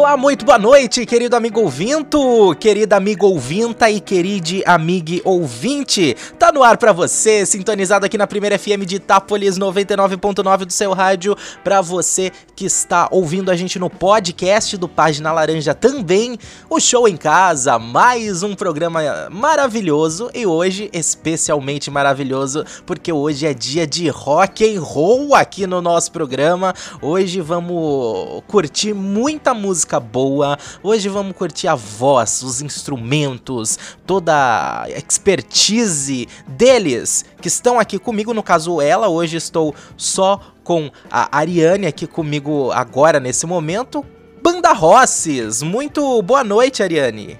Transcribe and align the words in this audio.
Olá, 0.00 0.16
muito 0.16 0.46
boa 0.46 0.58
noite, 0.58 1.04
querido 1.04 1.36
amigo 1.36 1.60
ouvinto, 1.60 2.56
querida 2.58 2.96
amigo 2.96 3.26
ouvinta 3.26 3.90
e 3.90 4.00
queride 4.00 4.62
amigo 4.64 5.20
ouvinte. 5.24 6.16
Tá 6.38 6.50
no 6.50 6.62
ar 6.62 6.78
para 6.78 6.90
você, 6.90 7.44
sintonizado 7.44 8.06
aqui 8.06 8.16
na 8.16 8.26
Primeira 8.26 8.58
FM 8.58 8.86
de 8.86 8.96
Itápolis 8.96 9.58
99.9 9.58 10.64
do 10.64 10.72
seu 10.72 10.94
rádio, 10.94 11.36
para 11.62 11.82
você 11.82 12.32
que 12.56 12.64
está 12.64 13.08
ouvindo 13.10 13.50
a 13.50 13.56
gente 13.56 13.78
no 13.78 13.90
podcast 13.90 14.74
do 14.78 14.88
Página 14.88 15.32
Laranja 15.32 15.74
também, 15.74 16.38
o 16.70 16.80
Show 16.80 17.06
em 17.06 17.16
Casa, 17.16 17.78
mais 17.78 18.42
um 18.42 18.54
programa 18.54 19.02
maravilhoso 19.30 20.30
e 20.34 20.46
hoje 20.46 20.88
especialmente 20.94 21.90
maravilhoso, 21.90 22.64
porque 22.86 23.12
hoje 23.12 23.46
é 23.46 23.52
dia 23.52 23.86
de 23.86 24.08
rock 24.08 24.64
and 24.64 24.80
roll 24.80 25.34
aqui 25.34 25.66
no 25.66 25.82
nosso 25.82 26.10
programa. 26.10 26.72
Hoje 27.02 27.42
vamos 27.42 28.42
curtir 28.46 28.94
muita 28.94 29.52
música 29.52 29.89
boa. 29.98 30.58
Hoje 30.82 31.08
vamos 31.08 31.34
curtir 31.34 31.66
a 31.66 31.74
voz, 31.74 32.42
os 32.42 32.60
instrumentos, 32.62 33.78
toda 34.06 34.82
a 34.82 34.90
expertise 34.90 36.28
deles 36.46 37.24
que 37.40 37.48
estão 37.48 37.80
aqui 37.80 37.98
comigo. 37.98 38.34
No 38.34 38.42
caso, 38.42 38.80
ela. 38.80 39.08
Hoje 39.08 39.38
estou 39.38 39.74
só 39.96 40.38
com 40.62 40.90
a 41.10 41.36
Ariane 41.36 41.86
aqui 41.86 42.06
comigo 42.06 42.70
agora 42.70 43.18
nesse 43.18 43.46
momento. 43.46 44.04
Banda 44.42 44.72
Rosses, 44.72 45.62
muito 45.62 46.22
boa 46.22 46.44
noite, 46.44 46.82
Ariane. 46.82 47.38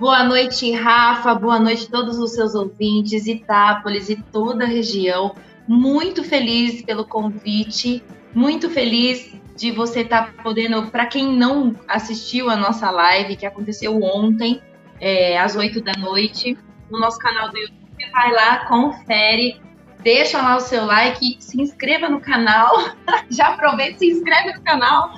Boa 0.00 0.24
noite, 0.24 0.72
Rafa. 0.72 1.34
Boa 1.34 1.60
noite 1.60 1.86
a 1.86 1.90
todos 1.90 2.18
os 2.18 2.32
seus 2.32 2.54
ouvintes, 2.54 3.26
Itápolis 3.26 4.08
e 4.08 4.16
toda 4.16 4.64
a 4.64 4.66
região. 4.66 5.34
Muito 5.68 6.24
feliz 6.24 6.82
pelo 6.82 7.04
convite, 7.04 8.02
muito 8.34 8.70
feliz 8.70 9.30
de 9.60 9.70
você 9.70 10.00
estar 10.00 10.32
tá 10.32 10.42
podendo, 10.42 10.86
para 10.86 11.04
quem 11.04 11.36
não 11.36 11.76
assistiu 11.86 12.48
a 12.48 12.56
nossa 12.56 12.90
live 12.90 13.36
que 13.36 13.44
aconteceu 13.44 14.02
ontem, 14.02 14.58
é, 14.98 15.38
às 15.38 15.54
8 15.54 15.82
da 15.82 15.92
noite, 15.98 16.56
no 16.90 16.98
nosso 16.98 17.18
canal 17.18 17.50
do 17.50 17.58
YouTube, 17.58 18.10
vai 18.10 18.32
lá, 18.32 18.64
confere, 18.64 19.60
deixa 20.02 20.40
lá 20.40 20.56
o 20.56 20.60
seu 20.60 20.86
like, 20.86 21.36
se 21.40 21.60
inscreva 21.60 22.08
no 22.08 22.22
canal, 22.22 22.74
já 23.28 23.48
aproveita, 23.48 23.98
se 23.98 24.06
inscreve 24.06 24.54
no 24.54 24.62
canal 24.62 25.12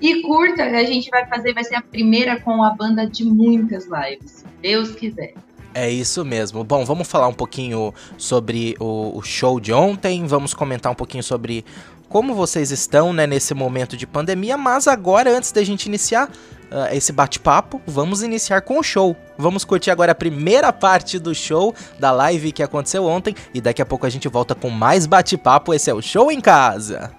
e 0.00 0.22
curta, 0.22 0.62
a 0.62 0.84
gente 0.84 1.10
vai 1.10 1.26
fazer, 1.26 1.52
vai 1.52 1.64
ser 1.64 1.74
a 1.74 1.82
primeira 1.82 2.40
com 2.40 2.62
a 2.62 2.70
banda 2.70 3.04
de 3.04 3.24
muitas 3.24 3.84
lives, 3.86 4.44
Deus 4.62 4.92
quiser. 4.92 5.34
É 5.74 5.90
isso 5.90 6.24
mesmo. 6.24 6.64
Bom, 6.64 6.84
vamos 6.84 7.06
falar 7.06 7.28
um 7.28 7.34
pouquinho 7.34 7.92
sobre 8.16 8.74
o, 8.80 9.18
o, 9.18 9.22
show 9.22 9.60
de 9.60 9.72
ontem, 9.72 10.24
vamos 10.26 10.54
comentar 10.54 10.90
um 10.90 10.94
pouquinho 10.94 11.22
sobre 11.22 11.64
como 12.08 12.34
vocês 12.34 12.70
estão 12.70 13.12
né, 13.12 13.26
nesse 13.26 13.54
momento 13.54 13.96
de 13.96 14.06
pandemia, 14.06 14.56
mas 14.56 14.88
agora, 14.88 15.36
antes 15.36 15.52
da 15.52 15.62
gente 15.62 15.86
iniciar 15.86 16.28
uh, 16.28 16.94
esse 16.94 17.12
bate-papo, 17.12 17.80
vamos 17.86 18.22
iniciar 18.22 18.62
com 18.62 18.78
o 18.78 18.82
show. 18.82 19.16
Vamos 19.36 19.64
curtir 19.64 19.90
agora 19.90 20.12
a 20.12 20.14
primeira 20.14 20.72
parte 20.72 21.18
do 21.18 21.34
show 21.34 21.74
da 21.98 22.10
live 22.10 22.52
que 22.52 22.62
aconteceu 22.62 23.04
ontem 23.04 23.34
e 23.52 23.60
daqui 23.60 23.82
a 23.82 23.86
pouco 23.86 24.06
a 24.06 24.10
gente 24.10 24.28
volta 24.28 24.54
com 24.54 24.70
mais 24.70 25.06
bate-papo. 25.06 25.74
Esse 25.74 25.90
é 25.90 25.94
o 25.94 26.00
Show 26.00 26.30
em 26.30 26.40
Casa. 26.40 27.10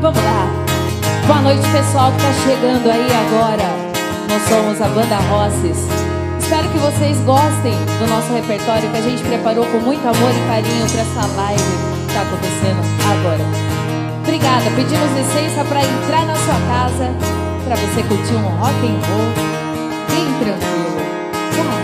Vamos 0.00 0.22
lá. 0.22 0.46
Boa 1.26 1.40
noite, 1.40 1.62
pessoal 1.72 2.12
que 2.12 2.18
tá 2.18 2.32
chegando 2.44 2.88
aí 2.88 3.08
agora. 3.26 3.86
Nós 4.28 4.42
somos 4.48 4.80
a 4.80 4.88
Banda 4.88 5.16
Rosses. 5.28 5.78
Espero 6.38 6.68
que 6.70 6.78
vocês 6.78 7.18
gostem 7.24 7.74
do 7.98 8.06
nosso 8.06 8.32
repertório 8.32 8.88
que 8.90 8.96
a 8.96 9.00
gente 9.00 9.22
preparou 9.24 9.66
com 9.66 9.78
muito 9.78 10.06
amor 10.06 10.30
e 10.30 10.46
carinho 10.46 10.86
para 10.88 11.00
essa 11.00 11.36
live 11.36 11.95
está 12.16 12.22
acontecendo 12.22 12.80
agora. 13.04 13.44
Obrigada, 14.22 14.70
pedimos 14.74 15.10
licença 15.12 15.64
para 15.64 15.82
entrar 15.82 16.24
na 16.24 16.34
sua 16.34 16.54
casa, 16.66 17.12
para 17.64 17.76
você 17.76 18.02
curtir 18.04 18.34
um 18.34 18.48
rock 18.58 18.86
and 18.86 18.98
roll 19.06 19.28
bem 20.08 20.24
tranquilo. 20.40 20.96
Tchau. 21.52 21.76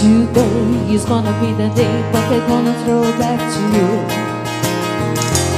Today 0.00 0.94
is 0.94 1.04
gonna 1.04 1.32
be 1.40 1.52
the 1.52 1.68
day, 1.74 2.04
but 2.10 2.22
they're 2.30 2.40
gonna 2.48 2.72
throw 2.84 3.04
back 3.18 3.38
to 3.38 3.60
you. 3.76 4.04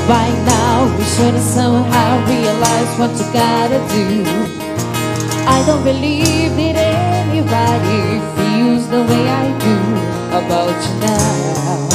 By 0.09 0.31
now, 0.45 0.87
we 0.99 1.05
should 1.05 1.35
have 1.35 1.43
somehow 1.43 2.27
realized 2.27 2.99
what 2.99 3.13
you 3.19 3.27
gotta 3.33 3.79
do. 3.89 4.66
I 5.47 5.65
don't 5.65 5.85
believe 5.85 6.57
that 6.57 6.77
anybody 6.77 8.19
feels 8.37 8.89
the 8.89 9.03
way 9.07 9.25
I 9.31 9.47
do 9.63 9.77
about 10.39 10.75
you 10.87 10.95
now. 11.01 11.87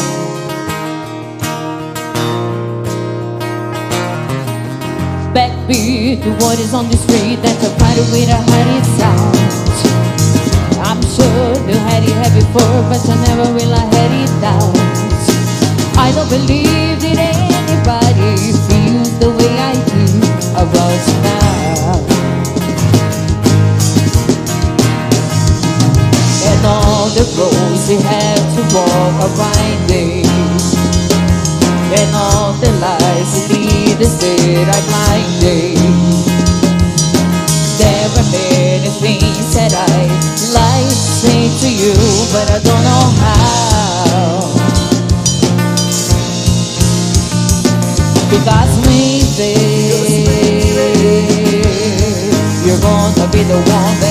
Backbeat, 5.35 6.23
the 6.23 6.31
word 6.44 6.59
is 6.59 6.73
on 6.73 6.90
the 6.90 6.97
street 6.97 7.38
that 7.44 7.57
the 7.59 7.69
party 7.79 8.01
with 8.11 8.31
a 8.31 8.40
honey 8.40 8.81
sound. 8.97 9.38
I'm 10.88 11.01
sure 11.03 11.51
you 11.67 11.78
had 11.88 12.03
it 12.03 12.16
here 12.16 12.34
before, 12.40 12.81
but 12.90 13.03
I 13.03 13.16
never 13.28 13.51
will 13.53 13.73
I 13.73 13.85
had 13.95 14.11
it 14.23 14.34
down. 14.41 14.72
I 16.00 16.11
don't 16.16 16.29
believe 16.29 17.00
that 17.03 17.19
anybody 17.19 18.53
feels 18.67 19.11
the 19.19 19.29
way 19.29 19.53
I 19.59 19.73
do 19.91 20.03
about 20.56 21.00
you 21.07 21.22
now. 21.23 21.50
And 26.50 26.66
all 26.66 27.09
the 27.13 27.25
roads 27.38 27.90
we 27.90 28.02
had 28.02 28.41
to 28.56 28.62
walk 28.74 29.16
are 29.22 29.34
winding. 29.38 30.25
And 32.00 32.16
all 32.16 32.53
the 32.53 32.72
lies 32.81 33.47
we 33.50 33.68
lead 33.68 34.02
us 34.02 34.16
that 34.22 34.68
are 34.74 34.84
blinding. 34.90 35.78
There 37.78 38.09
are 38.18 38.29
many 38.31 38.90
things 39.02 39.53
that 39.56 39.74
I'd 39.74 40.31
like 40.53 40.90
to 40.90 41.12
say 41.22 41.50
to 41.62 41.69
you 41.69 41.94
But 42.31 42.52
I 42.52 42.59
don't 42.62 42.84
know 42.84 43.06
how. 43.22 44.52
Because 48.29 48.73
maybe 48.85 49.52
You're 52.66 52.79
gonna 52.79 53.28
be 53.31 53.44
the 53.44 53.58
one 53.58 54.10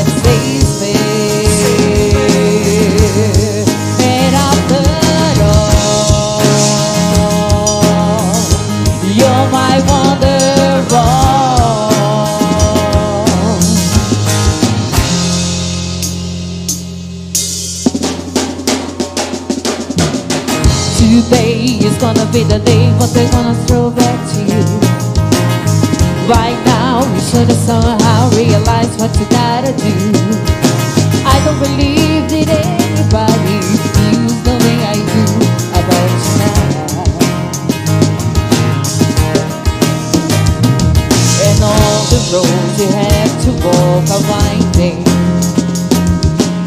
Today 21.10 21.82
is 21.82 21.98
gonna 21.98 22.24
be 22.30 22.44
the 22.44 22.60
day, 22.60 22.94
but 22.96 23.08
they're 23.12 23.28
gonna 23.32 23.56
throw 23.66 23.90
back 23.90 24.18
to 24.30 24.38
you. 24.46 24.62
Right 26.30 26.54
now, 26.64 27.02
you 27.02 27.20
should 27.20 27.48
have 27.50 27.62
somehow 27.66 28.30
realized 28.30 28.94
what 29.00 29.10
you 29.18 29.26
gotta 29.26 29.72
do. 29.74 29.90
I 31.26 31.34
don't 31.44 31.58
believe 31.58 32.30
that 32.30 32.62
anybody 32.62 33.58
feels 33.90 34.38
the 34.46 34.54
way 34.62 34.78
I 34.86 34.94
do 35.10 35.24
about 35.82 36.10
you 36.22 36.34
now. 36.38 37.02
And 41.42 41.58
all 41.58 42.00
the 42.06 42.20
roads 42.30 42.74
you 42.78 42.86
have 42.86 43.34
to 43.46 43.50
walk 43.66 44.06
are 44.14 44.24
winding. 44.30 45.02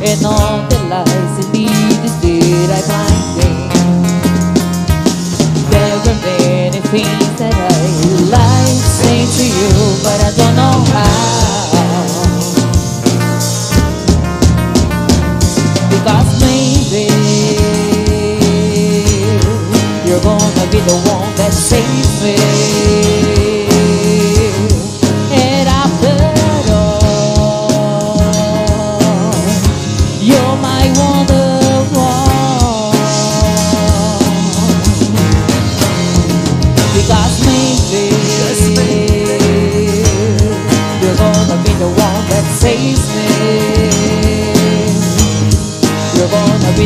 And 0.03 0.19
all 0.25 0.67
the 0.67 0.79
lies 0.91 1.31
that 1.39 1.47
lead 1.53 2.03
us 2.03 2.15
did 2.21 2.69
I 2.69 2.81
blinding. 2.83 3.72
Things 6.93 7.39
that 7.39 7.55
I 7.55 7.81
like 8.29 8.83
say 9.01 9.25
to 9.25 9.45
you, 9.49 9.73
but 10.05 10.19
I 10.21 10.29
don't 10.37 10.55
know 10.55 10.77
how. 10.93 11.73
Because 15.89 16.29
maybe 16.45 17.09
you're 20.07 20.21
gonna 20.21 20.65
be 20.69 20.81
the 20.85 20.97
one 21.09 21.33
that 21.35 21.51
saves 21.51 22.13
me. 22.23 23.32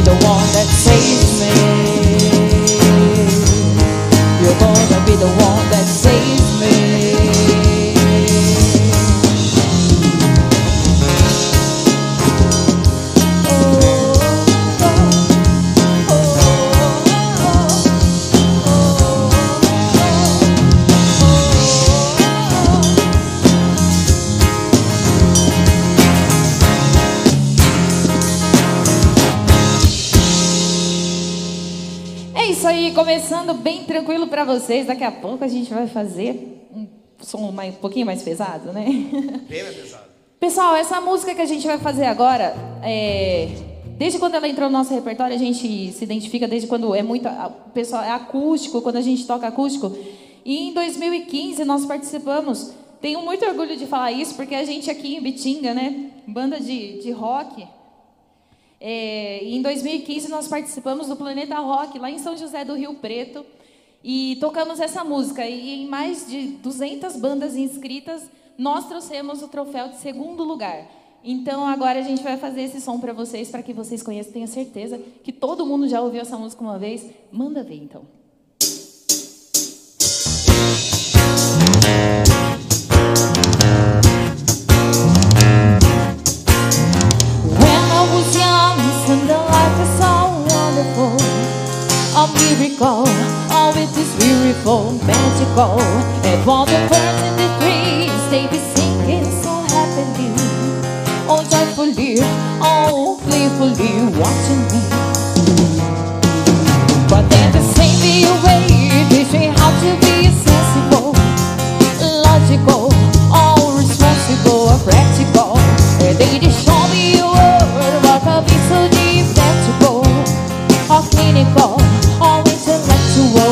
The 0.08 0.14
one 0.26 0.37
bem 33.68 33.84
tranquilo 33.84 34.28
para 34.28 34.46
vocês. 34.46 34.88
Daqui 34.88 35.04
a 35.04 35.12
pouco 35.12 35.44
a 35.44 35.48
gente 35.50 35.74
vai 35.74 35.88
fazer 35.88 36.70
um 36.74 36.88
som 37.20 37.52
mais, 37.52 37.74
um 37.76 37.78
pouquinho 37.78 38.06
mais 38.06 38.24
pesado, 38.24 38.72
né? 38.72 38.86
Bem 39.50 39.64
mais 39.64 39.76
pesado. 39.76 40.08
Pessoal, 40.40 40.74
essa 40.74 41.02
música 41.02 41.36
que 41.36 41.42
a 41.42 41.46
gente 41.46 41.68
vai 41.68 41.78
fazer 41.78 42.06
agora, 42.06 42.56
é... 42.82 43.50
desde 43.98 44.20
quando 44.20 44.36
ela 44.36 44.48
entrou 44.48 44.70
no 44.70 44.78
nosso 44.78 44.94
repertório, 44.94 45.36
a 45.36 45.40
gente 45.40 45.92
se 45.92 46.02
identifica 46.02 46.48
desde 46.48 46.66
quando 46.66 46.96
é 46.96 47.04
muito, 47.04 47.28
pessoal, 47.74 48.04
é 48.04 48.12
acústico, 48.12 48.82
quando 48.82 48.96
a 48.96 49.02
gente 49.02 49.28
toca 49.28 49.46
acústico. 49.46 49.92
E 50.46 50.70
em 50.70 50.74
2015 50.74 51.66
nós 51.66 51.86
participamos. 51.86 52.72
Tenho 53.02 53.22
muito 53.22 53.46
orgulho 53.46 53.76
de 53.76 53.86
falar 53.86 54.14
isso, 54.14 54.34
porque 54.36 54.56
a 54.56 54.64
gente 54.64 54.90
aqui 54.90 55.18
em 55.18 55.22
Bitinga, 55.22 55.74
né, 55.74 56.12
banda 56.26 56.58
de, 56.58 57.02
de 57.02 57.12
rock, 57.12 57.68
é, 58.80 59.40
em 59.44 59.62
2015 59.62 60.30
nós 60.30 60.48
participamos 60.48 61.08
do 61.08 61.16
Planeta 61.16 61.60
Rock 61.60 62.00
lá 62.00 62.10
em 62.10 62.20
São 62.20 62.38
José 62.38 62.64
do 62.64 62.76
Rio 62.76 62.94
Preto 62.94 63.44
e 64.04 64.38
tocamos 64.40 64.80
essa 64.80 65.04
música 65.04 65.46
e 65.46 65.84
em 65.84 65.88
mais 65.88 66.28
de 66.28 66.48
200 66.64 67.16
bandas 67.16 67.56
inscritas 67.56 68.30
nós 68.58 68.88
trouxemos 68.88 69.42
o 69.42 69.48
troféu 69.48 69.90
de 69.90 69.98
segundo 69.98 70.44
lugar. 70.44 70.88
Então 71.24 71.68
agora 71.68 72.00
a 72.00 72.04
gente 72.04 72.24
vai 72.24 72.38
fazer 72.38 72.62
esse 72.62 72.80
som 72.80 73.00
para 73.00 73.14
vocês 73.14 73.50
para 73.50 73.64
que 73.64 73.74
vocês 73.74 74.02
conheçam, 74.02 74.34
tenho 74.34 74.48
certeza 74.48 74.98
que 75.24 75.32
todo 75.32 75.66
mundo 75.66 75.88
já 75.88 76.02
ouviu 76.02 76.22
essa 76.22 76.38
música 76.38 76.64
uma 76.64 76.80
vez. 76.80 77.06
Manda 77.32 77.64
ver 77.64 77.76
então. 77.76 78.18
Beautiful, 94.44 94.94
magical. 95.06 95.80
And 96.26 96.50
all 96.50 96.66
the 96.66 96.80
birds 96.90 97.22
in 97.28 97.34
the 97.42 97.50
trees, 97.60 98.22
they 98.30 98.46
be 98.48 98.60
singing 98.76 99.26
so 99.44 99.54
happily. 99.74 100.32
Oh, 101.30 101.44
joyfully, 101.50 102.18
oh, 102.62 103.20
playfully 103.24 103.94
watching 104.20 104.64
me. 104.72 104.82
But 107.10 107.30
then 107.30 107.52
the 107.52 107.64
same 107.78 108.44
way, 108.44 109.06
they 109.10 109.24
say 109.24 109.48
how 109.48 109.72
to 109.82 110.07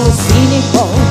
was 0.06 1.05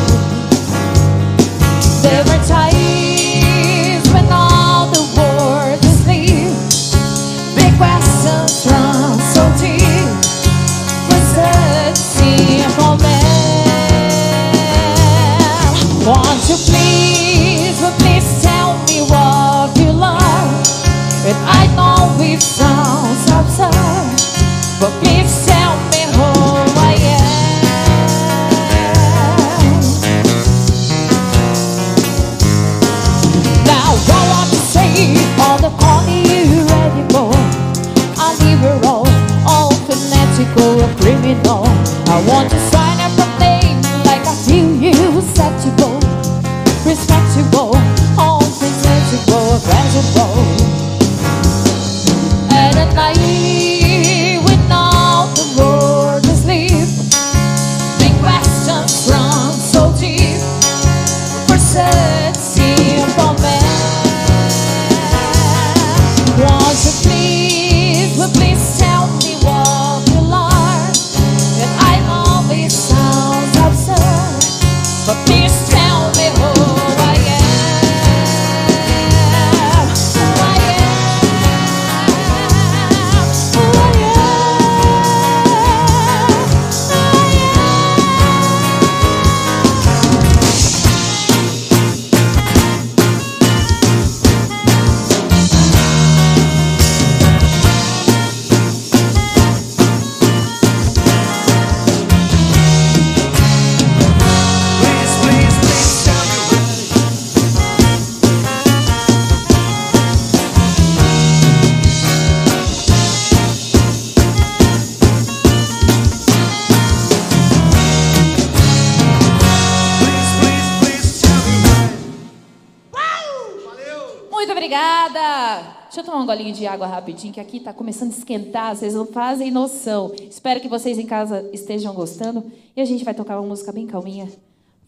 rapidinho, 127.15 127.33
que 127.33 127.41
aqui 127.41 127.57
está 127.59 127.73
começando 127.73 128.13
a 128.13 128.17
esquentar, 128.17 128.77
vocês 128.77 128.95
não 128.95 129.07
fazem 129.07 129.51
noção. 129.51 130.13
Espero 130.29 130.61
que 130.61 130.69
vocês 130.69 130.99
em 130.99 131.07
casa 131.07 131.49
estejam 131.53 131.95
gostando. 131.95 132.45
E 132.77 132.81
a 132.81 132.85
gente 132.85 133.05
vai 133.05 133.15
tocar 133.15 133.39
uma 133.39 133.49
música 133.49 133.73
bem 133.73 133.87
calminha. 133.87 134.29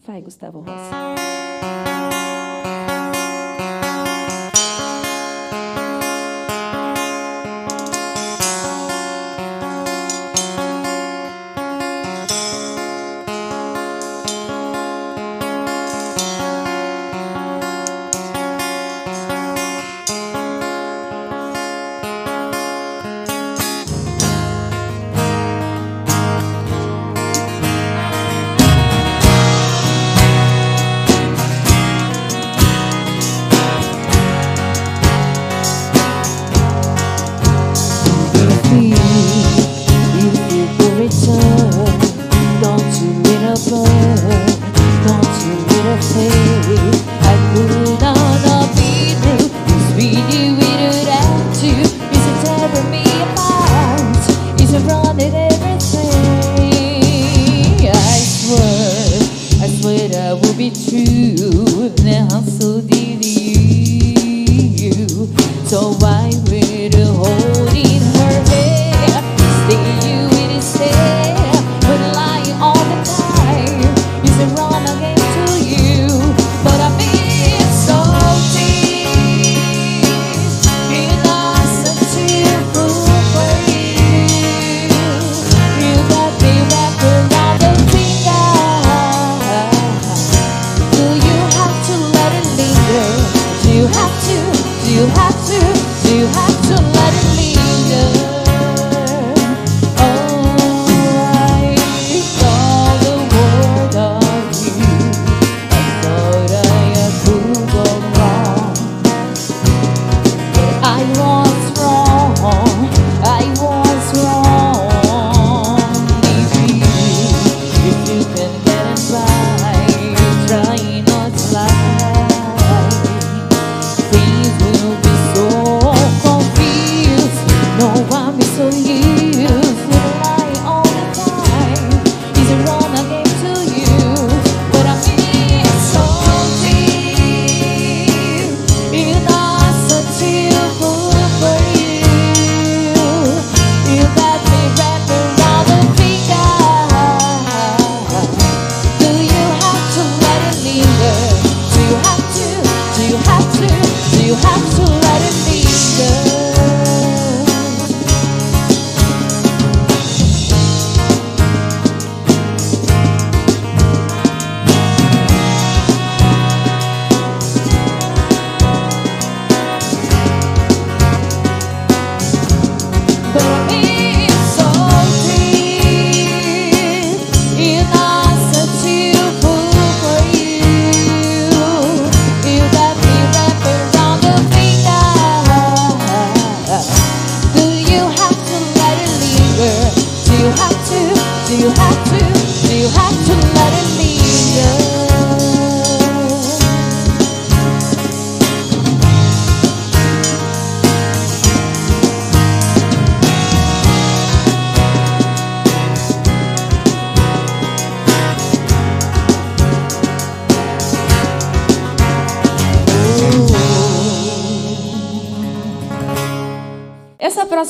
Vai, 0.05 0.21
Gustavo 0.21 0.59
Rossi. 0.59 1.86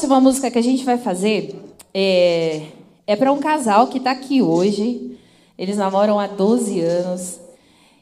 Próxima 0.07 0.21
música 0.21 0.49
que 0.49 0.57
a 0.57 0.63
gente 0.63 0.85
vai 0.85 0.97
fazer 0.97 1.53
é, 1.93 2.61
é 3.05 3.15
para 3.17 3.31
um 3.31 3.39
casal 3.39 3.87
que 3.87 3.97
está 3.97 4.11
aqui 4.11 4.41
hoje. 4.41 5.17
Eles 5.57 5.75
namoram 5.75 6.17
há 6.17 6.27
12 6.27 6.79
anos. 6.79 7.41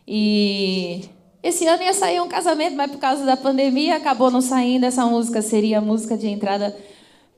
E 0.07 1.05
esse 1.41 1.65
ano 1.65 1.81
ia 1.81 1.93
sair 1.93 2.21
um 2.21 2.27
casamento, 2.27 2.75
mas 2.75 2.91
por 2.91 2.99
causa 2.99 3.25
da 3.25 3.35
pandemia 3.35 3.95
acabou 3.95 4.29
não 4.29 4.39
saindo. 4.39 4.85
Essa 4.85 5.03
música 5.07 5.41
seria 5.41 5.79
a 5.79 5.81
música 5.81 6.15
de 6.15 6.27
entrada. 6.27 6.77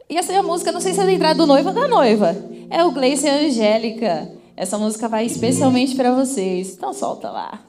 Ia 0.10 0.22
ser 0.22 0.36
a 0.36 0.44
música, 0.44 0.72
não 0.72 0.82
sei 0.82 0.94
se 0.94 1.00
é 1.00 1.06
da 1.06 1.14
entrada 1.14 1.36
do 1.36 1.48
noivo 1.48 1.70
ou 1.70 1.76
da 1.76 1.88
noiva. 1.88 2.36
É 2.70 2.84
o 2.84 2.92
Gleice 2.92 3.26
e 3.26 3.30
a 3.30 3.36
Angélica. 3.36 4.30
Essa 4.58 4.78
música 4.78 5.08
vai 5.08 5.26
especialmente 5.26 5.96
para 5.96 6.12
vocês. 6.12 6.74
Então 6.74 6.94
solta 6.94 7.32
lá. 7.32 7.62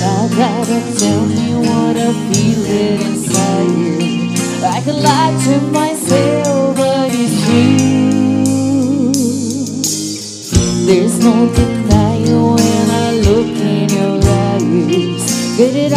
I 0.00 0.28
gotta 0.36 0.80
tell 0.96 1.26
me 1.26 1.54
what 1.54 1.96
I 1.96 2.12
feel 2.30 2.64
inside. 2.64 4.38
I 4.64 4.80
can 4.84 5.02
lie 5.02 5.34
to 5.44 5.60
myself, 5.72 6.76
but 6.76 7.10
it's 7.12 7.34
true. 7.44 7.78
There's 10.86 11.18
no 11.18 11.52
denying 11.52 12.42
when 12.54 12.90
I 12.90 13.10
look 13.26 13.56
in 13.58 13.88
your 13.88 14.18
eyes. 14.22 15.56
Get 15.56 15.74
it 15.74 15.92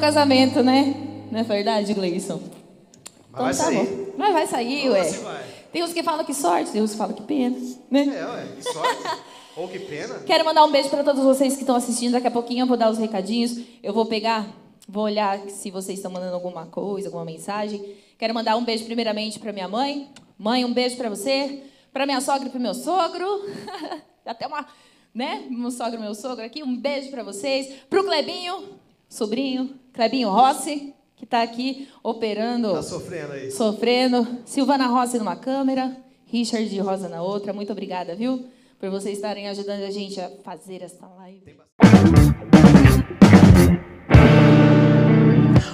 casamento, 0.00 0.62
né? 0.62 0.94
Não 1.30 1.40
é 1.40 1.42
verdade, 1.42 1.92
Gleison? 1.94 2.40
Mas 3.30 3.40
vai 3.40 3.48
tá 3.48 3.64
sair. 3.64 3.86
bom. 3.86 4.12
Mas 4.16 4.32
vai 4.32 4.46
sair, 4.46 4.80
Como 4.82 4.92
ué. 4.94 5.00
assim 5.00 5.22
vai? 5.22 5.44
Tem 5.72 5.84
uns 5.84 5.92
que 5.92 6.02
falam 6.02 6.24
que 6.24 6.34
sorte, 6.34 6.72
tem 6.72 6.82
uns 6.82 6.92
que 6.92 6.96
falam 6.96 7.14
que 7.14 7.22
pena, 7.22 7.56
né? 7.90 8.02
É, 8.02 8.26
ué, 8.26 8.46
que 8.56 8.62
sorte. 8.72 9.20
Ou 9.56 9.68
que 9.68 9.78
pena. 9.78 10.20
Quero 10.26 10.44
mandar 10.44 10.64
um 10.64 10.70
beijo 10.70 10.88
para 10.88 11.04
todos 11.04 11.22
vocês 11.22 11.54
que 11.54 11.60
estão 11.60 11.76
assistindo. 11.76 12.12
Daqui 12.12 12.26
a 12.26 12.30
pouquinho 12.30 12.62
eu 12.62 12.66
vou 12.66 12.76
dar 12.76 12.90
os 12.90 12.98
recadinhos. 12.98 13.58
Eu 13.82 13.92
vou 13.92 14.06
pegar, 14.06 14.46
vou 14.88 15.04
olhar 15.04 15.38
se 15.48 15.70
vocês 15.70 15.98
estão 15.98 16.10
mandando 16.10 16.34
alguma 16.34 16.66
coisa, 16.66 17.08
alguma 17.08 17.24
mensagem. 17.24 17.94
Quero 18.18 18.32
mandar 18.34 18.56
um 18.56 18.64
beijo 18.64 18.84
primeiramente 18.84 19.38
para 19.38 19.52
minha 19.52 19.68
mãe. 19.68 20.08
Mãe, 20.38 20.64
um 20.64 20.72
beijo 20.72 20.96
para 20.96 21.08
você. 21.10 21.62
Para 21.92 22.06
minha 22.06 22.20
sogra 22.20 22.48
e 22.48 22.50
para 22.50 22.60
meu 22.60 22.74
sogro. 22.74 23.44
Dá 24.24 24.32
até 24.32 24.46
uma 24.46 24.66
né? 25.14 25.46
Meu 25.50 25.70
sogro 25.70 25.96
e 25.96 26.02
meu 26.02 26.14
sogro 26.14 26.44
aqui. 26.44 26.62
Um 26.62 26.76
beijo 26.76 27.10
para 27.10 27.22
vocês. 27.22 27.74
Pro 27.88 28.04
Clebinho, 28.04 28.78
sobrinho, 29.08 29.78
Clebinho 29.92 30.30
Rossi, 30.30 30.94
que 31.16 31.24
está 31.24 31.42
aqui 31.42 31.88
operando. 32.02 32.72
Tá 32.72 32.82
sofrendo 32.82 33.32
aí. 33.32 33.50
Sofrendo. 33.50 34.38
Silvana 34.44 34.86
Rossi 34.86 35.18
numa 35.18 35.36
câmera, 35.36 35.96
Richard 36.26 36.78
Rosa 36.80 37.08
na 37.08 37.22
outra. 37.22 37.52
Muito 37.52 37.72
obrigada, 37.72 38.14
viu? 38.14 38.46
Por 38.78 38.88
vocês 38.90 39.16
estarem 39.16 39.48
ajudando 39.48 39.82
a 39.82 39.90
gente 39.90 40.20
a 40.20 40.30
fazer 40.42 40.82
essa 40.82 41.06
live. 41.06 41.56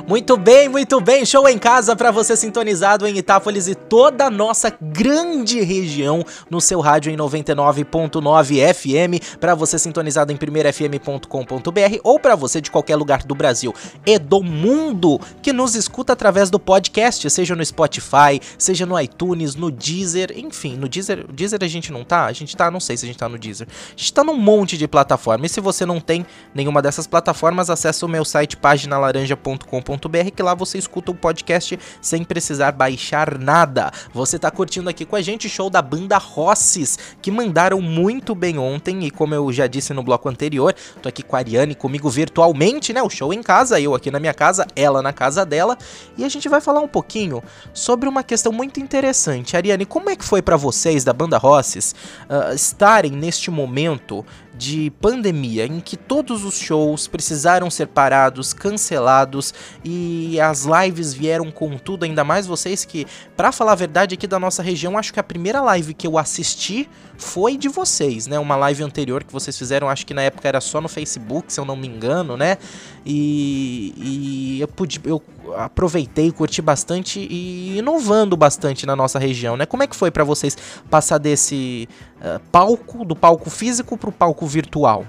Muito 0.08 0.36
bem, 0.36 0.68
muito 0.68 1.00
bem. 1.00 1.26
Show 1.26 1.48
em 1.48 1.58
casa 1.58 1.96
para 1.96 2.12
você 2.12 2.36
sintonizado 2.36 3.08
em 3.08 3.18
Itápolis 3.18 3.66
e 3.66 3.74
toda 3.74 4.26
a 4.26 4.30
nossa 4.30 4.72
grande 4.80 5.60
região 5.62 6.24
no 6.48 6.60
seu 6.60 6.78
rádio 6.78 7.10
em 7.10 7.16
99.9 7.16 8.72
FM, 8.72 9.38
para 9.40 9.56
você 9.56 9.76
sintonizado 9.80 10.32
em 10.32 10.36
primeirafm.com.br 10.36 11.98
ou 12.04 12.20
para 12.20 12.36
você 12.36 12.60
de 12.60 12.70
qualquer 12.70 12.94
lugar 12.94 13.24
do 13.24 13.34
Brasil 13.34 13.74
e 14.06 14.16
do 14.16 14.44
mundo 14.44 15.20
que 15.42 15.52
nos 15.52 15.74
escuta 15.74 16.12
através 16.12 16.50
do 16.50 16.60
podcast, 16.60 17.28
seja 17.28 17.56
no 17.56 17.66
Spotify, 17.66 18.40
seja 18.56 18.86
no 18.86 19.00
iTunes, 19.00 19.56
no 19.56 19.72
Deezer, 19.72 20.32
enfim, 20.36 20.76
no 20.76 20.88
Deezer, 20.88 21.26
Deezer 21.32 21.58
a 21.60 21.66
gente 21.66 21.90
não 21.90 22.04
tá, 22.04 22.26
a 22.26 22.32
gente 22.32 22.56
tá, 22.56 22.70
não 22.70 22.78
sei 22.78 22.96
se 22.96 23.04
a 23.04 23.08
gente 23.08 23.18
tá 23.18 23.28
no 23.28 23.36
Deezer. 23.36 23.66
A 23.68 23.98
gente 23.98 24.12
tá 24.12 24.22
num 24.22 24.36
monte 24.36 24.78
de 24.78 24.86
plataforma. 24.86 25.46
E 25.46 25.48
se 25.48 25.60
você 25.60 25.84
não 25.84 25.98
tem 25.98 26.24
nenhuma 26.54 26.80
dessas 26.80 27.08
plataformas, 27.08 27.68
acesse 27.70 28.04
o 28.04 28.08
meu 28.08 28.24
site 28.24 28.56
paginalaranja.com.br 28.56 29.95
que 30.34 30.42
lá 30.42 30.54
você 30.54 30.78
escuta 30.78 31.10
o 31.10 31.14
podcast 31.14 31.78
sem 32.00 32.24
precisar 32.24 32.72
baixar 32.72 33.38
nada. 33.38 33.90
Você 34.12 34.38
tá 34.38 34.50
curtindo 34.50 34.88
aqui 34.88 35.04
com 35.04 35.16
a 35.16 35.22
gente 35.22 35.48
show 35.48 35.70
da 35.70 35.80
banda 35.80 36.18
Rosses, 36.18 36.98
que 37.22 37.30
mandaram 37.30 37.80
muito 37.80 38.34
bem 38.34 38.58
ontem 38.58 39.04
e 39.04 39.10
como 39.10 39.34
eu 39.34 39.52
já 39.52 39.66
disse 39.66 39.92
no 39.92 40.02
bloco 40.02 40.28
anterior, 40.28 40.74
tô 41.02 41.08
aqui 41.08 41.22
com 41.22 41.36
a 41.36 41.38
Ariane 41.38 41.74
comigo 41.74 42.08
virtualmente, 42.08 42.92
né? 42.92 43.02
O 43.02 43.10
show 43.10 43.32
em 43.32 43.42
casa, 43.42 43.80
eu 43.80 43.94
aqui 43.94 44.10
na 44.10 44.20
minha 44.20 44.34
casa, 44.34 44.66
ela 44.74 45.02
na 45.02 45.12
casa 45.12 45.44
dela, 45.44 45.76
e 46.16 46.24
a 46.24 46.28
gente 46.28 46.48
vai 46.48 46.60
falar 46.60 46.80
um 46.80 46.88
pouquinho 46.88 47.42
sobre 47.72 48.08
uma 48.08 48.22
questão 48.22 48.52
muito 48.52 48.80
interessante. 48.80 49.56
Ariane, 49.56 49.86
como 49.86 50.10
é 50.10 50.16
que 50.16 50.24
foi 50.24 50.42
para 50.42 50.56
vocês 50.56 51.04
da 51.04 51.12
banda 51.12 51.38
Rosses 51.38 51.94
uh, 52.28 52.54
estarem 52.54 53.12
neste 53.12 53.50
momento 53.50 54.24
de 54.56 54.90
pandemia 55.00 55.66
em 55.66 55.80
que 55.80 55.96
todos 55.96 56.44
os 56.44 56.58
shows 56.58 57.06
precisaram 57.06 57.70
ser 57.70 57.88
parados, 57.88 58.52
cancelados 58.52 59.52
e 59.84 60.40
as 60.40 60.64
lives 60.64 61.12
vieram 61.12 61.50
com 61.50 61.76
tudo, 61.76 62.04
ainda 62.04 62.24
mais 62.24 62.46
vocês 62.46 62.84
que, 62.84 63.06
para 63.36 63.52
falar 63.52 63.72
a 63.72 63.76
verdade 63.76 64.14
aqui 64.14 64.26
da 64.26 64.38
nossa 64.38 64.62
região, 64.62 64.96
acho 64.96 65.12
que 65.12 65.20
a 65.20 65.24
primeira 65.24 65.60
live 65.60 65.94
que 65.94 66.06
eu 66.06 66.18
assisti 66.18 66.88
foi 67.18 67.56
de 67.56 67.68
vocês, 67.68 68.26
né? 68.26 68.38
Uma 68.38 68.56
live 68.56 68.82
anterior 68.82 69.24
que 69.24 69.32
vocês 69.32 69.56
fizeram, 69.56 69.88
acho 69.88 70.06
que 70.06 70.14
na 70.14 70.22
época 70.22 70.46
era 70.48 70.60
só 70.60 70.80
no 70.80 70.88
Facebook, 70.88 71.52
se 71.52 71.60
eu 71.60 71.64
não 71.64 71.76
me 71.76 71.86
engano, 71.86 72.36
né? 72.36 72.58
E, 73.04 73.94
e 73.96 74.60
eu 74.60 74.68
pude 74.68 75.00
eu 75.04 75.22
aproveitei, 75.56 76.32
curti 76.32 76.60
bastante 76.60 77.20
e 77.20 77.78
inovando 77.78 78.36
bastante 78.36 78.84
na 78.86 78.96
nossa 78.96 79.18
região, 79.18 79.56
né? 79.56 79.66
Como 79.66 79.82
é 79.82 79.86
que 79.86 79.94
foi 79.94 80.10
para 80.10 80.24
vocês 80.24 80.56
passar 80.90 81.18
desse 81.18 81.88
uh, 82.20 82.40
palco, 82.50 83.04
do 83.04 83.16
palco 83.16 83.50
físico 83.50 83.96
pro 83.96 84.12
palco 84.12 84.46
virtual? 84.46 85.04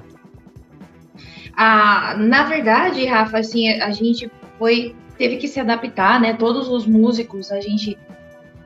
Ah, 1.56 2.15
na 2.17 2.43
verdade, 2.43 3.06
Rafa, 3.06 3.39
assim, 3.39 3.70
a 3.82 3.91
gente 3.91 4.30
foi 4.60 4.96
teve 5.17 5.38
que 5.38 5.48
se 5.48 5.60
adaptar, 5.60 6.22
né? 6.22 6.34
Todos 6.34 6.70
os 6.70 6.86
músicos, 6.86 7.52
a 7.52 7.60
gente 7.60 7.98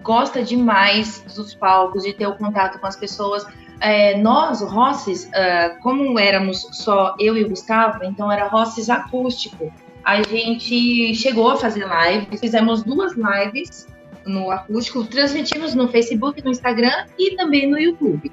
gosta 0.03 0.43
demais 0.43 1.23
dos 1.35 1.55
palcos, 1.55 2.03
de 2.03 2.13
ter 2.13 2.27
o 2.27 2.35
contato 2.35 2.79
com 2.79 2.87
as 2.87 2.95
pessoas. 2.95 3.45
É, 3.79 4.17
nós, 4.17 4.61
o 4.61 4.67
Rosses, 4.67 5.25
uh, 5.25 5.81
como 5.81 6.19
éramos 6.19 6.67
só 6.71 7.15
eu 7.19 7.35
e 7.37 7.43
o 7.43 7.49
Gustavo, 7.49 8.03
então 8.03 8.31
era 8.31 8.47
Rosses 8.47 8.89
acústico. 8.89 9.71
A 10.03 10.21
gente 10.21 11.15
chegou 11.15 11.51
a 11.51 11.57
fazer 11.57 11.85
live, 11.85 12.37
fizemos 12.37 12.83
duas 12.83 13.13
lives 13.13 13.87
no 14.31 14.49
acústico, 14.49 15.03
transmitimos 15.03 15.75
no 15.75 15.87
Facebook, 15.87 16.43
no 16.43 16.51
Instagram 16.51 17.05
e 17.17 17.35
também 17.35 17.69
no 17.69 17.79
YouTube. 17.79 18.31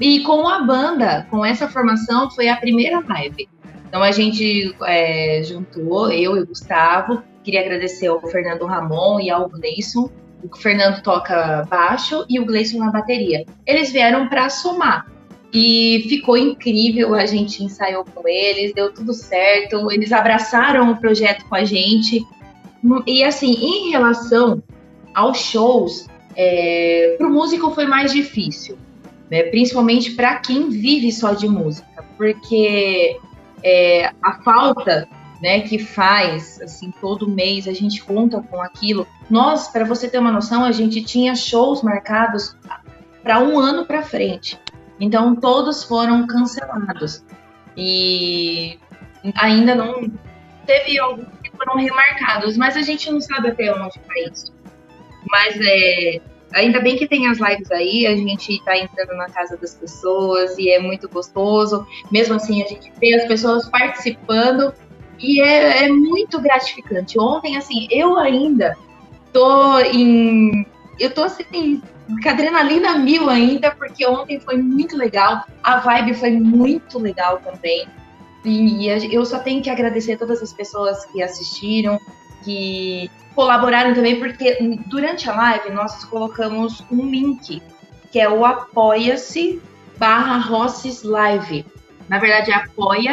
E 0.00 0.20
com 0.20 0.46
a 0.48 0.62
banda, 0.62 1.26
com 1.30 1.44
essa 1.44 1.68
formação, 1.68 2.30
foi 2.30 2.48
a 2.48 2.56
primeira 2.56 3.00
live. 3.00 3.48
Então 3.88 4.02
a 4.02 4.10
gente 4.10 4.74
é, 4.84 5.42
juntou, 5.42 6.10
eu 6.10 6.36
e 6.36 6.40
o 6.40 6.46
Gustavo. 6.46 7.22
Queria 7.42 7.60
agradecer 7.60 8.08
ao 8.08 8.20
Fernando 8.20 8.66
Ramon 8.66 9.20
e 9.20 9.30
ao 9.30 9.48
Gleison. 9.48 10.10
O 10.42 10.56
Fernando 10.56 11.02
toca 11.02 11.64
baixo 11.70 12.26
e 12.28 12.38
o 12.38 12.44
Gleison 12.44 12.78
na 12.78 12.90
bateria. 12.90 13.46
Eles 13.64 13.90
vieram 13.90 14.28
para 14.28 14.50
somar. 14.50 15.06
E 15.52 16.04
ficou 16.08 16.36
incrível, 16.36 17.14
a 17.14 17.24
gente 17.24 17.64
ensaiou 17.64 18.04
com 18.04 18.28
eles, 18.28 18.74
deu 18.74 18.92
tudo 18.92 19.14
certo. 19.14 19.90
Eles 19.90 20.12
abraçaram 20.12 20.90
o 20.90 21.00
projeto 21.00 21.46
com 21.48 21.54
a 21.54 21.64
gente. 21.64 22.20
E 23.06 23.24
assim, 23.24 23.52
em 23.52 23.90
relação 23.90 24.62
aos 25.16 25.38
shows, 25.38 26.06
é, 26.36 27.16
para 27.18 27.26
o 27.26 27.30
músico 27.30 27.70
foi 27.70 27.86
mais 27.86 28.12
difícil 28.12 28.78
né? 29.30 29.44
principalmente 29.44 30.12
para 30.12 30.36
quem 30.36 30.68
vive 30.68 31.12
só 31.12 31.32
de 31.32 31.48
música, 31.48 32.04
porque 32.16 33.18
é, 33.62 34.12
a 34.22 34.40
falta 34.42 35.08
né, 35.42 35.60
que 35.60 35.78
faz, 35.78 36.60
assim, 36.62 36.90
todo 37.00 37.28
mês 37.28 37.68
a 37.68 37.72
gente 37.72 38.02
conta 38.02 38.40
com 38.40 38.60
aquilo. 38.60 39.06
Nós, 39.28 39.68
para 39.68 39.84
você 39.84 40.08
ter 40.08 40.18
uma 40.18 40.32
noção, 40.32 40.64
a 40.64 40.72
gente 40.72 41.02
tinha 41.02 41.34
shows 41.34 41.82
marcados 41.82 42.56
para 43.22 43.40
um 43.40 43.58
ano 43.58 43.84
para 43.84 44.02
frente. 44.02 44.58
Então, 44.98 45.36
todos 45.36 45.84
foram 45.84 46.26
cancelados. 46.26 47.22
E 47.76 48.78
ainda 49.34 49.74
não 49.74 50.10
teve 50.64 50.98
alguns 50.98 51.26
que 51.42 51.50
foram 51.50 51.76
remarcados, 51.76 52.56
mas 52.56 52.76
a 52.76 52.82
gente 52.82 53.10
não 53.10 53.20
sabe 53.20 53.48
até 53.48 53.70
onde 53.74 54.00
vai 54.06 54.32
isso. 54.32 54.55
Mas 55.30 55.58
é, 55.60 56.20
Ainda 56.54 56.80
bem 56.80 56.96
que 56.96 57.08
tem 57.08 57.26
as 57.26 57.38
lives 57.38 57.70
aí, 57.70 58.06
a 58.06 58.16
gente 58.16 58.54
está 58.54 58.78
entrando 58.78 59.14
na 59.16 59.28
casa 59.28 59.56
das 59.56 59.74
pessoas 59.74 60.56
e 60.56 60.70
é 60.70 60.78
muito 60.78 61.08
gostoso. 61.08 61.86
Mesmo 62.10 62.34
assim, 62.34 62.62
a 62.62 62.66
gente 62.66 62.92
vê 63.00 63.14
as 63.14 63.26
pessoas 63.26 63.68
participando 63.68 64.72
e 65.18 65.40
é, 65.40 65.84
é 65.84 65.88
muito 65.88 66.40
gratificante. 66.40 67.18
Ontem, 67.18 67.56
assim, 67.56 67.88
eu 67.90 68.16
ainda 68.16 68.76
tô 69.32 69.80
em. 69.80 70.64
Eu 70.98 71.10
tô 71.10 71.24
assim, 71.24 71.82
com 72.22 72.28
adrenalina 72.28 72.96
mil 72.96 73.28
ainda, 73.28 73.70
porque 73.72 74.06
ontem 74.06 74.38
foi 74.40 74.56
muito 74.56 74.96
legal. 74.96 75.44
A 75.62 75.80
vibe 75.80 76.14
foi 76.14 76.30
muito 76.30 76.98
legal 76.98 77.40
também. 77.40 77.86
E 78.44 78.86
eu 79.12 79.26
só 79.26 79.40
tenho 79.40 79.60
que 79.60 79.68
agradecer 79.68 80.16
todas 80.16 80.40
as 80.40 80.52
pessoas 80.52 81.04
que 81.06 81.20
assistiram, 81.20 81.98
que 82.46 83.10
colaboraram 83.34 83.92
também, 83.92 84.18
porque 84.20 84.56
durante 84.86 85.28
a 85.28 85.34
live 85.34 85.70
nós 85.70 86.04
colocamos 86.04 86.80
um 86.90 87.10
link, 87.10 87.60
que 88.12 88.20
é 88.20 88.30
o 88.30 88.44
apoia-se 88.44 89.60
barra 89.98 90.38
Rosses 90.38 91.02
Live. 91.02 91.66
Na 92.08 92.20
verdade, 92.20 92.52
é 92.52 92.54
apoia 92.54 93.12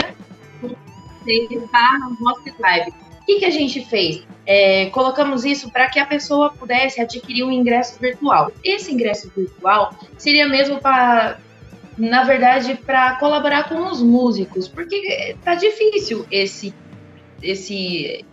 barra 1.71 2.15
Rosses 2.21 2.53
Live. 2.59 2.91
O 2.91 3.25
que, 3.25 3.39
que 3.39 3.45
a 3.45 3.49
gente 3.49 3.83
fez? 3.85 4.23
É, 4.45 4.87
colocamos 4.87 5.43
isso 5.43 5.71
para 5.71 5.89
que 5.89 5.97
a 5.97 6.05
pessoa 6.05 6.51
pudesse 6.51 7.01
adquirir 7.01 7.43
um 7.43 7.51
ingresso 7.51 7.99
virtual. 7.99 8.51
Esse 8.63 8.93
ingresso 8.93 9.31
virtual 9.35 9.95
seria 10.17 10.47
mesmo 10.47 10.79
para, 10.79 11.39
na 11.97 12.23
verdade, 12.23 12.75
para 12.75 13.15
colaborar 13.15 13.67
com 13.67 13.87
os 13.87 14.01
músicos, 14.01 14.67
porque 14.67 15.35
tá 15.43 15.55
difícil 15.55 16.25
esse 16.29 16.73
esse 17.41 18.25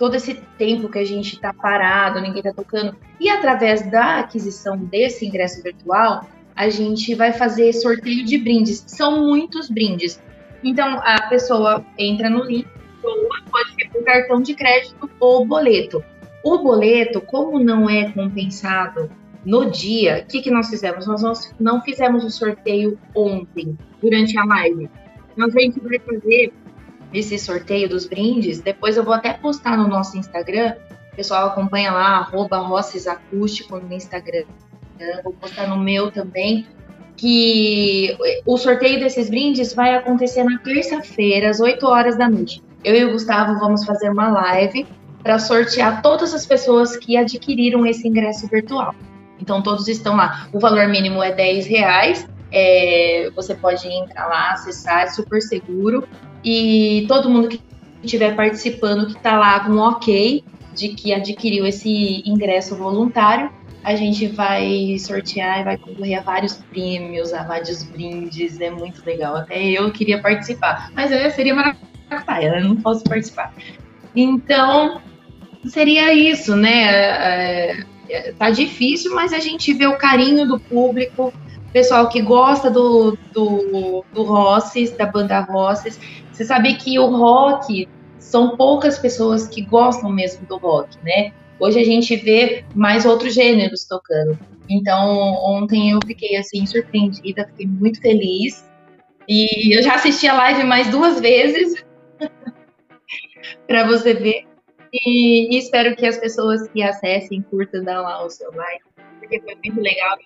todo 0.00 0.14
esse 0.14 0.32
tempo 0.56 0.88
que 0.88 0.98
a 0.98 1.04
gente 1.04 1.34
está 1.34 1.52
parado, 1.52 2.22
ninguém 2.22 2.38
está 2.38 2.54
tocando. 2.54 2.96
E 3.20 3.28
através 3.28 3.88
da 3.90 4.20
aquisição 4.20 4.78
desse 4.78 5.26
ingresso 5.26 5.62
virtual, 5.62 6.26
a 6.56 6.70
gente 6.70 7.14
vai 7.14 7.34
fazer 7.34 7.70
sorteio 7.74 8.24
de 8.24 8.38
brindes. 8.38 8.82
São 8.86 9.26
muitos 9.26 9.68
brindes. 9.68 10.18
Então 10.64 10.98
a 11.04 11.28
pessoa 11.28 11.84
entra 11.98 12.30
no 12.30 12.42
link, 12.44 12.66
ou 13.02 13.28
pode 13.50 13.74
ser 13.74 13.90
com 13.90 14.02
cartão 14.02 14.40
de 14.40 14.54
crédito 14.54 15.10
ou 15.20 15.44
boleto. 15.44 16.02
O 16.42 16.56
boleto, 16.56 17.20
como 17.20 17.58
não 17.58 17.88
é 17.88 18.10
compensado 18.10 19.10
no 19.44 19.70
dia, 19.70 20.24
o 20.24 20.30
que, 20.30 20.40
que 20.40 20.50
nós 20.50 20.70
fizemos? 20.70 21.06
Nós 21.06 21.54
não 21.60 21.82
fizemos 21.82 22.24
o 22.24 22.30
sorteio 22.30 22.98
ontem, 23.14 23.76
durante 24.00 24.38
a 24.38 24.46
live. 24.46 24.88
Nós 25.36 25.54
a 25.54 25.60
gente 25.60 25.78
vai 25.80 25.98
fazer 25.98 26.54
esse 27.12 27.38
sorteio 27.38 27.88
dos 27.88 28.06
brindes, 28.06 28.60
depois 28.60 28.96
eu 28.96 29.04
vou 29.04 29.12
até 29.12 29.32
postar 29.32 29.76
no 29.76 29.88
nosso 29.88 30.16
Instagram. 30.16 30.74
O 31.12 31.16
pessoal 31.16 31.48
acompanha 31.48 31.90
lá, 31.92 32.18
arroba 32.18 32.58
Acústico 32.58 33.78
no 33.78 33.92
Instagram. 33.92 34.44
Vou 35.24 35.32
postar 35.32 35.66
no 35.66 35.76
meu 35.76 36.10
também. 36.10 36.66
Que 37.16 38.16
o 38.46 38.56
sorteio 38.56 38.98
desses 38.98 39.28
brindes 39.28 39.74
vai 39.74 39.94
acontecer 39.94 40.42
na 40.44 40.58
terça-feira, 40.58 41.50
às 41.50 41.60
8 41.60 41.86
horas 41.86 42.16
da 42.16 42.28
noite. 42.30 42.62
Eu 42.82 42.94
e 42.94 43.04
o 43.04 43.12
Gustavo 43.12 43.58
vamos 43.58 43.84
fazer 43.84 44.08
uma 44.08 44.30
live 44.30 44.86
para 45.22 45.38
sortear 45.38 46.00
todas 46.00 46.32
as 46.32 46.46
pessoas 46.46 46.96
que 46.96 47.16
adquiriram 47.16 47.84
esse 47.84 48.08
ingresso 48.08 48.48
virtual. 48.48 48.94
Então 49.38 49.62
todos 49.62 49.88
estão 49.88 50.16
lá. 50.16 50.48
O 50.52 50.58
valor 50.58 50.88
mínimo 50.88 51.22
é 51.22 51.32
10 51.32 51.66
reais 51.66 52.26
É, 52.52 53.30
você 53.34 53.54
pode 53.54 53.86
entrar 53.88 54.26
lá, 54.26 54.52
acessar, 54.52 55.02
é 55.02 55.06
super 55.08 55.40
seguro. 55.40 56.06
E 56.44 57.04
todo 57.08 57.30
mundo 57.30 57.48
que 57.48 57.60
estiver 58.02 58.34
participando, 58.34 59.06
que 59.06 59.16
está 59.16 59.38
lá 59.38 59.60
com 59.60 59.72
um 59.72 59.78
ok 59.78 60.42
de 60.74 60.88
que 60.90 61.12
adquiriu 61.12 61.66
esse 61.66 62.22
ingresso 62.26 62.76
voluntário, 62.76 63.50
a 63.82 63.94
gente 63.94 64.26
vai 64.26 64.96
sortear 64.98 65.60
e 65.60 65.64
vai 65.64 65.78
concorrer 65.78 66.18
a 66.18 66.22
vários 66.22 66.54
prêmios, 66.54 67.32
a 67.32 67.42
vários 67.42 67.82
brindes, 67.82 68.60
é 68.60 68.70
muito 68.70 69.04
legal. 69.04 69.36
Até 69.36 69.62
eu 69.62 69.90
queria 69.90 70.20
participar, 70.20 70.90
mas 70.94 71.10
eu 71.10 71.30
seria 71.30 71.54
maravilhosa, 71.54 72.56
eu 72.56 72.64
não 72.64 72.76
posso 72.76 73.04
participar. 73.04 73.54
Então, 74.14 75.00
seria 75.66 76.12
isso, 76.12 76.56
né? 76.56 76.82
É, 76.82 77.84
é, 78.08 78.32
tá 78.32 78.50
difícil, 78.50 79.14
mas 79.14 79.32
a 79.32 79.38
gente 79.38 79.72
vê 79.72 79.86
o 79.86 79.96
carinho 79.96 80.46
do 80.46 80.58
público, 80.58 81.32
pessoal 81.72 82.08
que 82.08 82.20
gosta 82.20 82.70
do, 82.70 83.16
do, 83.32 84.04
do 84.12 84.22
Rosses, 84.22 84.90
da 84.92 85.06
banda 85.06 85.40
Rosses. 85.40 85.98
Você 86.32 86.44
sabe 86.44 86.74
que 86.76 86.98
o 86.98 87.06
rock 87.06 87.88
são 88.18 88.56
poucas 88.56 88.98
pessoas 88.98 89.48
que 89.48 89.62
gostam 89.62 90.10
mesmo 90.10 90.46
do 90.46 90.56
rock, 90.56 90.96
né? 91.02 91.32
Hoje 91.58 91.78
a 91.78 91.84
gente 91.84 92.16
vê 92.16 92.64
mais 92.74 93.04
outros 93.04 93.34
gêneros 93.34 93.84
tocando. 93.84 94.38
Então, 94.68 95.34
ontem 95.44 95.90
eu 95.90 95.98
fiquei 96.06 96.36
assim 96.36 96.64
surpreendida, 96.64 97.46
fiquei 97.48 97.66
muito 97.66 98.00
feliz. 98.00 98.64
E 99.28 99.76
eu 99.76 99.82
já 99.82 99.94
assisti 99.94 100.26
a 100.26 100.34
live 100.34 100.64
mais 100.64 100.88
duas 100.88 101.20
vezes 101.20 101.84
para 103.66 103.84
você 103.86 104.14
ver. 104.14 104.44
E, 104.92 105.54
e, 105.54 105.58
espero 105.58 105.94
que 105.94 106.06
as 106.06 106.18
pessoas 106.18 106.68
que 106.68 106.82
acessem 106.82 107.42
curtam 107.42 107.84
lá 107.84 108.24
o 108.24 108.30
seu 108.30 108.50
like, 108.52 108.84
porque 109.20 109.40
foi 109.40 109.54
muito 109.64 109.80
legal. 109.80 110.16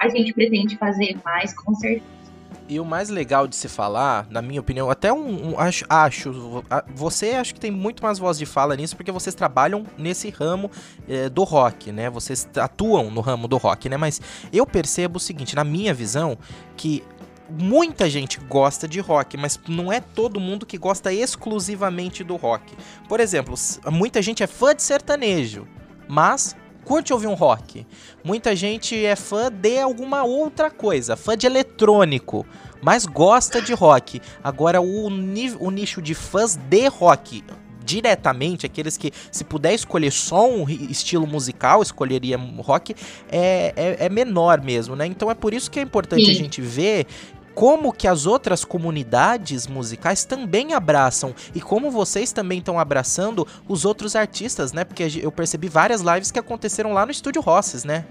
A 0.00 0.08
gente 0.08 0.32
pretende 0.32 0.76
fazer 0.78 1.18
mais, 1.24 1.52
com 1.54 1.74
certeza. 1.74 2.20
E 2.70 2.78
o 2.78 2.84
mais 2.84 3.08
legal 3.08 3.48
de 3.48 3.56
se 3.56 3.68
falar, 3.68 4.28
na 4.30 4.40
minha 4.40 4.60
opinião, 4.60 4.88
até 4.88 5.12
um, 5.12 5.50
um 5.50 5.58
acho, 5.58 5.84
acho, 5.88 6.64
você 6.94 7.32
acho 7.32 7.52
que 7.52 7.58
tem 7.58 7.70
muito 7.70 8.00
mais 8.00 8.16
voz 8.18 8.38
de 8.38 8.46
fala 8.46 8.76
nisso 8.76 8.96
porque 8.96 9.10
vocês 9.10 9.34
trabalham 9.34 9.84
nesse 9.98 10.30
ramo 10.30 10.70
é, 11.08 11.28
do 11.28 11.42
rock, 11.42 11.90
né? 11.90 12.08
Vocês 12.08 12.48
atuam 12.56 13.10
no 13.10 13.20
ramo 13.20 13.48
do 13.48 13.56
rock, 13.56 13.88
né? 13.88 13.96
Mas 13.96 14.20
eu 14.52 14.64
percebo 14.64 15.16
o 15.16 15.20
seguinte, 15.20 15.56
na 15.56 15.64
minha 15.64 15.92
visão, 15.92 16.38
que 16.76 17.02
muita 17.50 18.08
gente 18.08 18.38
gosta 18.38 18.86
de 18.86 19.00
rock, 19.00 19.36
mas 19.36 19.58
não 19.66 19.92
é 19.92 20.00
todo 20.00 20.38
mundo 20.38 20.64
que 20.64 20.78
gosta 20.78 21.12
exclusivamente 21.12 22.22
do 22.22 22.36
rock. 22.36 22.72
Por 23.08 23.18
exemplo, 23.18 23.54
muita 23.90 24.22
gente 24.22 24.44
é 24.44 24.46
fã 24.46 24.74
de 24.74 24.82
sertanejo, 24.84 25.66
mas 26.08 26.54
curte 26.84 27.12
ouvir 27.12 27.26
um 27.26 27.34
rock. 27.34 27.86
Muita 28.24 28.54
gente 28.54 29.04
é 29.04 29.16
fã 29.16 29.50
de 29.50 29.78
alguma 29.78 30.24
outra 30.24 30.70
coisa, 30.70 31.16
fã 31.16 31.36
de 31.36 31.46
eletrônico, 31.46 32.46
mas 32.82 33.06
gosta 33.06 33.60
de 33.60 33.72
rock. 33.72 34.20
Agora, 34.42 34.80
o, 34.80 35.06
o 35.06 35.70
nicho 35.70 36.02
de 36.02 36.14
fãs 36.14 36.56
de 36.56 36.88
rock 36.88 37.44
diretamente, 37.90 38.66
aqueles 38.66 38.96
que, 38.96 39.12
se 39.32 39.42
puder 39.42 39.74
escolher 39.74 40.12
só 40.12 40.48
um 40.48 40.68
estilo 40.68 41.26
musical, 41.26 41.82
escolheria 41.82 42.38
rock, 42.58 42.94
é, 43.28 43.72
é, 43.76 44.06
é 44.06 44.08
menor 44.08 44.60
mesmo, 44.60 44.94
né? 44.94 45.06
Então 45.06 45.30
é 45.30 45.34
por 45.34 45.52
isso 45.52 45.70
que 45.70 45.80
é 45.80 45.82
importante 45.82 46.24
Sim. 46.24 46.30
a 46.30 46.34
gente 46.34 46.60
ver 46.60 47.06
como 47.54 47.92
que 47.92 48.06
as 48.06 48.26
outras 48.26 48.64
comunidades 48.64 49.66
musicais 49.66 50.24
também 50.24 50.72
abraçam 50.72 51.34
e 51.54 51.60
como 51.60 51.90
vocês 51.90 52.32
também 52.32 52.58
estão 52.58 52.78
abraçando 52.78 53.46
os 53.68 53.84
outros 53.84 54.16
artistas, 54.16 54.72
né? 54.72 54.84
Porque 54.84 55.20
eu 55.22 55.32
percebi 55.32 55.68
várias 55.68 56.00
lives 56.00 56.30
que 56.30 56.38
aconteceram 56.38 56.92
lá 56.92 57.04
no 57.04 57.12
Estúdio 57.12 57.42
Rosses, 57.42 57.84
né? 57.84 58.04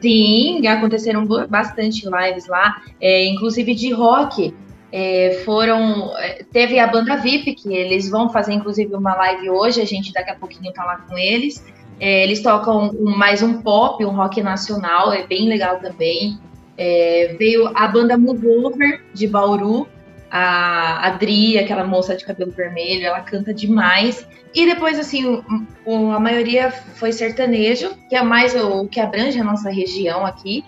Sim, 0.00 0.66
aconteceram 0.66 1.26
bastante 1.48 2.06
lives 2.06 2.46
lá, 2.46 2.82
é, 3.00 3.26
inclusive 3.26 3.74
de 3.74 3.92
rock. 3.92 4.54
É, 4.92 5.42
foram. 5.44 6.16
É, 6.18 6.44
teve 6.44 6.78
a 6.78 6.86
banda 6.86 7.16
VIP, 7.16 7.54
que 7.54 7.74
eles 7.74 8.08
vão 8.08 8.28
fazer 8.28 8.52
inclusive 8.52 8.94
uma 8.94 9.14
live 9.14 9.50
hoje, 9.50 9.80
a 9.80 9.84
gente 9.84 10.12
daqui 10.12 10.30
a 10.30 10.36
pouquinho 10.36 10.72
tá 10.72 10.84
lá 10.84 10.98
com 10.98 11.18
eles. 11.18 11.64
É, 11.98 12.22
eles 12.22 12.42
tocam 12.42 12.92
mais 13.00 13.42
um 13.42 13.62
pop, 13.62 14.04
um 14.04 14.14
rock 14.14 14.42
nacional, 14.42 15.12
é 15.12 15.26
bem 15.26 15.48
legal 15.48 15.80
também. 15.80 16.38
É, 16.78 17.34
veio 17.38 17.70
a 17.74 17.86
banda 17.88 18.18
Mover 18.18 19.02
de 19.14 19.26
Bauru, 19.26 19.88
a 20.30 21.06
Adri, 21.06 21.58
aquela 21.58 21.84
moça 21.84 22.16
de 22.16 22.24
cabelo 22.24 22.50
vermelho, 22.50 23.06
ela 23.06 23.20
canta 23.20 23.54
demais. 23.54 24.26
E 24.54 24.66
depois, 24.66 24.98
assim, 24.98 25.24
o, 25.24 25.44
o, 25.84 26.10
a 26.10 26.20
maioria 26.20 26.70
foi 26.70 27.12
sertanejo, 27.12 27.90
que 28.08 28.16
é 28.16 28.22
mais 28.22 28.54
o 28.54 28.86
que 28.88 29.00
abrange 29.00 29.38
a 29.38 29.44
nossa 29.44 29.70
região 29.70 30.26
aqui. 30.26 30.64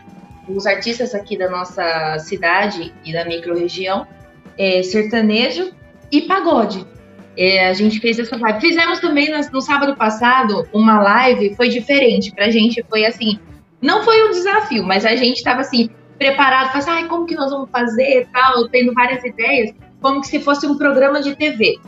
Os 0.48 0.66
artistas 0.66 1.14
aqui 1.14 1.36
da 1.36 1.50
nossa 1.50 2.18
cidade 2.18 2.92
e 3.04 3.12
da 3.12 3.24
micro-região, 3.24 4.06
é, 4.56 4.82
sertanejo 4.82 5.72
e 6.10 6.22
pagode. 6.22 6.86
É, 7.36 7.68
a 7.68 7.72
gente 7.72 8.00
fez 8.00 8.18
essa 8.18 8.36
live. 8.36 8.60
Fizemos 8.60 8.98
também 8.98 9.30
no, 9.30 9.38
no 9.52 9.60
sábado 9.60 9.94
passado 9.96 10.66
uma 10.72 11.00
live, 11.00 11.54
foi 11.54 11.68
diferente. 11.68 12.32
Pra 12.32 12.50
gente 12.50 12.84
foi 12.88 13.04
assim, 13.04 13.38
não 13.80 14.02
foi 14.02 14.28
um 14.28 14.30
desafio, 14.30 14.84
mas 14.84 15.04
a 15.04 15.14
gente 15.16 15.36
estava 15.36 15.60
assim, 15.60 15.90
preparado, 16.18 16.76
assim, 16.76 16.90
ai, 16.90 17.06
como 17.06 17.26
que 17.26 17.34
nós 17.34 17.50
vamos 17.50 17.70
fazer 17.70 18.28
tal, 18.32 18.68
tendo 18.68 18.92
várias 18.92 19.24
ideias, 19.24 19.74
como 20.00 20.20
que 20.20 20.26
se 20.26 20.40
fosse 20.40 20.66
um 20.66 20.76
programa 20.76 21.22
de 21.22 21.34
TV. 21.36 21.78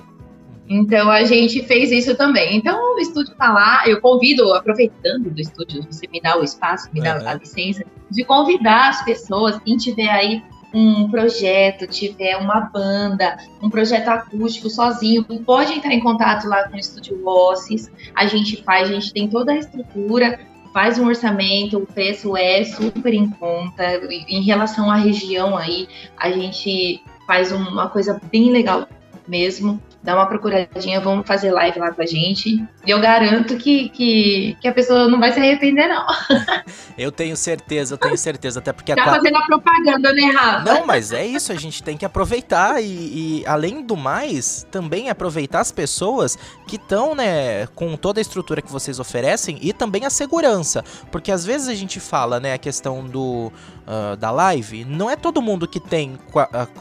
Então 0.68 1.10
a 1.10 1.24
gente 1.24 1.64
fez 1.64 1.90
isso 1.90 2.16
também. 2.16 2.56
Então 2.56 2.94
o 2.94 2.98
estúdio 3.00 3.34
tá 3.34 3.52
lá, 3.52 3.82
eu 3.86 4.00
convido, 4.00 4.54
aproveitando 4.54 5.28
do 5.28 5.40
estúdio, 5.40 5.84
você 5.90 6.06
me 6.06 6.20
dá 6.20 6.38
o 6.38 6.44
espaço, 6.44 6.88
me 6.92 7.00
dá 7.00 7.14
a 7.28 7.34
licença, 7.34 7.84
de 8.08 8.24
convidar 8.24 8.90
as 8.90 9.04
pessoas, 9.04 9.58
quem 9.58 9.76
tiver 9.76 10.08
aí 10.08 10.42
um 10.72 11.10
projeto, 11.10 11.86
tiver 11.86 12.36
uma 12.36 12.60
banda, 12.60 13.36
um 13.60 13.68
projeto 13.68 14.08
acústico 14.08 14.70
sozinho, 14.70 15.24
pode 15.44 15.72
entrar 15.72 15.92
em 15.92 16.00
contato 16.00 16.46
lá 16.46 16.68
com 16.68 16.76
o 16.76 16.78
Estúdio 16.78 17.20
Voces. 17.22 17.90
A 18.14 18.26
gente 18.26 18.62
faz, 18.62 18.88
a 18.88 18.92
gente 18.92 19.12
tem 19.12 19.28
toda 19.28 19.52
a 19.52 19.56
estrutura, 19.56 20.38
faz 20.72 20.98
um 20.98 21.06
orçamento, 21.06 21.78
o 21.78 21.86
preço 21.86 22.36
é 22.36 22.64
super 22.64 23.12
em 23.14 23.28
conta. 23.28 23.84
Em 24.28 24.42
relação 24.42 24.90
à 24.90 24.96
região 24.96 25.56
aí, 25.56 25.88
a 26.16 26.30
gente 26.30 27.02
faz 27.26 27.52
uma 27.52 27.88
coisa 27.88 28.20
bem 28.30 28.50
legal 28.50 28.88
mesmo 29.28 29.80
dá 30.02 30.14
uma 30.14 30.26
procuradinha, 30.26 31.00
vamos 31.00 31.26
fazer 31.26 31.50
live 31.50 31.78
lá 31.78 31.92
com 31.92 32.02
a 32.02 32.06
gente. 32.06 32.66
E 32.86 32.90
eu 32.90 33.00
garanto 33.00 33.56
que, 33.56 33.90
que, 33.90 34.56
que 34.60 34.68
a 34.68 34.72
pessoa 34.72 35.08
não 35.08 35.20
vai 35.20 35.32
se 35.32 35.38
arrepender, 35.38 35.88
não. 35.88 36.06
eu 36.96 37.12
tenho 37.12 37.36
certeza, 37.36 37.94
eu 37.94 37.98
tenho 37.98 38.16
certeza. 38.16 38.60
Até 38.60 38.72
porque 38.72 38.94
tá 38.94 39.02
a 39.02 39.14
fazendo 39.14 39.36
a 39.36 39.44
propaganda, 39.44 40.12
né, 40.12 40.30
Rafa? 40.32 40.64
Não, 40.64 40.86
mas 40.86 41.12
é 41.12 41.26
isso, 41.26 41.52
a 41.52 41.56
gente 41.56 41.82
tem 41.82 41.96
que 41.96 42.04
aproveitar 42.04 42.82
e, 42.82 42.86
e 43.40 43.46
além 43.46 43.82
do 43.82 43.96
mais, 43.96 44.66
também 44.70 45.10
aproveitar 45.10 45.60
as 45.60 45.70
pessoas 45.70 46.38
que 46.66 46.76
estão, 46.76 47.14
né, 47.14 47.66
com 47.74 47.94
toda 47.96 48.20
a 48.20 48.22
estrutura 48.22 48.62
que 48.62 48.72
vocês 48.72 48.98
oferecem 48.98 49.58
e 49.60 49.72
também 49.72 50.06
a 50.06 50.10
segurança. 50.10 50.82
Porque 51.10 51.30
às 51.30 51.44
vezes 51.44 51.68
a 51.68 51.74
gente 51.74 52.00
fala, 52.00 52.40
né, 52.40 52.54
a 52.54 52.58
questão 52.58 53.04
do 53.04 53.52
uh, 53.86 54.16
da 54.16 54.30
live, 54.30 54.84
não 54.84 55.10
é 55.10 55.16
todo 55.16 55.42
mundo 55.42 55.68
que 55.68 55.80
tem 55.80 56.18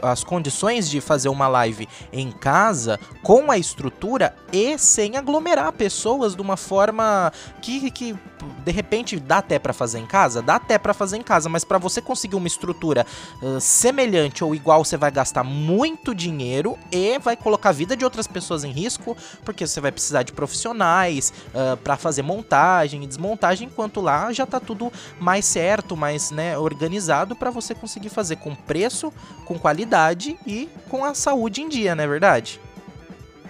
as 0.02 0.24
condições 0.24 0.90
de 0.90 1.02
fazer 1.02 1.30
uma 1.30 1.48
live 1.48 1.88
em 2.14 2.32
casa 2.32 3.00
com 3.22 3.52
a 3.52 3.58
estrutura 3.58 4.36
e 4.52 4.78
sem 4.78 5.18
aglomerar 5.18 5.72
pessoas 5.74 6.36
de 6.36 6.42
uma 6.42 6.58
forma 6.58 7.32
que, 7.62 7.92
que 7.92 8.16
de 8.64 8.72
repente 8.72 9.20
dá 9.20 9.40
até 9.40 9.60
para 9.60 9.74
fazer 9.74 10.00
em 10.00 10.06
casa, 10.06 10.42
dá 10.42 10.56
até 10.56 10.78
para 10.78 10.94
fazer 10.94 11.18
em 11.18 11.22
casa, 11.22 11.50
mas 11.50 11.64
para 11.64 11.78
você 11.78 12.02
conseguir 12.02 12.36
uma 12.36 12.48
estrutura 12.48 13.06
uh, 13.42 13.60
semelhante 13.60 14.44
ou 14.44 14.56
igual, 14.56 14.84
você 14.86 14.98
vai 14.98 15.12
gastar 15.12 15.44
muito 15.44 16.16
dinheiro 16.16 16.78
e 16.92 17.20
vai 17.20 17.36
colocar 17.36 17.70
a 17.70 17.74
vida 17.74 17.96
de 17.96 18.04
outras 18.04 18.28
pessoas 18.28 18.64
em 18.64 18.72
risco, 18.72 19.16
porque 19.44 19.68
você 19.68 19.82
vai 19.82 19.92
precisar 19.92 20.24
de 20.24 20.32
profissionais 20.32 21.34
uh, 21.54 21.76
para 21.78 21.98
fazer 21.98 22.22
montagem 22.22 23.04
e 23.04 23.08
desmontagem, 23.08 23.68
enquanto 23.68 24.00
lá 24.00 24.32
já 24.32 24.46
tá 24.46 24.60
tudo 24.60 24.92
mais 25.20 25.46
certo, 25.46 25.98
mais 25.98 26.32
né, 26.32 26.58
organizado 26.58 27.36
para 27.36 27.50
você 27.50 27.76
conseguir 27.76 28.10
fazer 28.10 28.38
com 28.38 28.56
preço, 28.56 29.12
com 29.46 29.60
qualidade 29.60 30.38
e 30.46 30.70
com 30.90 31.04
a 31.04 31.14
saúde 31.14 31.62
em 31.62 31.70
dia, 31.70 31.96
não 31.96 32.04
é 32.04 32.08
verdade? 32.08 32.60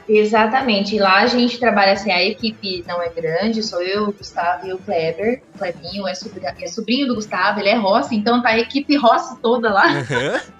Exatamente. 0.09 0.95
E 0.95 0.99
lá 0.99 1.19
a 1.19 1.27
gente 1.27 1.59
trabalha 1.59 1.93
assim, 1.93 2.11
a 2.11 2.23
equipe 2.23 2.83
não 2.87 2.99
é 2.99 3.09
grande, 3.09 3.61
sou 3.61 3.81
eu, 3.81 4.05
o 4.09 4.11
Gustavo 4.11 4.65
e 4.65 4.73
o 4.73 4.79
Kleber. 4.79 5.43
O 5.53 5.59
Clebinho 5.59 6.07
é 6.07 6.15
sobrinho, 6.15 6.47
é 6.59 6.67
sobrinho 6.67 7.07
do 7.07 7.15
Gustavo, 7.15 7.59
ele 7.59 7.69
é 7.69 7.75
Rossi, 7.75 8.15
então 8.15 8.41
tá 8.41 8.49
a 8.49 8.57
equipe 8.57 8.97
Rossi 8.97 9.39
toda 9.39 9.71
lá. 9.71 9.85
Uhum. 9.87 10.59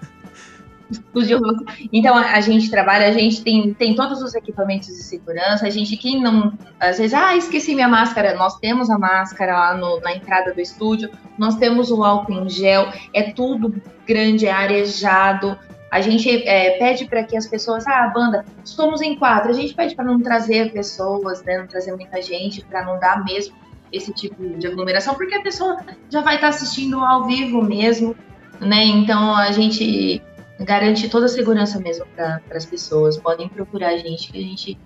Então 1.92 2.16
a 2.16 2.40
gente 2.40 2.68
trabalha, 2.68 3.06
a 3.06 3.12
gente 3.12 3.42
tem, 3.42 3.72
tem 3.74 3.94
todos 3.94 4.20
os 4.22 4.34
equipamentos 4.34 4.88
de 4.88 5.02
segurança. 5.02 5.66
A 5.66 5.70
gente, 5.70 5.96
quem 5.96 6.20
não. 6.20 6.52
Às 6.80 6.98
vezes, 6.98 7.14
ah, 7.14 7.36
esqueci 7.36 7.74
minha 7.74 7.86
máscara. 7.86 8.34
Nós 8.34 8.58
temos 8.58 8.90
a 8.90 8.98
máscara 8.98 9.52
lá 9.52 9.76
no, 9.76 10.00
na 10.00 10.14
entrada 10.14 10.52
do 10.52 10.60
estúdio, 10.60 11.08
nós 11.38 11.56
temos 11.56 11.92
o 11.92 12.02
álcool 12.02 12.32
em 12.32 12.48
gel, 12.48 12.92
é 13.14 13.22
tudo 13.22 13.80
grande, 14.04 14.46
é 14.46 14.52
arejado. 14.52 15.56
A 15.90 16.00
gente 16.00 16.28
é, 16.46 16.78
pede 16.78 17.06
para 17.06 17.24
que 17.24 17.36
as 17.36 17.46
pessoas, 17.46 17.86
ah, 17.86 18.06
banda, 18.14 18.44
somos 18.64 19.00
em 19.00 19.16
quatro. 19.16 19.50
A 19.50 19.52
gente 19.52 19.74
pede 19.74 19.94
para 19.94 20.04
não 20.04 20.20
trazer 20.20 20.72
pessoas, 20.72 21.42
né, 21.42 21.58
não 21.58 21.66
trazer 21.66 21.92
muita 21.92 22.22
gente, 22.22 22.64
para 22.64 22.84
não 22.84 22.98
dar 22.98 23.24
mesmo 23.24 23.54
esse 23.92 24.12
tipo 24.12 24.40
de 24.56 24.66
aglomeração, 24.68 25.14
porque 25.14 25.34
a 25.34 25.42
pessoa 25.42 25.76
já 26.08 26.20
vai 26.20 26.36
estar 26.36 26.50
tá 26.50 26.54
assistindo 26.54 27.00
ao 27.00 27.26
vivo 27.26 27.60
mesmo. 27.60 28.14
né? 28.60 28.84
Então 28.84 29.34
a 29.34 29.50
gente 29.50 30.22
garante 30.60 31.08
toda 31.08 31.26
a 31.26 31.28
segurança 31.28 31.80
mesmo 31.80 32.06
para 32.14 32.40
as 32.52 32.66
pessoas. 32.66 33.18
Podem 33.18 33.48
procurar 33.48 33.88
a 33.88 33.98
gente 33.98 34.30
que 34.30 34.38
a 34.38 34.42
gente 34.42 34.78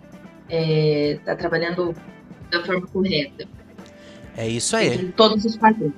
está 0.48 1.32
é, 1.32 1.36
trabalhando 1.36 1.94
da 2.50 2.64
forma 2.64 2.86
correta. 2.86 3.46
É 4.36 4.48
isso 4.48 4.76
aí. 4.76 5.12
Todos 5.12 5.44
os 5.44 5.56
padrões. 5.56 5.92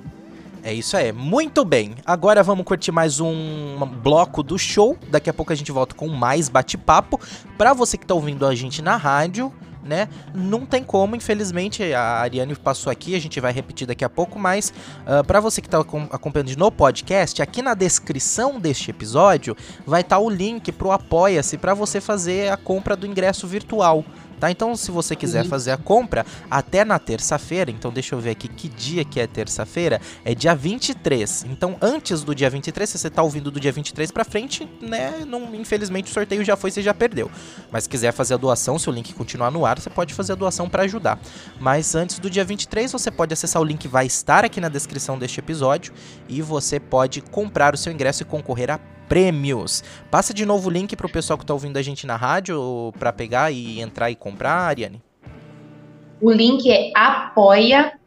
É 0.63 0.73
isso 0.73 0.97
aí. 0.97 1.11
Muito 1.11 1.63
bem. 1.63 1.95
Agora 2.05 2.43
vamos 2.43 2.65
curtir 2.65 2.91
mais 2.91 3.19
um 3.19 3.77
bloco 4.01 4.43
do 4.43 4.57
show. 4.57 4.97
Daqui 5.09 5.29
a 5.29 5.33
pouco 5.33 5.53
a 5.53 5.55
gente 5.55 5.71
volta 5.71 5.95
com 5.95 6.07
mais 6.07 6.49
bate-papo. 6.49 7.19
Para 7.57 7.73
você 7.73 7.97
que 7.97 8.05
tá 8.05 8.13
ouvindo 8.13 8.45
a 8.45 8.53
gente 8.53 8.81
na 8.81 8.97
rádio, 8.97 9.53
né? 9.87 10.09
Não 10.35 10.65
tem 10.65 10.83
como, 10.83 11.15
infelizmente, 11.15 11.93
a 11.93 12.19
Ariane 12.19 12.55
passou 12.55 12.91
aqui, 12.91 13.15
a 13.15 13.19
gente 13.19 13.39
vai 13.39 13.53
repetir 13.53 13.87
daqui 13.87 14.03
a 14.03 14.09
pouco, 14.09 14.37
mas 14.37 14.69
uh, 14.69 15.19
ah, 15.19 15.23
para 15.23 15.39
você 15.39 15.61
que 15.61 15.67
está 15.67 15.79
acompanhando 15.79 16.55
no 16.57 16.71
podcast, 16.71 17.41
aqui 17.41 17.61
na 17.61 17.73
descrição 17.73 18.59
deste 18.59 18.91
episódio 18.91 19.55
vai 19.85 20.01
estar 20.01 20.17
tá 20.17 20.21
o 20.21 20.29
link 20.29 20.71
para 20.71 20.87
o 20.87 20.91
Apoia-se 20.91 21.57
para 21.57 21.73
você 21.73 22.01
fazer 22.01 22.51
a 22.51 22.57
compra 22.57 22.95
do 22.95 23.07
ingresso 23.07 23.47
virtual 23.47 24.03
tá? 24.39 24.51
Então, 24.51 24.75
se 24.75 24.91
você 24.91 25.15
quiser 25.15 25.43
uhum. 25.43 25.49
fazer 25.49 25.71
a 25.71 25.77
compra 25.77 26.25
até 26.49 26.83
na 26.83 26.99
terça-feira, 26.99 27.71
então 27.71 27.91
deixa 27.91 28.15
eu 28.15 28.19
ver 28.19 28.31
aqui 28.31 28.47
que 28.47 28.69
dia 28.69 29.03
que 29.03 29.19
é 29.19 29.27
terça-feira, 29.27 30.01
é 30.23 30.33
dia 30.33 30.55
23. 30.55 31.45
Então, 31.49 31.77
antes 31.81 32.23
do 32.23 32.33
dia 32.33 32.49
23, 32.49 32.89
se 32.89 32.97
você 32.97 33.09
tá 33.09 33.21
ouvindo 33.21 33.51
do 33.51 33.59
dia 33.59 33.71
23 33.71 34.11
para 34.11 34.23
frente, 34.23 34.67
né, 34.81 35.23
não, 35.27 35.53
infelizmente 35.55 36.11
o 36.11 36.13
sorteio 36.13 36.43
já 36.43 36.55
foi, 36.55 36.71
você 36.71 36.81
já 36.81 36.93
perdeu. 36.93 37.29
Mas 37.71 37.83
se 37.83 37.89
quiser 37.89 38.11
fazer 38.11 38.35
a 38.35 38.37
doação, 38.37 38.77
se 38.79 38.89
o 38.89 38.93
link 38.93 39.13
continuar 39.13 39.51
no 39.51 39.65
ar, 39.65 39.79
você 39.79 39.89
pode 39.89 40.13
fazer 40.13 40.33
a 40.33 40.35
doação 40.35 40.69
para 40.69 40.83
ajudar. 40.83 41.19
Mas 41.59 41.95
antes 41.95 42.19
do 42.19 42.29
dia 42.29 42.43
23, 42.43 42.91
você 42.91 43.11
pode 43.11 43.33
acessar 43.33 43.61
o 43.61 43.65
link 43.65 43.87
vai 43.87 44.05
estar 44.05 44.45
aqui 44.45 44.59
na 44.59 44.69
descrição 44.69 45.17
deste 45.17 45.39
episódio 45.39 45.93
e 46.27 46.41
você 46.41 46.79
pode 46.79 47.21
comprar 47.21 47.73
o 47.73 47.77
seu 47.77 47.91
ingresso 47.91 48.23
e 48.23 48.25
concorrer 48.25 48.71
a 48.71 48.79
prêmios. 49.07 49.83
Passa 50.11 50.33
de 50.33 50.45
novo 50.45 50.69
o 50.69 50.71
link 50.71 50.95
pro 50.95 51.09
pessoal 51.09 51.37
que 51.37 51.45
tá 51.45 51.53
ouvindo 51.53 51.77
a 51.77 51.81
gente 51.81 52.07
na 52.07 52.15
rádio 52.15 52.93
para 52.99 53.11
pegar 53.13 53.51
e 53.51 53.79
entrar 53.79 54.11
e 54.11 54.15
comprar, 54.15 54.67
Ariane. 54.67 55.01
O 56.21 56.31
link 56.31 56.69
é 56.69 56.91
apoia.c 56.95 57.99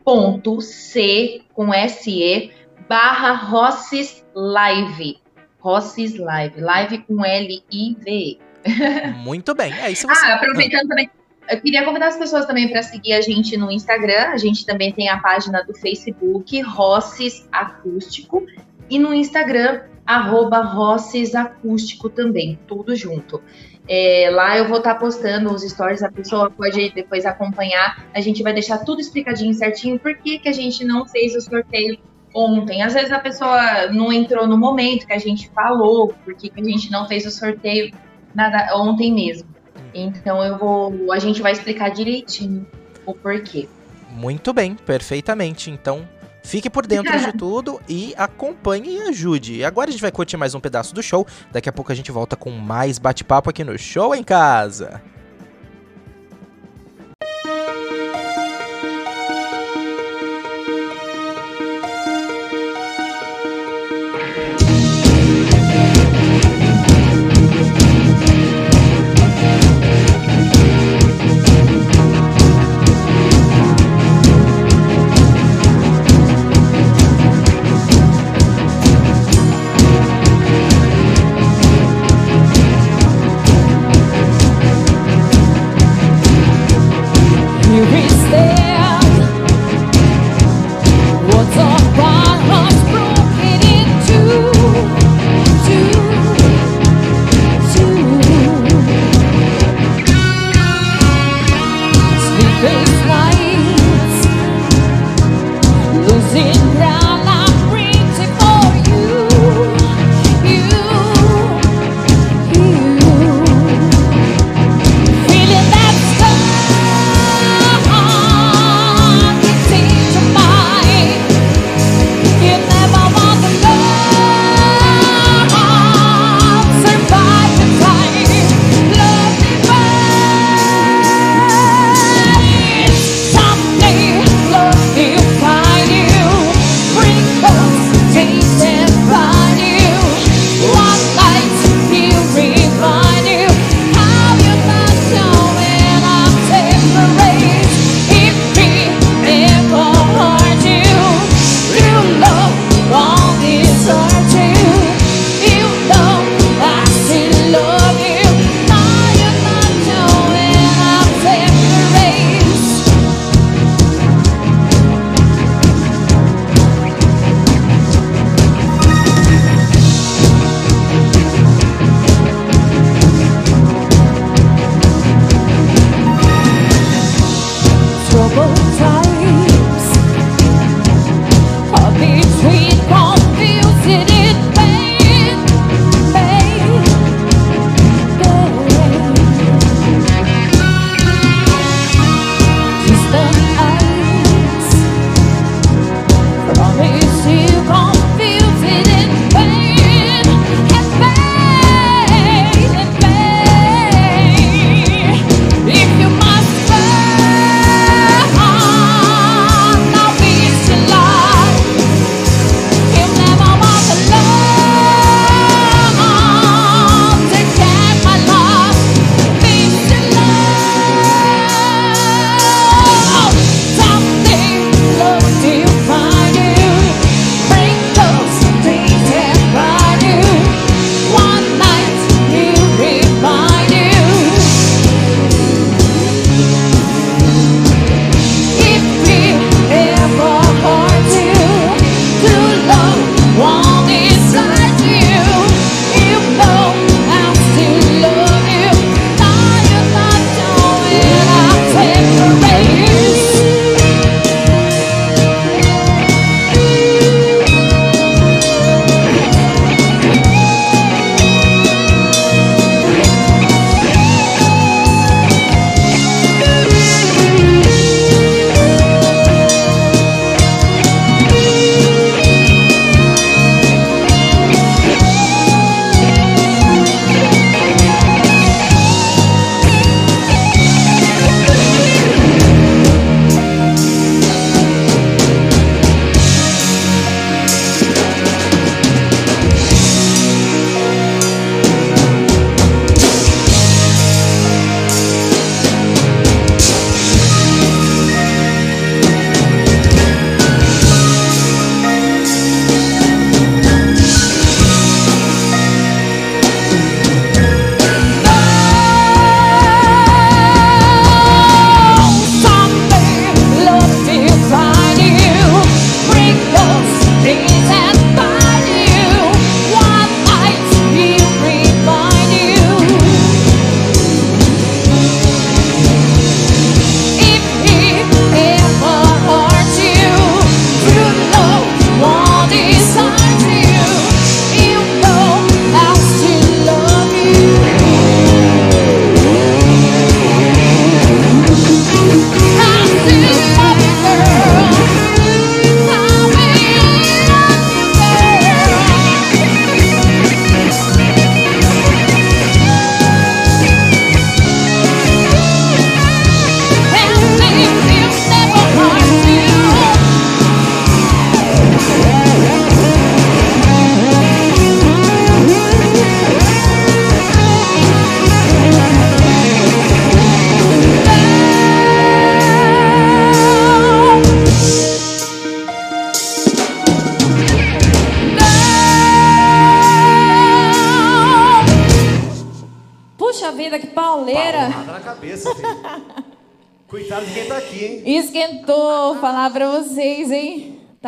com 1.54 1.70
SE 1.88 2.50
barra 2.88 3.34
Rosses 3.34 4.24
Live. 4.34 5.18
Rosses 5.60 6.18
Live. 6.18 6.60
Live 6.60 6.98
com 6.98 7.24
L-I-V. 7.24 8.38
Muito 9.22 9.54
bem. 9.54 9.72
É 9.72 9.92
isso. 9.92 10.08
Você... 10.08 10.26
Ah, 10.26 10.34
aproveitando 10.34 10.88
também. 10.88 11.08
Eu 11.48 11.60
queria 11.60 11.84
convidar 11.84 12.08
as 12.08 12.16
pessoas 12.16 12.46
também 12.46 12.68
para 12.68 12.82
seguir 12.82 13.12
a 13.12 13.20
gente 13.20 13.56
no 13.56 13.70
Instagram. 13.70 14.30
A 14.30 14.36
gente 14.36 14.66
também 14.66 14.92
tem 14.92 15.08
a 15.08 15.18
página 15.18 15.62
do 15.62 15.74
Facebook, 15.74 16.60
Rosses 16.62 17.48
Acústico. 17.52 18.44
E 18.88 18.98
no 18.98 19.14
Instagram, 19.14 19.82
arroba 20.06 20.62
Rosses 20.62 21.34
Acústico 21.34 22.08
também, 22.08 22.58
tudo 22.66 22.94
junto. 22.96 23.42
É, 23.88 24.30
lá 24.30 24.56
eu 24.56 24.68
vou 24.68 24.78
estar 24.78 24.94
tá 24.94 25.00
postando 25.00 25.52
os 25.52 25.62
stories, 25.62 26.02
a 26.02 26.10
pessoa 26.10 26.50
pode 26.50 26.92
depois 26.94 27.26
acompanhar. 27.26 28.06
A 28.14 28.20
gente 28.20 28.42
vai 28.42 28.52
deixar 28.52 28.78
tudo 28.78 29.00
explicadinho 29.00 29.52
certinho 29.54 29.98
por 29.98 30.16
que, 30.16 30.38
que 30.38 30.48
a 30.48 30.52
gente 30.52 30.84
não 30.84 31.06
fez 31.06 31.34
o 31.34 31.40
sorteio 31.40 31.98
ontem. 32.34 32.82
Às 32.82 32.94
vezes 32.94 33.10
a 33.10 33.18
pessoa 33.18 33.88
não 33.88 34.12
entrou 34.12 34.46
no 34.46 34.56
momento 34.56 35.06
que 35.06 35.12
a 35.12 35.18
gente 35.18 35.50
falou, 35.50 36.14
por 36.24 36.34
que, 36.34 36.48
que 36.48 36.60
a 36.60 36.64
gente 36.64 36.90
não 36.90 37.08
fez 37.08 37.26
o 37.26 37.30
sorteio 37.30 37.92
nada, 38.34 38.76
ontem 38.76 39.12
mesmo. 39.12 39.48
Então 39.94 40.44
eu 40.44 40.56
vou. 40.56 41.12
A 41.12 41.18
gente 41.18 41.42
vai 41.42 41.52
explicar 41.52 41.90
direitinho 41.90 42.66
o 43.04 43.12
porquê. 43.12 43.68
Muito 44.10 44.52
bem, 44.52 44.74
perfeitamente. 44.74 45.70
Então 45.70 46.06
Fique 46.42 46.70
por 46.70 46.87
dentro 46.87 47.18
de 47.18 47.33
tudo 47.33 47.81
e 47.88 48.14
acompanhe 48.16 48.96
e 48.96 49.03
ajude. 49.03 49.57
E 49.57 49.64
agora 49.64 49.90
a 49.90 49.92
gente 49.92 50.00
vai 50.00 50.11
curtir 50.11 50.37
mais 50.37 50.55
um 50.55 50.61
pedaço 50.61 50.94
do 50.94 51.03
show. 51.03 51.26
Daqui 51.53 51.68
a 51.68 51.72
pouco 51.72 51.92
a 51.92 51.94
gente 51.94 52.11
volta 52.11 52.37
com 52.37 52.50
mais 52.50 52.98
bate-papo 52.98 53.50
aqui 53.50 53.62
no 53.62 53.79
Show 53.79 54.14
em 54.14 54.22
Casa. 54.22 55.03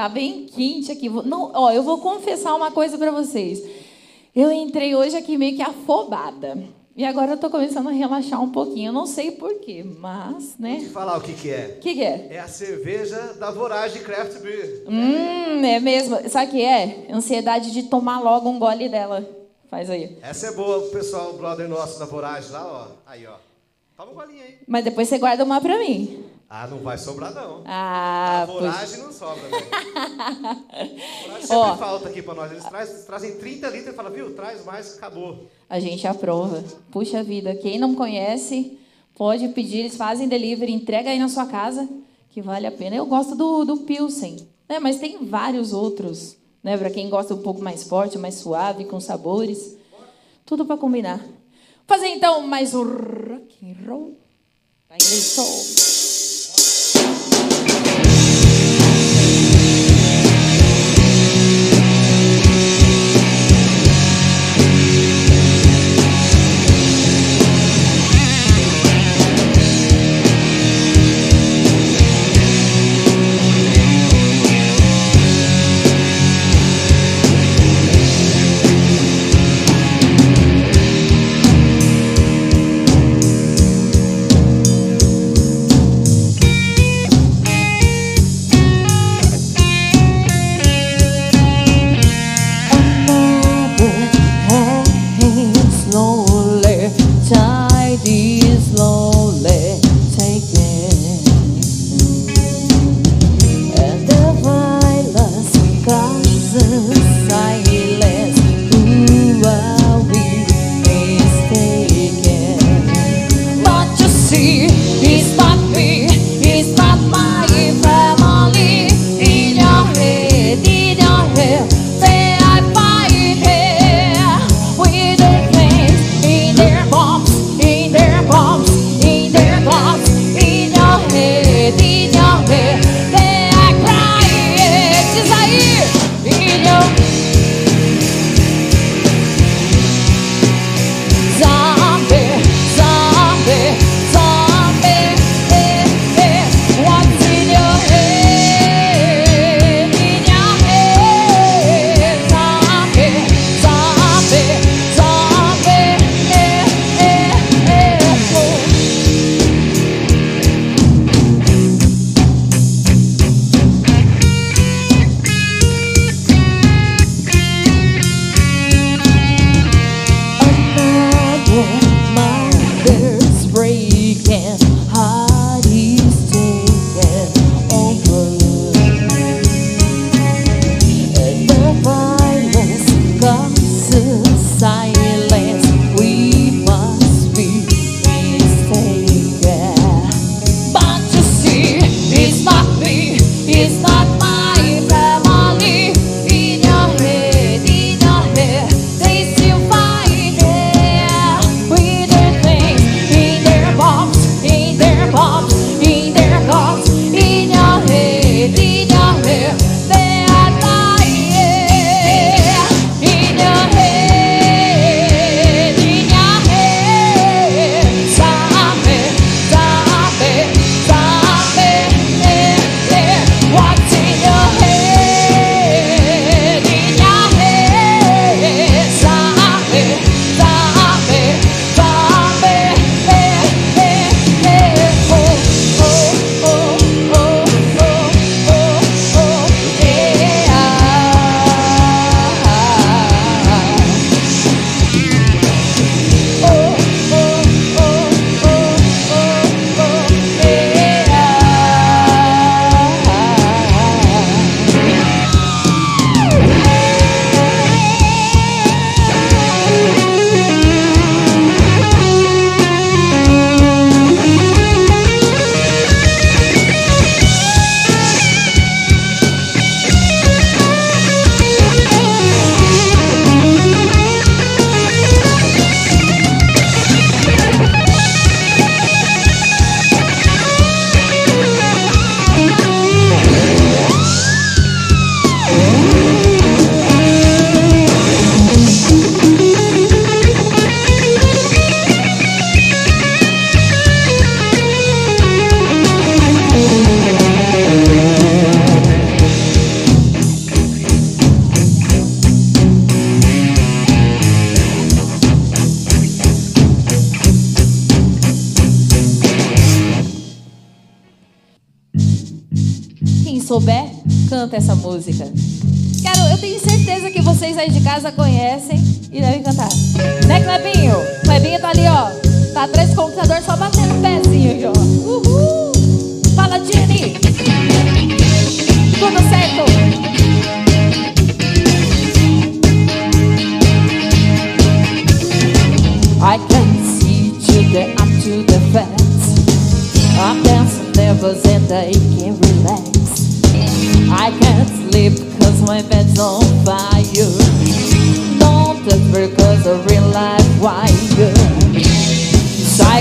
Tá 0.03 0.09
bem 0.09 0.47
quente 0.47 0.91
aqui. 0.91 1.09
Não, 1.09 1.53
ó, 1.55 1.71
eu 1.71 1.85
vou 1.85 1.99
confessar 1.99 2.57
uma 2.57 2.73
coisa 2.73 2.99
pra 2.99 3.13
vocês. 3.13 3.63
Eu 4.35 4.51
entrei 4.51 4.97
hoje 4.97 5.17
aqui 5.17 5.39
meio 5.39 5.55
que 5.55 5.63
afobada. 5.63 6.59
E 6.97 7.05
agora 7.05 7.31
eu 7.31 7.37
tô 7.37 7.49
começando 7.49 7.87
a 7.89 7.93
relaxar 7.93 8.43
um 8.43 8.51
pouquinho. 8.51 8.89
Eu 8.89 8.93
não 8.93 9.07
sei 9.07 9.31
porquê, 9.31 9.85
mas, 9.85 10.33
Vou 10.33 10.41
te 10.41 10.61
né? 10.61 10.91
falar 10.93 11.19
o 11.19 11.21
que 11.21 11.35
que 11.35 11.51
é. 11.51 11.77
O 11.77 11.81
que, 11.81 11.95
que 11.95 12.03
é? 12.03 12.27
É 12.33 12.41
a 12.41 12.49
cerveja 12.49 13.35
da 13.35 13.53
Voragem 13.53 14.03
Craft 14.03 14.41
Beer. 14.41 14.83
Hum, 14.89 15.65
é 15.65 15.79
mesmo. 15.79 16.19
Sabe 16.29 16.49
o 16.49 16.51
que 16.51 16.65
é? 16.65 17.07
Ansiedade 17.09 17.71
de 17.71 17.85
tomar 17.85 18.19
logo 18.19 18.51
um 18.51 18.59
gole 18.59 18.89
dela. 18.89 19.25
Faz 19.71 19.89
aí. 19.89 20.19
Essa 20.21 20.49
é 20.49 20.53
boa 20.53 20.81
pro 20.81 20.99
pessoal, 20.99 21.31
o 21.31 21.39
brother 21.39 21.69
nosso 21.69 22.01
da 22.01 22.07
Voragem 22.07 22.51
lá, 22.51 22.67
ó. 22.67 22.89
Aí, 23.09 23.25
ó. 23.25 23.37
Toma 23.97 24.11
um 24.11 24.15
golinho 24.17 24.43
aí. 24.43 24.59
Mas 24.67 24.83
depois 24.83 25.09
você 25.09 25.17
guarda 25.17 25.45
uma 25.45 25.61
pra 25.61 25.79
mim. 25.79 26.25
Ah, 26.55 26.67
não 26.67 26.81
vai 26.81 26.99
sobrar, 26.99 27.33
não. 27.33 27.63
Ah, 27.65 28.43
a 28.43 28.45
voragem 28.45 29.01
não 29.01 29.11
sobra, 29.11 29.41
velho. 29.49 29.65
Voragem 31.25 31.41
sempre 31.41 31.57
Ó. 31.57 31.77
falta 31.79 32.09
aqui 32.11 32.21
pra 32.21 32.35
nós. 32.35 32.53
Eles 32.53 32.65
trazem, 32.67 33.03
trazem 33.07 33.39
30 33.39 33.69
litros 33.71 33.95
e 33.95 33.97
falam, 33.97 34.13
viu, 34.13 34.35
traz 34.35 34.63
mais, 34.63 34.99
acabou. 34.99 35.47
A 35.67 35.81
gente 35.81 36.07
aprova. 36.07 36.63
Puxa 36.91 37.23
vida, 37.23 37.55
quem 37.55 37.79
não 37.79 37.95
conhece, 37.95 38.79
pode 39.17 39.49
pedir, 39.49 39.79
eles 39.79 39.97
fazem 39.97 40.29
delivery, 40.29 40.73
entrega 40.73 41.09
aí 41.09 41.19
na 41.19 41.31
sua 41.31 41.47
casa, 41.47 41.89
que 42.29 42.43
vale 42.43 42.67
a 42.67 42.73
pena. 42.73 42.97
Eu 42.97 43.07
gosto 43.07 43.35
do, 43.35 43.65
do 43.65 43.79
Pilsen, 43.79 44.47
né? 44.69 44.79
mas 44.79 44.99
tem 44.99 45.25
vários 45.25 45.73
outros, 45.73 46.37
né? 46.63 46.77
Para 46.77 46.91
quem 46.91 47.09
gosta 47.09 47.35
um 47.35 47.41
pouco 47.41 47.63
mais 47.63 47.85
forte, 47.85 48.19
mais 48.19 48.35
suave, 48.35 48.85
com 48.85 49.01
sabores. 49.01 49.75
Tudo 50.45 50.67
para 50.67 50.77
combinar. 50.77 51.19
Fazer 51.87 52.09
então 52.09 52.47
mais 52.47 52.75
um 52.75 52.83
rock 52.83 53.57
and 53.65 53.89
roll. 53.89 54.19
Vai, 54.87 54.99
Gleison. 54.99 55.92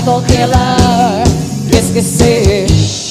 vai 0.02 0.20
congelar 0.20 1.24
e 1.72 1.76
esquecer. 1.76 3.01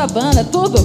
Da 0.00 0.06
banda, 0.06 0.42
tudo. 0.44 0.79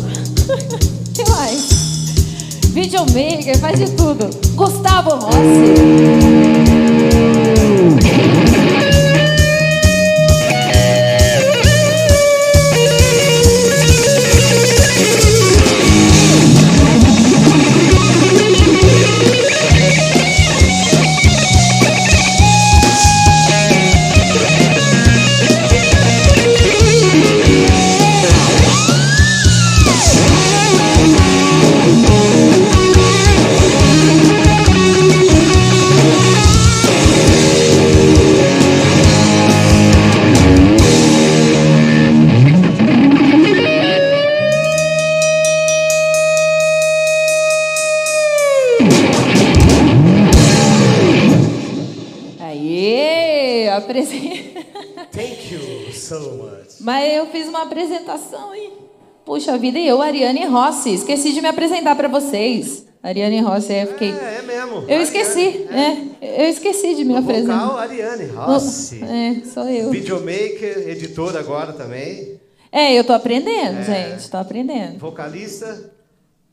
Puxa 59.55 59.57
vida, 59.57 59.79
e 59.79 59.87
eu, 59.87 60.01
Ariane 60.01 60.45
Rossi. 60.45 60.93
Esqueci 60.93 61.31
de 61.31 61.41
me 61.41 61.47
apresentar 61.47 61.95
pra 61.95 62.09
vocês. 62.09 62.85
Ariane 63.01 63.39
Rossi, 63.39 63.71
eu 63.73 63.87
fiquei. 63.87 64.11
É, 64.11 64.39
é 64.39 64.41
mesmo. 64.41 64.83
Eu 64.85 65.01
esqueci, 65.01 65.65
é. 65.71 66.41
Eu 66.43 66.49
esqueci 66.49 66.93
de 66.95 67.05
me 67.05 67.13
No 67.13 67.19
apresentar. 67.19 67.59
vocal, 67.65 67.77
Ariane 67.77 68.25
Rossi. 68.25 68.99
É, 69.05 69.45
sou 69.45 69.63
eu. 69.69 69.91
Videomaker, 69.91 70.89
editor 70.89 71.37
agora 71.37 71.71
também. 71.71 72.37
É, 72.69 72.93
eu 72.99 73.05
tô 73.05 73.13
aprendendo, 73.13 73.81
gente. 73.85 74.29
Tô 74.29 74.35
aprendendo. 74.37 74.99
Vocalista, 74.99 75.89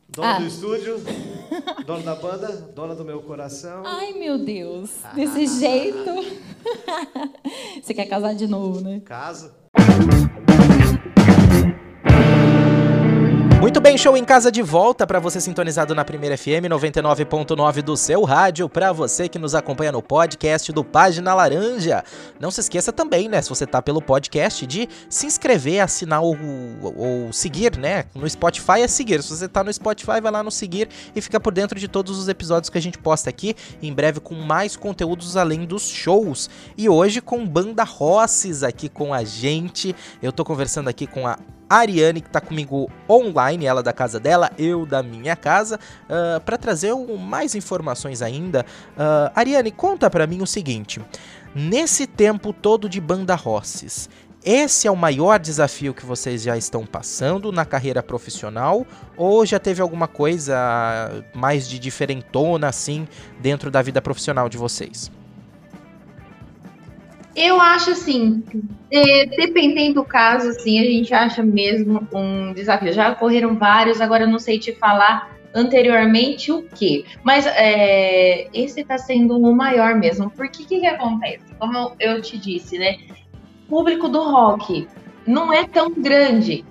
dono 0.08 0.28
Ah. 0.28 0.38
do 0.38 0.46
estúdio, 0.46 1.02
dono 1.84 2.04
da 2.04 2.14
banda, 2.14 2.70
dona 2.72 2.94
do 2.94 3.04
meu 3.04 3.20
coração. 3.22 3.82
Ai, 3.84 4.12
meu 4.12 4.38
Deus. 4.38 4.90
Desse 5.16 5.46
jeito. 5.58 6.24
Você 7.82 7.94
quer 7.94 8.06
casar 8.06 8.32
de 8.36 8.46
novo, 8.46 8.80
né? 8.80 9.00
Caso. 9.04 9.50
Muito 13.62 13.80
bem, 13.80 13.96
show 13.96 14.16
em 14.16 14.24
casa 14.24 14.50
de 14.50 14.60
volta 14.60 15.06
para 15.06 15.20
você 15.20 15.40
sintonizado 15.40 15.94
na 15.94 16.04
Primeira 16.04 16.36
FM 16.36 16.66
99.9 16.68 17.80
do 17.80 17.96
seu 17.96 18.24
rádio, 18.24 18.68
para 18.68 18.92
você 18.92 19.28
que 19.28 19.38
nos 19.38 19.54
acompanha 19.54 19.92
no 19.92 20.02
podcast 20.02 20.72
do 20.72 20.82
Página 20.82 21.32
Laranja. 21.32 22.02
Não 22.40 22.50
se 22.50 22.58
esqueça 22.58 22.92
também, 22.92 23.28
né, 23.28 23.40
se 23.40 23.48
você 23.48 23.64
tá 23.64 23.80
pelo 23.80 24.02
podcast, 24.02 24.66
de 24.66 24.88
se 25.08 25.26
inscrever, 25.26 25.80
assinar 25.80 26.24
ou, 26.24 26.36
ou 26.96 27.32
seguir, 27.32 27.78
né? 27.78 28.06
No 28.16 28.28
Spotify 28.28 28.80
é 28.80 28.88
seguir. 28.88 29.22
Se 29.22 29.30
você 29.30 29.46
tá 29.46 29.62
no 29.62 29.72
Spotify, 29.72 30.20
vai 30.20 30.32
lá 30.32 30.42
no 30.42 30.50
seguir 30.50 30.88
e 31.14 31.20
fica 31.20 31.38
por 31.38 31.52
dentro 31.52 31.78
de 31.78 31.86
todos 31.86 32.18
os 32.18 32.26
episódios 32.26 32.68
que 32.68 32.78
a 32.78 32.82
gente 32.82 32.98
posta 32.98 33.30
aqui, 33.30 33.54
em 33.80 33.92
breve 33.92 34.18
com 34.18 34.34
mais 34.34 34.74
conteúdos 34.74 35.36
além 35.36 35.64
dos 35.66 35.88
shows. 35.88 36.50
E 36.76 36.88
hoje 36.88 37.20
com 37.20 37.46
Banda 37.46 37.84
Rosses 37.84 38.64
aqui 38.64 38.88
com 38.88 39.14
a 39.14 39.22
gente. 39.22 39.94
Eu 40.20 40.32
tô 40.32 40.44
conversando 40.44 40.88
aqui 40.88 41.06
com 41.06 41.28
a 41.28 41.38
Ariane, 41.78 42.20
que 42.20 42.28
tá 42.30 42.40
comigo 42.40 42.90
online, 43.08 43.66
ela 43.66 43.82
da 43.82 43.92
casa 43.92 44.20
dela, 44.20 44.50
eu 44.58 44.84
da 44.86 45.02
minha 45.02 45.34
casa, 45.36 45.78
para 46.44 46.56
trazer 46.58 46.92
um- 46.92 47.16
mais 47.16 47.54
informações 47.54 48.22
ainda. 48.22 48.64
Ah, 48.96 49.32
Ariane, 49.34 49.70
conta 49.70 50.10
pra 50.10 50.26
mim 50.26 50.42
o 50.42 50.46
seguinte: 50.46 51.00
nesse 51.54 52.06
tempo 52.06 52.52
todo 52.52 52.88
de 52.88 53.00
banda 53.00 53.34
Rosses, 53.34 54.08
esse 54.44 54.88
é 54.88 54.90
o 54.90 54.96
maior 54.96 55.38
desafio 55.38 55.94
que 55.94 56.04
vocês 56.04 56.42
já 56.42 56.56
estão 56.56 56.84
passando 56.84 57.52
na 57.52 57.64
carreira 57.64 58.02
profissional? 58.02 58.84
Ou 59.16 59.46
já 59.46 59.58
teve 59.58 59.80
alguma 59.80 60.08
coisa 60.08 60.54
mais 61.34 61.68
de 61.68 61.78
diferentona 61.78 62.68
assim 62.68 63.06
dentro 63.40 63.70
da 63.70 63.80
vida 63.80 64.02
profissional 64.02 64.48
de 64.48 64.58
vocês? 64.58 65.10
Eu 67.34 67.60
acho 67.60 67.90
assim, 67.90 68.42
é, 68.90 69.24
dependendo 69.26 69.94
do 69.94 70.04
caso, 70.04 70.50
assim, 70.50 70.78
a 70.78 70.84
gente 70.84 71.14
acha 71.14 71.42
mesmo 71.42 72.06
um 72.12 72.52
desafio. 72.52 72.92
Já 72.92 73.12
ocorreram 73.12 73.56
vários, 73.56 74.00
agora 74.00 74.24
eu 74.24 74.28
não 74.28 74.38
sei 74.38 74.58
te 74.58 74.72
falar 74.72 75.32
anteriormente 75.54 76.52
o 76.52 76.62
que. 76.62 77.04
Mas 77.22 77.46
é, 77.46 78.48
esse 78.52 78.80
está 78.80 78.98
sendo 78.98 79.38
o 79.38 79.54
maior 79.54 79.94
mesmo. 79.94 80.26
O 80.26 80.50
que, 80.50 80.64
que 80.64 80.86
acontece? 80.86 81.54
Como 81.58 81.92
eu, 81.98 82.20
te 82.20 82.36
disse, 82.36 82.78
né? 82.78 82.98
O 83.66 83.68
público 83.68 84.08
do 84.08 84.22
rock 84.22 84.86
não 85.26 85.52
é 85.52 85.64
tão 85.64 85.90
grande. 85.90 86.64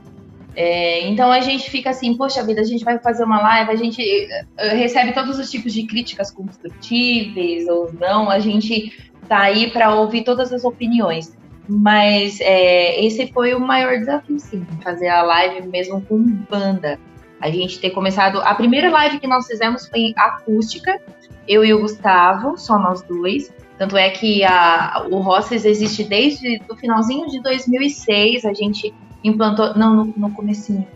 É, 0.54 1.08
então 1.08 1.32
a 1.32 1.40
gente 1.40 1.70
fica 1.70 1.92
assim, 1.92 2.16
poxa 2.16 2.44
vida, 2.44 2.60
a 2.60 2.66
gente 2.66 2.84
vai 2.84 3.00
fazer 3.00 3.24
uma 3.24 3.42
live, 3.42 3.72
a 3.72 3.76
gente 3.76 4.02
eh, 4.58 4.74
recebe 4.74 5.14
todos 5.14 5.40
os 5.40 5.50
tipos 5.50 5.72
de 5.72 5.88
críticas 5.88 6.30
construtíveis 6.30 7.70
ou 7.70 7.94
não, 7.94 8.30
a 8.30 8.38
gente 8.38 8.92
tá 9.28 9.40
aí 9.40 9.70
para 9.70 9.94
ouvir 9.96 10.24
todas 10.24 10.52
as 10.52 10.64
opiniões. 10.64 11.36
Mas 11.68 12.40
é, 12.42 13.04
esse 13.06 13.32
foi 13.32 13.54
o 13.54 13.60
maior 13.60 13.98
desafio, 13.98 14.40
sim, 14.40 14.66
fazer 14.84 15.08
a 15.08 15.22
live 15.22 15.68
mesmo 15.68 16.02
com 16.02 16.20
banda. 16.20 17.00
A 17.40 17.50
gente 17.50 17.80
ter 17.80 17.92
começado. 17.92 18.40
A 18.42 18.54
primeira 18.54 18.90
live 18.92 19.20
que 19.20 19.28
nós 19.28 19.48
fizemos 19.48 19.88
foi 19.88 20.14
acústica, 20.18 21.00
eu 21.48 21.66
e 21.66 21.74
o 21.74 21.82
Gustavo, 21.82 22.58
só 22.58 22.78
nós 22.78 23.02
dois. 23.02 23.52
Tanto 23.78 23.98
é 23.98 24.10
que 24.12 24.44
a, 24.44 25.08
o 25.10 25.20
Rosses 25.20 25.66
existe 25.66 26.04
desde 26.04 26.62
o 26.70 26.76
finalzinho 26.76 27.28
de 27.28 27.42
2006. 27.42 28.46
A 28.46 28.54
gente 28.54 28.94
implantou. 29.24 29.74
Não, 29.76 29.96
no, 29.96 30.14
no 30.16 30.32
comecinho. 30.32 30.88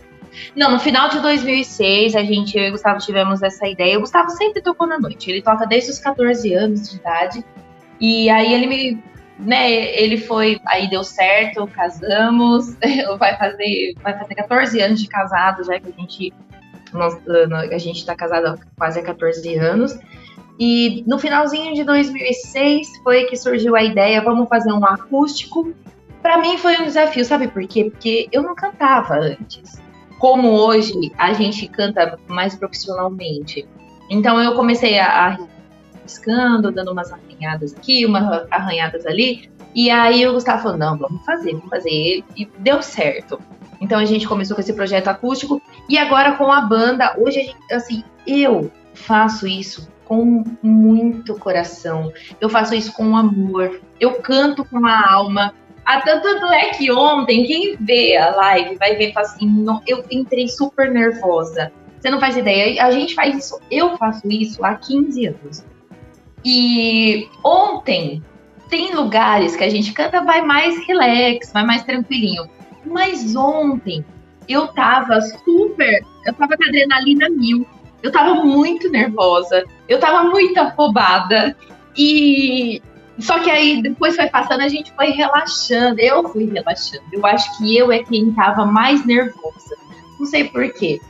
Não, 0.55 0.71
no 0.71 0.80
final 0.80 1.09
de 1.09 1.19
2006, 1.19 2.15
a 2.15 2.23
gente, 2.23 2.57
eu 2.57 2.65
e 2.65 2.69
o 2.69 2.71
Gustavo 2.73 2.99
tivemos 2.99 3.41
essa 3.41 3.67
ideia. 3.67 3.97
O 3.97 4.01
Gustavo 4.01 4.30
sempre 4.32 4.61
tocou 4.61 4.86
na 4.86 4.99
noite. 4.99 5.32
Ele 5.32 5.41
toca 5.41 5.65
desde 5.65 5.91
os 5.91 5.99
14 5.99 6.53
anos 6.53 6.89
de 6.89 6.97
idade. 6.97 7.45
E 7.99 8.29
aí 8.29 8.53
ele 8.53 8.67
me, 8.67 9.03
né, 9.39 9.71
ele 9.71 10.17
foi, 10.17 10.59
aí 10.67 10.89
deu 10.89 11.03
certo, 11.03 11.67
casamos, 11.67 12.75
vai 13.19 13.37
fazer, 13.37 13.93
vai 14.01 14.17
fazer 14.17 14.35
14 14.35 14.81
anos 14.81 15.01
de 15.01 15.07
casado 15.07 15.63
já 15.63 15.79
que 15.79 15.89
a 15.89 16.01
gente 16.01 16.33
Nós, 16.93 17.17
a 17.71 17.77
gente 17.77 17.97
está 17.97 18.15
casado 18.15 18.47
há 18.47 18.57
quase 18.77 18.99
há 18.99 19.03
14 19.03 19.55
anos. 19.57 19.97
E 20.57 21.03
no 21.05 21.19
finalzinho 21.19 21.73
de 21.73 21.83
2006 21.83 22.99
foi 23.03 23.25
que 23.25 23.35
surgiu 23.35 23.75
a 23.75 23.83
ideia, 23.83 24.21
vamos 24.21 24.47
fazer 24.47 24.71
um 24.71 24.85
acústico. 24.85 25.73
Para 26.21 26.37
mim 26.37 26.57
foi 26.57 26.77
um 26.77 26.85
desafio, 26.85 27.25
sabe 27.25 27.49
por 27.49 27.67
quê? 27.67 27.89
Porque 27.91 28.29
eu 28.31 28.41
não 28.41 28.55
cantava 28.55 29.15
antes. 29.15 29.81
Como 30.17 30.49
hoje 30.49 30.93
a 31.17 31.33
gente 31.33 31.67
canta 31.67 32.17
mais 32.27 32.55
profissionalmente. 32.55 33.67
Então 34.09 34.41
eu 34.41 34.55
comecei 34.55 34.97
a, 34.97 35.37
arriscando, 36.06 36.72
dando 36.72 36.91
umas 36.91 37.12
arranhadas 37.12 37.74
aqui, 37.74 38.06
umas 38.06 38.47
arranhadas 38.51 39.06
ali. 39.06 39.49
E 39.74 39.89
aí 39.89 40.26
o 40.26 40.34
Gustavo 40.34 40.64
falou: 40.64 40.78
não, 40.78 40.97
vamos 40.97 41.26
fazer, 41.26 41.53
vamos 41.53 41.70
fazer. 41.70 42.24
E 42.38 42.45
deu 42.60 42.82
certo. 42.82 43.39
Então 43.82 43.99
a 43.99 44.06
gente 44.06 44.28
começou 44.28 44.56
com 44.56 44.62
esse 44.62 44.74
projeto 44.74 45.10
acústico 45.10 45.62
e 45.89 45.97
agora 45.97 46.34
com 46.34 46.51
a 46.51 46.62
banda. 46.62 47.16
Hoje, 47.18 47.41
gente, 47.41 47.74
assim, 47.74 48.03
eu 48.26 48.72
faço 48.93 49.45
isso 49.47 49.89
com 50.06 50.43
muito 50.62 51.38
coração. 51.38 52.14
Eu 52.39 52.49
faço 52.49 52.74
isso 52.74 52.93
com 52.93 53.18
amor. 53.18 53.82
Eu 53.99 54.22
canto 54.22 54.64
com 54.64 54.86
a 54.86 55.14
alma. 55.14 55.53
Ah, 55.84 56.01
tanto 56.01 56.45
é 56.47 56.70
que 56.70 56.91
ontem, 56.91 57.43
quem 57.43 57.76
vê 57.80 58.18
a 58.18 58.36
live 58.36 58.76
vai 58.78 58.95
ver 58.95 59.14
assim, 59.16 59.66
eu 59.86 60.03
entrei 60.10 60.47
super 60.47 60.89
nervosa. 60.91 61.72
Você 61.99 62.10
não 62.10 62.20
faz 62.20 62.38
ideia. 62.38 62.84
A 62.84 62.91
gente 62.91 63.14
faz 63.14 63.36
isso, 63.36 63.60
eu 63.70 63.97
faço 63.97 64.28
isso 64.28 64.64
há 64.64 64.76
15 64.76 65.28
anos. 65.28 65.66
E 66.45 67.27
ontem, 67.43 68.23
tem 68.69 68.93
lugares 68.93 69.55
que 69.55 69.63
a 69.63 69.69
gente 69.69 69.91
canta, 69.91 70.21
vai 70.21 70.43
mais 70.43 70.77
relax, 70.85 71.51
vai 71.51 71.65
mais 71.65 71.83
tranquilinho. 71.83 72.47
Mas 72.85 73.35
ontem, 73.35 74.05
eu 74.47 74.67
tava 74.67 75.19
super. 75.21 76.05
Eu 76.23 76.33
tava 76.33 76.55
com 76.55 76.63
adrenalina 76.63 77.29
mil. 77.29 77.65
Eu 78.03 78.11
tava 78.11 78.35
muito 78.35 78.89
nervosa. 78.91 79.63
Eu 79.89 79.99
tava 79.99 80.29
muito 80.29 80.55
afobada. 80.59 81.57
E. 81.97 82.79
Só 83.17 83.39
que 83.39 83.49
aí, 83.49 83.81
depois 83.81 84.15
foi 84.15 84.27
passando, 84.27 84.61
a 84.61 84.67
gente 84.67 84.93
foi 84.93 85.07
relaxando. 85.07 85.99
Eu 85.99 86.27
fui 86.29 86.45
relaxando. 86.45 87.03
Eu 87.11 87.25
acho 87.25 87.57
que 87.57 87.75
eu 87.75 87.91
é 87.91 88.03
quem 88.03 88.31
tava 88.33 88.65
mais 88.65 89.03
nervosa. 89.03 89.75
Não 90.19 90.27
sei 90.27 90.43
porquê. 90.43 91.01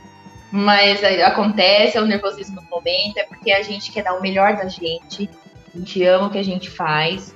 Mas 0.50 1.02
acontece, 1.02 1.98
é 1.98 2.00
o 2.00 2.06
nervosismo 2.06 2.60
no 2.60 2.68
momento, 2.70 3.18
é 3.18 3.24
porque 3.24 3.50
a 3.50 3.62
gente 3.62 3.90
quer 3.90 4.04
dar 4.04 4.14
o 4.14 4.22
melhor 4.22 4.56
da 4.56 4.68
gente, 4.68 5.28
a 5.74 5.78
gente 5.78 6.02
ama 6.04 6.26
o 6.26 6.30
que 6.30 6.38
a 6.38 6.44
gente 6.44 6.70
faz. 6.70 7.34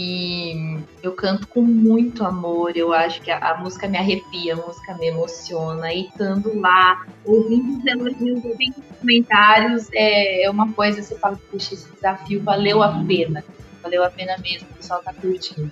E 0.00 0.78
eu 1.02 1.12
canto 1.12 1.48
com 1.48 1.60
muito 1.60 2.24
amor, 2.24 2.76
eu 2.76 2.92
acho 2.92 3.20
que 3.20 3.30
a, 3.32 3.38
a 3.38 3.58
música 3.58 3.88
me 3.88 3.98
arrepia, 3.98 4.54
a 4.54 4.56
música 4.56 4.94
me 4.94 5.08
emociona. 5.08 5.92
E 5.92 6.06
estando 6.06 6.58
lá, 6.60 7.04
ouvindo 7.24 7.78
os 7.78 7.86
elogios, 7.86 8.44
ouvindo 8.44 8.76
os 8.78 8.98
comentários, 9.00 9.88
é, 9.92 10.44
é 10.44 10.50
uma 10.50 10.72
coisa, 10.72 11.02
você 11.02 11.18
fala, 11.18 11.38
puxa, 11.50 11.74
esse 11.74 11.92
desafio 11.92 12.40
valeu 12.42 12.82
a 12.82 13.04
pena. 13.04 13.44
Valeu 13.82 14.04
a 14.04 14.10
pena 14.10 14.36
mesmo, 14.38 14.68
o 14.70 14.74
pessoal 14.74 15.02
tá 15.02 15.12
curtindo. 15.12 15.70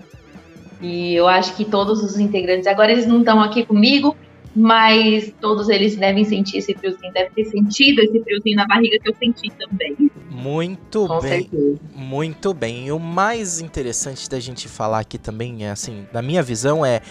E 0.80 1.14
eu 1.14 1.28
acho 1.28 1.54
que 1.54 1.64
todos 1.64 2.02
os 2.02 2.18
integrantes, 2.18 2.66
agora 2.66 2.92
eles 2.92 3.06
não 3.06 3.20
estão 3.20 3.40
aqui 3.40 3.64
comigo, 3.64 4.16
mas 4.56 5.32
todos 5.38 5.68
eles 5.68 5.96
devem 5.96 6.24
sentir 6.24 6.58
esse 6.58 6.74
friozinho, 6.74 7.12
devem 7.12 7.30
ter 7.32 7.44
sentido 7.44 8.00
esse 8.00 8.18
friozinho 8.20 8.56
na 8.56 8.66
barriga 8.66 8.98
que 8.98 9.10
eu 9.10 9.14
senti 9.14 9.50
também. 9.50 10.10
Muito 10.30 11.06
Com 11.06 11.20
bem. 11.20 11.42
certeza. 11.42 11.80
Muito 11.94 12.54
bem. 12.54 12.86
E 12.86 12.92
o 12.92 12.98
mais 12.98 13.60
interessante 13.60 14.28
da 14.30 14.40
gente 14.40 14.66
falar 14.66 15.00
aqui 15.00 15.18
também, 15.18 15.66
é 15.66 15.70
assim, 15.70 16.06
da 16.10 16.22
minha 16.22 16.42
visão, 16.42 16.84
é 16.84 17.02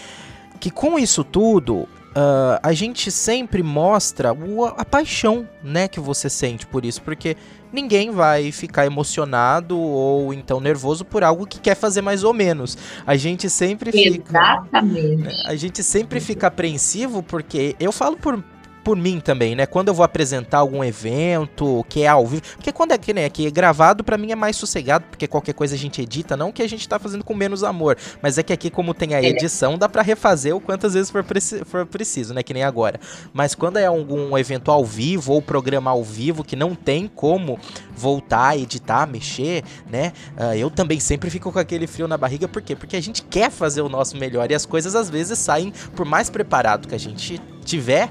que 0.60 0.70
com 0.70 0.98
isso 0.98 1.22
tudo, 1.22 1.86
ah, 2.18 2.58
a 2.62 2.72
gente 2.72 3.10
sempre 3.10 3.62
mostra 3.62 4.32
o- 4.32 4.64
a 4.64 4.84
paixão, 4.84 5.46
né, 5.62 5.86
que 5.86 6.00
você 6.00 6.30
sente 6.30 6.66
por 6.66 6.82
isso, 6.84 7.02
porque 7.02 7.36
ninguém 7.70 8.10
vai 8.10 8.50
ficar 8.52 8.86
emocionado 8.86 9.78
ou 9.78 10.32
então 10.32 10.58
nervoso 10.58 11.04
por 11.04 11.22
algo 11.22 11.46
que 11.46 11.60
quer 11.60 11.74
fazer 11.76 12.00
mais 12.00 12.24
ou 12.24 12.32
menos. 12.32 12.78
A 13.06 13.16
gente 13.16 13.50
sempre 13.50 13.92
fica 13.92 14.30
Exatamente. 14.30 15.46
a 15.46 15.54
gente 15.56 15.82
sempre 15.82 16.18
fica 16.20 16.46
apreensivo 16.46 17.22
porque 17.22 17.76
eu 17.78 17.92
falo 17.92 18.16
por, 18.16 18.42
por 18.86 18.96
mim 18.96 19.18
também, 19.18 19.56
né? 19.56 19.66
Quando 19.66 19.88
eu 19.88 19.94
vou 19.94 20.04
apresentar 20.04 20.58
algum 20.58 20.84
evento 20.84 21.84
que 21.88 22.02
é 22.02 22.06
ao 22.06 22.24
vivo, 22.24 22.42
porque 22.54 22.70
quando 22.70 22.92
é 22.92 22.98
que 22.98 23.12
nem 23.12 23.24
aqui 23.24 23.44
é 23.44 23.50
gravado 23.50 24.04
pra 24.04 24.16
mim 24.16 24.30
é 24.30 24.36
mais 24.36 24.54
sossegado, 24.54 25.06
porque 25.10 25.26
qualquer 25.26 25.54
coisa 25.54 25.74
a 25.74 25.78
gente 25.78 26.00
edita, 26.00 26.36
não 26.36 26.52
que 26.52 26.62
a 26.62 26.68
gente 26.68 26.88
tá 26.88 26.96
fazendo 26.96 27.24
com 27.24 27.34
menos 27.34 27.64
amor, 27.64 27.96
mas 28.22 28.38
é 28.38 28.44
que 28.44 28.52
aqui 28.52 28.70
como 28.70 28.94
tem 28.94 29.12
a 29.16 29.20
É. 29.20 29.26
edição, 29.26 29.76
dá 29.76 29.88
pra 29.88 30.02
refazer 30.02 30.54
o 30.54 30.60
quantas 30.60 30.94
vezes 30.94 31.10
for, 31.10 31.24
preci- 31.24 31.64
for 31.64 31.84
preciso, 31.84 32.32
né? 32.32 32.44
Que 32.44 32.54
nem 32.54 32.62
agora. 32.62 33.00
Mas 33.34 33.56
quando 33.56 33.76
é 33.78 33.86
algum 33.86 34.38
evento 34.38 34.70
ao 34.70 34.84
vivo 34.84 35.32
ou 35.32 35.42
programa 35.42 35.90
ao 35.90 36.04
vivo 36.04 36.44
que 36.44 36.54
não 36.54 36.76
tem 36.76 37.08
como 37.12 37.58
voltar, 37.96 38.56
editar, 38.56 39.04
mexer, 39.04 39.64
né? 39.90 40.12
Ah, 40.36 40.56
eu 40.56 40.70
também 40.70 41.00
sempre 41.00 41.28
fico 41.28 41.50
com 41.50 41.58
aquele 41.58 41.88
frio 41.88 42.06
na 42.06 42.16
barriga, 42.16 42.46
por 42.46 42.62
quê? 42.62 42.76
Porque 42.76 42.94
a 42.94 43.02
gente 43.02 43.22
quer 43.24 43.50
fazer 43.50 43.80
o 43.80 43.88
nosso 43.88 44.16
melhor 44.16 44.48
e 44.48 44.54
as 44.54 44.64
coisas 44.64 44.94
às 44.94 45.10
vezes 45.10 45.40
saem, 45.40 45.72
por 45.96 46.06
mais 46.06 46.30
preparado 46.30 46.86
que 46.86 46.94
a 46.94 46.98
gente 46.98 47.40
tiver, 47.64 48.08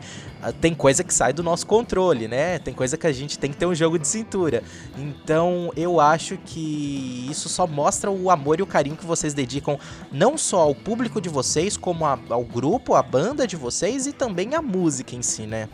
tem 0.61 0.73
coisa 0.73 1.03
que 1.03 1.13
sai 1.13 1.33
do 1.33 1.41
nosso 1.43 1.65
controle, 1.65 2.27
né? 2.27 2.59
Tem 2.59 2.73
coisa 2.73 2.97
que 2.97 3.07
a 3.07 3.11
gente 3.11 3.37
tem 3.39 3.51
que 3.51 3.57
ter 3.57 3.65
um 3.65 3.75
jogo 3.75 3.97
de 3.97 4.07
cintura. 4.07 4.63
Então 4.97 5.71
eu 5.75 5.99
acho 5.99 6.37
que 6.45 7.27
isso 7.29 7.49
só 7.49 7.65
mostra 7.65 8.11
o 8.11 8.29
amor 8.29 8.59
e 8.59 8.63
o 8.63 8.67
carinho 8.67 8.95
que 8.95 9.05
vocês 9.05 9.33
dedicam 9.33 9.79
não 10.11 10.37
só 10.37 10.61
ao 10.61 10.75
público 10.75 11.19
de 11.19 11.29
vocês, 11.29 11.77
como 11.77 12.05
a- 12.05 12.19
ao 12.29 12.43
grupo, 12.43 12.93
à 12.93 13.01
banda 13.01 13.47
de 13.47 13.55
vocês 13.55 14.07
e 14.07 14.13
também 14.13 14.55
à 14.55 14.61
música 14.61 15.15
em 15.15 15.21
si, 15.21 15.43
né? 15.43 15.67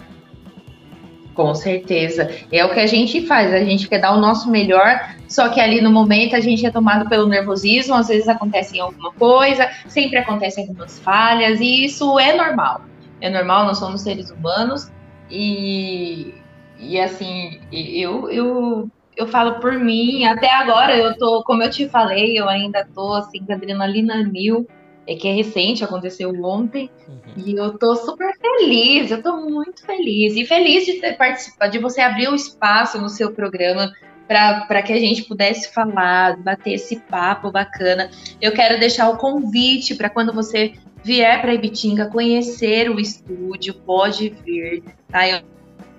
Com 1.34 1.56
certeza. 1.56 2.30
É 2.52 2.64
o 2.66 2.74
que 2.74 2.80
a 2.80 2.86
gente 2.88 3.26
faz, 3.26 3.54
a 3.54 3.64
gente 3.64 3.88
quer 3.88 4.00
dar 4.00 4.14
o 4.14 4.20
nosso 4.20 4.50
melhor, 4.50 5.16
só 5.30 5.48
que 5.48 5.62
ali 5.62 5.80
no 5.80 5.90
momento 5.90 6.36
a 6.36 6.42
gente 6.42 6.66
é 6.66 6.70
tomado 6.70 7.08
pelo 7.08 7.26
nervosismo, 7.26 7.96
às 7.96 8.10
vezes 8.10 8.28
acontece 8.28 8.80
alguma 8.80 9.14
coisa, 9.14 9.70
sempre 9.88 10.20
acontecem 10.20 10.66
algumas 10.66 11.00
falhas, 11.00 11.60
e 11.62 11.86
isso 11.86 12.20
é 12.20 12.36
normal. 12.36 12.82
É 13.22 13.30
normal, 13.30 13.66
nós 13.66 13.78
somos 13.78 14.02
seres 14.02 14.32
humanos, 14.32 14.92
e, 15.30 16.34
e 16.78 17.00
assim, 17.00 17.62
eu, 17.72 18.30
eu, 18.30 18.90
eu 19.16 19.28
falo 19.28 19.60
por 19.60 19.74
mim, 19.74 20.26
até 20.26 20.52
agora 20.52 20.98
eu 20.98 21.18
tô, 21.18 21.44
como 21.44 21.64
eu 21.64 21.70
te 21.70 21.88
falei, 21.88 22.38
eu 22.38 22.50
ainda 22.50 22.88
tô 22.94 23.14
assim, 23.14 23.46
com 23.46 23.54
adrenalina 23.54 24.24
mil, 24.24 24.68
é 25.08 25.16
que 25.16 25.28
é 25.28 25.34
recente, 25.34 25.84
aconteceu 25.84 26.32
ontem, 26.44 26.90
e 27.38 27.56
eu 27.56 27.78
tô 27.78 27.96
super 27.96 28.32
feliz, 28.40 29.12
eu 29.12 29.22
tô 29.22 29.38
muito 29.38 29.86
feliz. 29.86 30.36
E 30.36 30.46
feliz 30.46 30.86
de 30.86 31.00
ter 31.00 31.18
participado, 31.18 31.72
de 31.72 31.80
você 31.80 32.02
abrir 32.02 32.28
o 32.30 32.36
espaço 32.36 33.00
no 33.00 33.10
seu 33.10 33.32
programa 33.32 33.92
para 34.32 34.82
que 34.82 34.94
a 34.94 35.00
gente 35.00 35.24
pudesse 35.24 35.74
falar, 35.74 36.38
bater 36.38 36.74
esse 36.74 36.98
papo 37.02 37.52
bacana. 37.52 38.10
Eu 38.40 38.54
quero 38.54 38.80
deixar 38.80 39.10
o 39.10 39.18
convite 39.18 39.96
para 39.96 40.10
quando 40.10 40.32
você 40.32 40.74
vier 41.04 41.42
para 41.42 41.54
Ibitinga 41.54 42.06
conhecer 42.08 42.90
o 42.90 43.00
estúdio, 43.00 43.74
pode 43.74 44.30
vir, 44.30 44.84
tá? 45.10 45.28
É 45.28 45.44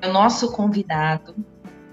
o 0.05 0.12
nosso 0.12 0.51
convidado 0.53 1.35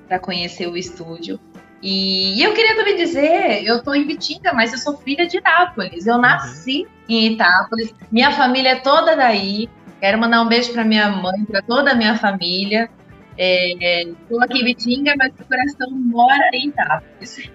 para 0.08 0.18
conhecer 0.18 0.68
o 0.68 0.78
estúdio. 0.78 1.40
E 1.82 2.42
eu 2.42 2.54
queria 2.54 2.76
também 2.76 2.96
dizer, 2.96 3.64
eu 3.64 3.82
tô 3.82 3.94
em 3.94 4.06
Bitinga, 4.06 4.54
mas 4.54 4.72
eu 4.72 4.80
sou 4.80 4.98
filha 4.98 5.28
de 5.28 5.38
Itápolis. 5.38 6.08
Eu 6.08 6.18
nasci 6.18 6.88
em 7.08 7.34
Itápolis, 7.34 7.94
minha 8.12 8.32
família 8.32 8.70
é 8.72 8.76
toda 8.76 9.16
daí. 9.16 9.70
Quero 10.00 10.18
mandar 10.18 10.42
um 10.42 10.48
beijo 10.48 10.72
para 10.72 10.86
minha 10.86 11.10
mãe, 11.10 11.44
para 11.46 11.62
toda 11.62 11.92
a 11.92 11.96
minha 11.96 12.18
família. 12.18 12.90
Estou 13.42 14.44
aqui 14.44 14.60
em 14.60 14.66
Bitinga, 14.66 15.14
mas 15.18 15.32
o 15.40 15.46
coração 15.46 15.90
mora 15.92 16.50
em 16.54 16.68
Itápolis. 16.68 17.50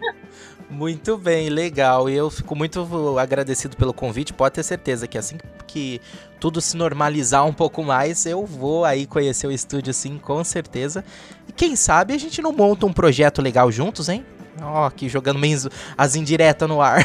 Muito 0.71 1.19
bem, 1.19 1.51
legal. 1.51 2.09
E 2.09 2.15
eu 2.15 2.31
fico 2.31 2.57
muito 2.57 3.19
agradecido 3.19 3.77
pelo 3.77 3.93
convite. 3.93 4.33
Pode 4.33 4.55
ter 4.55 4.63
certeza 4.63 5.07
que 5.07 5.19
assim 5.19 5.37
que 5.67 6.01
tudo 6.41 6.61
se 6.61 6.75
normalizar 6.77 7.45
um 7.45 7.53
pouco 7.53 7.83
mais, 7.83 8.25
eu 8.25 8.47
vou 8.47 8.85
aí 8.85 9.07
conhecer 9.07 9.47
o 9.47 9.53
estúdio 9.53 9.93
sim, 9.93 10.19
com 10.19 10.43
certeza. 10.43 11.05
E 11.49 11.53
quem 11.53 11.77
sabe 11.77 12.15
a 12.15 12.19
gente 12.19 12.41
não 12.41 12.53
monta 12.53 12.87
um 12.87 12.93
projeto 12.93 13.43
legal 13.43 13.71
juntos, 13.71 14.09
hein? 14.09 14.25
Ó, 14.63 14.87
aqui 14.87 15.09
jogando 15.09 15.39
meio 15.39 15.59
as 15.99 16.17
indiretas 16.17 16.69
no 16.69 16.81
ar. 16.81 17.05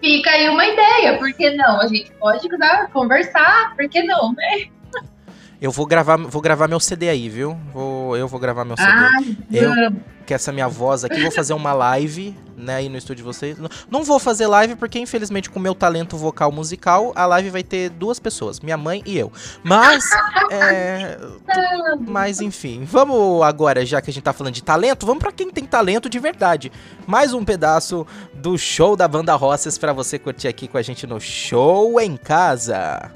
Fica 0.00 0.30
aí 0.30 0.48
uma 0.48 0.66
ideia, 0.66 1.18
por 1.18 1.32
que 1.32 1.50
não? 1.50 1.80
A 1.80 1.86
gente 1.88 2.12
pode 2.12 2.46
conversar, 2.92 3.74
por 3.74 3.88
que 3.88 4.02
não, 4.02 4.34
né? 4.34 4.66
Eu 5.60 5.70
vou 5.70 5.86
gravar, 5.86 6.16
vou 6.16 6.42
gravar 6.42 6.68
meu 6.68 6.80
CD 6.80 7.08
aí, 7.08 7.28
viu? 7.28 7.56
Vou, 7.72 8.16
eu 8.16 8.28
vou 8.28 8.38
gravar 8.40 8.64
meu 8.64 8.76
CD. 8.76 9.36
Eu- 9.52 9.70
que 10.26 10.32
essa 10.32 10.50
minha 10.50 10.66
voz 10.68 11.04
aqui, 11.04 11.20
vou 11.20 11.30
fazer 11.30 11.52
uma 11.52 11.74
live, 11.74 12.34
né, 12.56 12.76
aí 12.76 12.88
no 12.88 12.96
estúdio 12.96 13.16
de 13.16 13.22
vocês. 13.24 13.58
Não, 13.58 13.68
não 13.90 14.02
vou 14.04 14.18
fazer 14.18 14.46
live 14.46 14.74
porque, 14.74 14.98
infelizmente, 14.98 15.50
com 15.50 15.58
o 15.58 15.62
meu 15.62 15.74
talento 15.74 16.16
vocal 16.16 16.50
musical, 16.50 17.12
a 17.14 17.26
live 17.26 17.50
vai 17.50 17.62
ter 17.62 17.90
duas 17.90 18.18
pessoas, 18.18 18.58
minha 18.60 18.76
mãe 18.78 19.02
e 19.04 19.18
eu. 19.18 19.30
Mas, 19.62 20.02
é, 20.50 21.18
mas 22.08 22.40
enfim, 22.40 22.84
vamos 22.84 23.42
agora, 23.42 23.84
já 23.84 24.00
que 24.00 24.08
a 24.08 24.12
gente 24.14 24.22
tá 24.22 24.32
falando 24.32 24.54
de 24.54 24.62
talento, 24.62 25.04
vamos 25.04 25.22
pra 25.22 25.30
quem 25.30 25.50
tem 25.50 25.64
talento 25.66 26.08
de 26.08 26.18
verdade. 26.18 26.72
Mais 27.06 27.34
um 27.34 27.44
pedaço 27.44 28.06
do 28.32 28.56
show 28.56 28.96
da 28.96 29.06
banda 29.06 29.34
Roças 29.34 29.76
pra 29.76 29.92
você 29.92 30.18
curtir 30.18 30.48
aqui 30.48 30.66
com 30.66 30.78
a 30.78 30.82
gente 30.82 31.06
no 31.06 31.20
Show 31.20 32.00
em 32.00 32.16
Casa. 32.16 33.10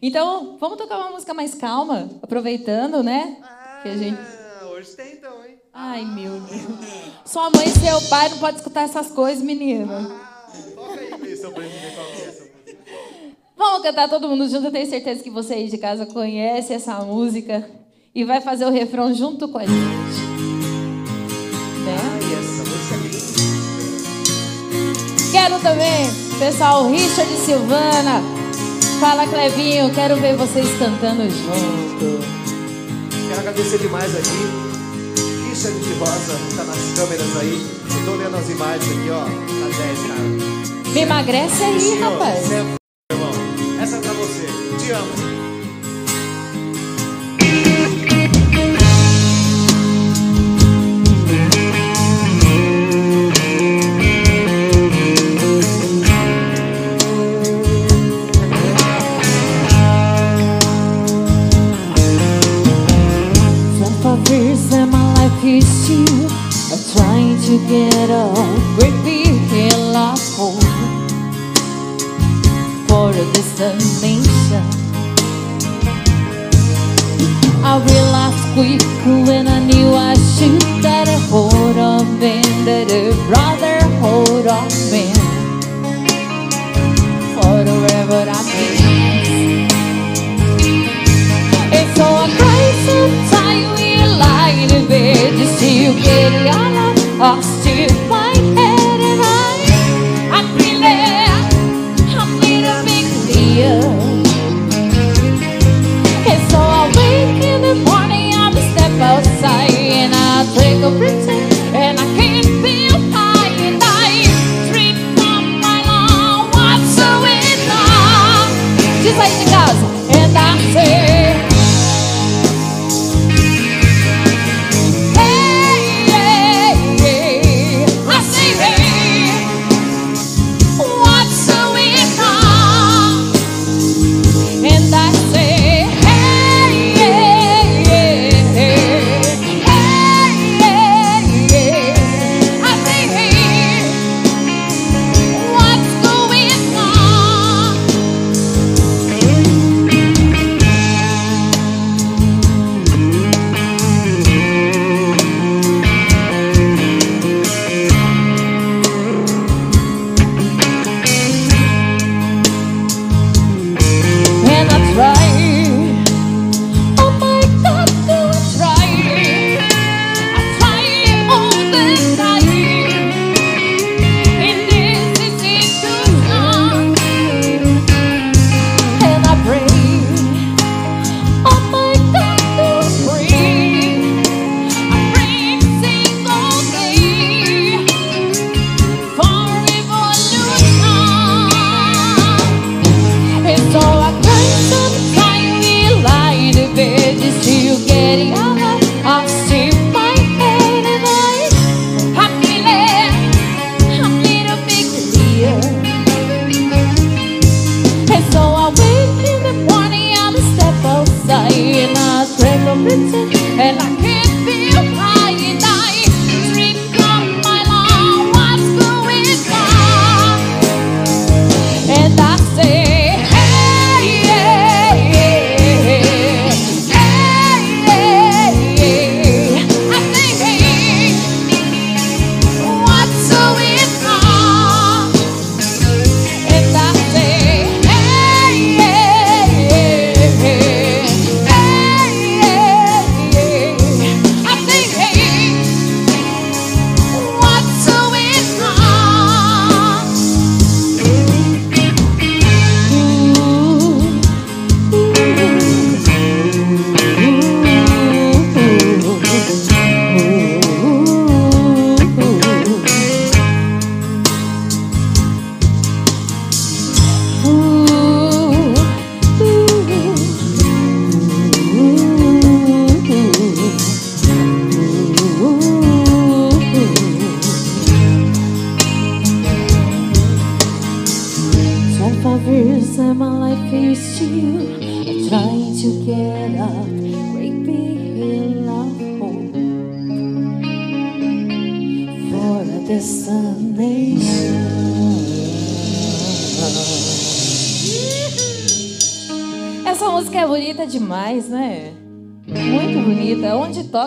Então, 0.00 0.56
vamos 0.60 0.78
tocar 0.78 0.98
uma 0.98 1.10
música 1.10 1.34
mais 1.34 1.54
calma, 1.54 2.08
aproveitando, 2.22 3.02
né? 3.02 3.36
Ah, 3.42 3.80
que 3.82 3.88
a 3.88 3.96
gente... 3.96 4.18
hoje 4.72 4.90
tem 4.92 5.14
então, 5.14 5.44
hein? 5.44 5.58
Ai, 5.74 6.04
meu 6.04 6.40
Deus. 6.40 6.62
Sua 7.24 7.50
mãe 7.50 7.66
e 7.66 7.70
seu 7.70 8.00
pai 8.08 8.28
não 8.28 8.38
podem 8.38 8.56
escutar 8.56 8.82
essas 8.82 9.08
coisas, 9.10 9.42
menina. 9.42 10.08
Ah, 10.08 10.46
toca 10.74 11.00
aí, 11.00 11.08
pra 11.08 11.18
gente 11.18 11.78
ver 11.78 11.94
qual 11.94 12.06
é 12.06 12.28
essa. 12.28 12.48
Vamos 13.56 13.82
cantar 13.82 14.08
todo 14.08 14.28
mundo 14.28 14.48
junto, 14.48 14.66
eu 14.66 14.72
tenho 14.72 14.88
certeza 14.88 15.20
que 15.22 15.30
você 15.30 15.54
aí 15.54 15.68
de 15.68 15.78
casa 15.78 16.06
conhece 16.06 16.72
essa 16.72 16.94
música 17.00 17.68
e 18.14 18.22
vai 18.24 18.40
fazer 18.40 18.66
o 18.66 18.70
refrão 18.70 19.12
junto 19.12 19.48
com 19.48 19.58
a 19.58 19.66
gente. 19.66 19.74
Né? 21.84 21.96
Quero 25.32 25.60
também, 25.60 26.06
pessoal, 26.38 26.88
Richard 26.88 27.32
e 27.32 27.36
Silvana, 27.36 28.37
Fala, 29.00 29.28
Clevinho, 29.28 29.90
quero 29.94 30.16
ver 30.16 30.34
vocês 30.36 30.66
cantando 30.76 31.22
junto. 31.22 32.18
Quero 33.28 33.40
agradecer 33.40 33.78
demais 33.78 34.12
aqui. 34.16 35.48
Richard 35.48 35.78
de 35.78 35.92
Rosa 35.94 36.36
tá 36.56 36.64
nas 36.64 36.78
câmeras 36.96 37.36
aí. 37.40 37.64
Eu 37.96 38.04
tô 38.04 38.16
lendo 38.16 38.36
as 38.36 38.48
imagens 38.50 38.90
aqui, 38.90 39.10
ó. 39.10 39.24
Tá 39.24 39.84
10, 39.86 39.98
cara. 40.08 40.92
Me 40.92 41.00
emagrece 41.00 41.62
aí, 41.62 41.80
Senhor, 41.80 42.10
rapaz. 42.10 42.38
Você 42.40 42.54
é 42.54 42.66
irmão. 43.12 43.30
Essa 43.80 43.96
é 43.96 44.00
pra 44.00 44.12
você. 44.14 44.46
Te 44.84 44.90
amo. 44.90 45.27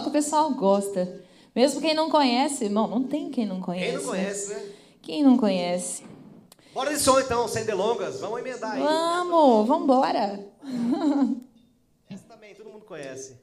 que 0.02 0.10
o 0.10 0.12
pessoal 0.12 0.52
gosta. 0.54 1.24
Mesmo 1.56 1.82
quem 1.82 1.94
não 1.94 2.10
conhece, 2.10 2.66
irmão, 2.66 2.88
não 2.88 3.04
tem 3.04 3.30
quem 3.30 3.46
não 3.46 3.60
conhece. 3.60 3.86
Quem 3.86 3.98
não 3.98 4.06
conhece, 4.06 4.50
né? 4.50 4.56
né? 4.56 4.72
Quem 5.02 5.24
não 5.24 5.38
conhece. 5.38 6.04
Bora 6.74 6.94
de 6.94 7.00
som 7.00 7.20
então, 7.20 7.48
sem 7.48 7.66
delongas. 7.66 8.22
Vamos 8.22 8.40
emendar 8.40 8.74
aí. 8.74 8.82
Vamos, 8.82 9.68
vamos 9.68 9.84
embora. 9.84 10.46
Essa 12.10 12.24
também, 12.30 12.56
todo 12.56 12.70
mundo 12.70 12.86
conhece. 12.86 13.41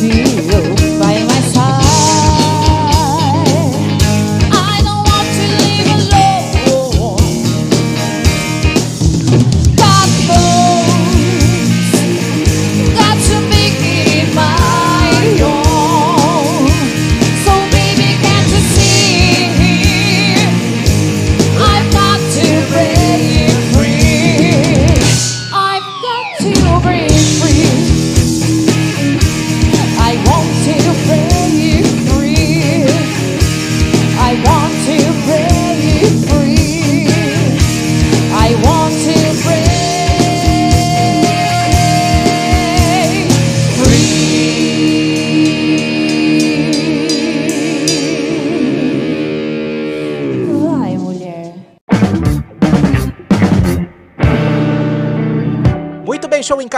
Without 0.00 0.31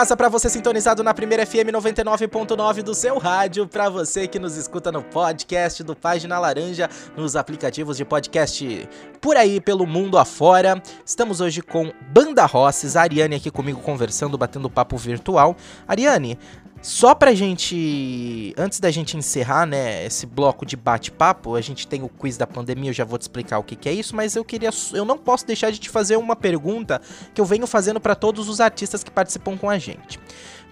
casa 0.05 0.19
pra 0.19 0.29
você 0.29 0.51
sintonizado 0.51 1.03
na 1.03 1.15
primeira 1.15 1.47
FM 1.47 1.73
99.9 1.73 2.83
do 2.83 2.95
seu 2.95 3.17
rádio, 3.17 3.67
pra 3.67 3.89
você 3.89 4.29
que 4.29 4.39
nos 4.39 4.55
escuta 4.55 4.93
no 4.93 5.03
podcast 5.03 5.83
do 5.83 5.97
Página 5.97 6.39
Laranja, 6.39 6.91
nos 7.17 7.37
aplicativos 7.37 7.97
de 7.97 8.05
podcast 8.05 8.87
por 9.19 9.35
aí 9.39 9.63
pelo 9.63 9.87
mundo 9.87 10.19
afora. 10.19 10.83
Estamos 11.07 11.41
hoje 11.41 11.63
com 11.63 11.91
Banda 12.11 12.45
Rosses, 12.45 12.97
a 12.97 13.01
Ariane 13.01 13.37
aqui 13.37 13.51
comigo 13.51 13.81
conversando, 13.81 14.37
batendo 14.37 14.69
papo 14.69 14.99
virtual. 14.99 15.57
Ariane, 15.89 16.39
só 16.85 17.15
pra 17.15 17.33
gente, 17.33 18.53
antes 18.59 18.79
da 18.79 18.91
gente 18.91 19.17
encerrar, 19.17 19.65
né, 19.65 20.05
esse 20.05 20.27
bloco 20.27 20.67
de 20.67 20.77
bate-papo, 20.77 21.55
a 21.55 21.61
gente 21.63 21.87
tem 21.87 22.03
o 22.03 22.11
quiz 22.11 22.37
da 22.37 22.47
pandemia, 22.47 22.91
eu 22.91 22.95
já 22.95 23.07
vou 23.07 23.19
te 23.19 23.23
explicar 23.23 23.59
o 23.59 23.63
que, 23.63 23.75
que 23.75 23.89
é 23.89 23.93
isso, 23.95 24.15
mas 24.15 24.37
eu 24.37 24.45
queria, 24.45 24.69
eu 24.93 25.03
não 25.03 25.17
posso 25.17 25.47
deixar 25.47 25.73
de 25.73 25.79
te 25.79 25.89
fazer 25.89 26.19
uma 26.19 26.37
pergunta 26.37 27.01
que 27.33 27.41
eu 27.41 27.47
venho 27.47 27.67
fazendo 27.67 27.99
pra 27.99 28.15
todos 28.15 28.51
os 28.51 28.61
artistas 28.61 29.03
que 29.03 29.11
participam 29.11 29.57
com 29.57 29.71
a 29.71 29.79
gente. 29.79 30.21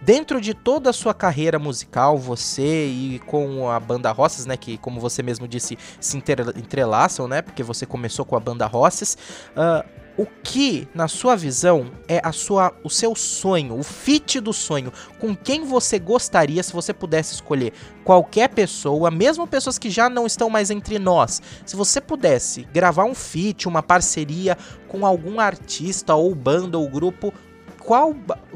Dentro 0.03 0.39
de 0.39 0.53
toda 0.53 0.91
a 0.91 0.93
sua 0.93 1.15
carreira 1.15 1.59
musical, 1.59 2.19
você 2.19 2.89
e 2.89 3.19
com 3.21 3.71
a 3.71 3.81
banda 3.81 4.13
Rosses, 4.13 4.45
né, 4.45 4.55
que 4.55 4.77
como 4.77 5.01
você 5.01 5.23
mesmo 5.23 5.49
disse, 5.49 5.79
se 5.99 6.19
entrelaçam, 6.19 7.27
né, 7.27 7.41
porque 7.41 7.63
você 7.63 7.87
começou 7.87 8.27
com 8.27 8.37
a 8.37 8.41
banda 8.41 8.67
Rosses, 8.67 9.17
ah, 9.57 9.83
o 10.17 10.27
que, 10.27 10.87
na 10.95 11.09
sua 11.09 11.35
visão, 11.35 11.91
é 12.07 12.21
a 12.23 12.33
sua, 12.33 12.75
o 12.85 12.91
seu 12.91 13.15
sonho, 13.15 13.79
o 13.79 13.83
fit 13.83 14.41
do 14.41 14.53
sonho? 14.53 14.93
Com 15.19 15.35
quem 15.35 15.65
você 15.65 15.99
gostaria, 15.99 16.63
se 16.63 16.73
você 16.73 16.93
pudesse 16.93 17.35
escolher 17.35 17.73
qualquer 18.05 18.49
pessoa, 18.49 19.11
mesmo 19.11 19.47
pessoas 19.47 19.79
que 19.79 19.89
já 19.89 20.11
não 20.11 20.27
estão 20.27 20.51
mais 20.51 20.71
entre 20.71 20.99
nós, 20.99 21.41
se 21.65 21.75
você 21.75 22.01
pudesse 22.01 22.65
gravar 22.73 23.05
um 23.05 23.15
feat, 23.15 23.67
uma 23.67 23.83
parceria 23.83 24.57
com 24.87 25.07
algum 25.07 25.41
artista 25.41 26.15
ou 26.15 26.35
banda 26.35 26.77
ou 26.77 26.89
grupo, 26.89 27.33
qual, 27.79 28.15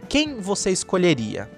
quem 0.08 0.40
você 0.40 0.70
escolheria? 0.70 1.50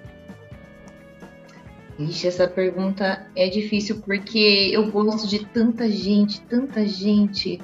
Ixi, 1.99 2.29
essa 2.29 2.47
pergunta 2.47 3.27
é 3.35 3.49
difícil 3.49 4.01
porque 4.03 4.71
eu 4.73 4.89
gosto 4.91 5.27
de 5.27 5.45
tanta 5.47 5.91
gente, 5.91 6.41
tanta 6.43 6.87
gente, 6.87 7.61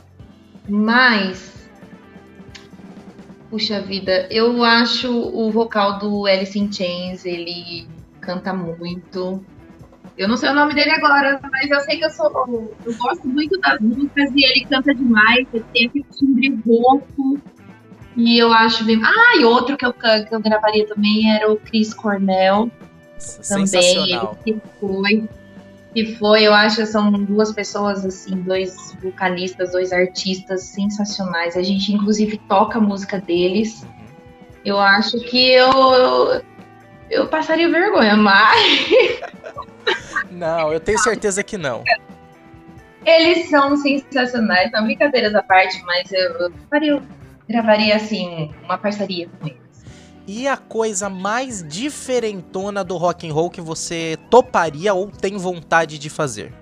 mas. 0.69 1.64
Puxa 3.55 3.81
vida, 3.81 4.27
eu 4.33 4.65
acho 4.65 5.17
o 5.17 5.49
vocal 5.49 6.01
do 6.01 6.27
Alice 6.27 6.59
in 6.59 6.73
Chains, 6.73 7.25
ele 7.25 7.87
canta 8.21 8.53
muito. 8.53 9.45
Eu 10.19 10.27
não 10.27 10.37
sei 10.37 10.51
o 10.51 10.55
nome 10.55 10.75
dele 10.75 10.91
agora, 10.91 11.39
mas 11.41 11.71
eu 11.71 11.81
sei 11.83 11.99
que 11.99 12.05
eu 12.05 12.11
sou. 12.11 12.75
Eu 12.85 12.97
gosto 12.97 13.29
muito 13.29 13.57
das 13.61 13.79
músicas 13.79 14.33
e 14.35 14.45
ele 14.45 14.65
canta 14.65 14.93
demais, 14.93 15.47
ele 15.55 15.65
tem 15.73 15.87
aquele 15.87 16.05
timbre 16.19 16.61
rouco. 16.67 17.39
E 18.17 18.37
eu 18.37 18.53
acho 18.53 18.83
bem. 18.83 19.01
Ah, 19.05 19.39
e 19.39 19.45
outro 19.45 19.77
que 19.77 19.87
eu, 19.87 19.93
que 19.93 20.35
eu 20.35 20.41
gravaria 20.41 20.89
também 20.89 21.33
era 21.33 21.49
o 21.49 21.57
Chris 21.57 21.95
Cornell 21.95 22.69
também, 23.49 24.11
ele 24.11 24.19
que 24.45 24.57
foi. 24.81 25.29
Que 25.95 26.17
foi, 26.17 26.43
eu 26.43 26.53
acho 26.53 26.77
que 26.77 26.87
são 26.87 27.11
duas 27.13 27.53
pessoas, 27.53 28.05
assim, 28.05 28.35
dois 28.43 28.97
vocalistas, 29.03 29.73
dois 29.73 29.93
artistas 29.93 30.63
sensacionais. 30.63 31.57
A 31.57 31.63
gente, 31.63 31.93
inclusive, 31.93 32.37
toca 32.49 32.79
a 32.79 32.81
música 32.81 33.21
deles. 33.21 33.87
Eu 34.65 34.81
acho 34.81 35.21
que 35.21 35.53
eu, 35.53 35.71
eu, 35.71 36.43
eu 37.11 37.29
passaria 37.29 37.71
vergonha, 37.71 38.17
mas 38.17 38.59
Não, 40.31 40.73
eu 40.73 40.81
tenho 40.81 40.99
certeza 40.99 41.43
que 41.43 41.57
não. 41.57 41.85
eles 43.05 43.49
são 43.49 43.77
sensacionais. 43.77 44.71
São 44.71 44.85
brincadeiras 44.85 45.35
à 45.35 45.43
parte, 45.43 45.81
mas 45.85 46.13
eu, 46.13 46.33
eu 46.41 46.53
faria, 46.69 46.93
eu 46.93 47.03
gravaria, 47.49 47.97
assim, 47.97 48.53
uma 48.65 48.79
parceria 48.79 49.29
com 49.29 49.47
eles. 49.47 49.64
E 50.27 50.49
a 50.49 50.57
coisa 50.57 51.11
mais 51.11 51.63
diferentona 51.63 52.83
do 52.83 52.97
rock 52.97 53.29
and 53.29 53.33
roll 53.33 53.51
que 53.51 53.61
você 53.61 54.19
toparia 54.31 54.95
ou 54.95 55.11
tem 55.11 55.37
vontade 55.37 55.99
de 55.99 56.09
fazer? 56.09 56.53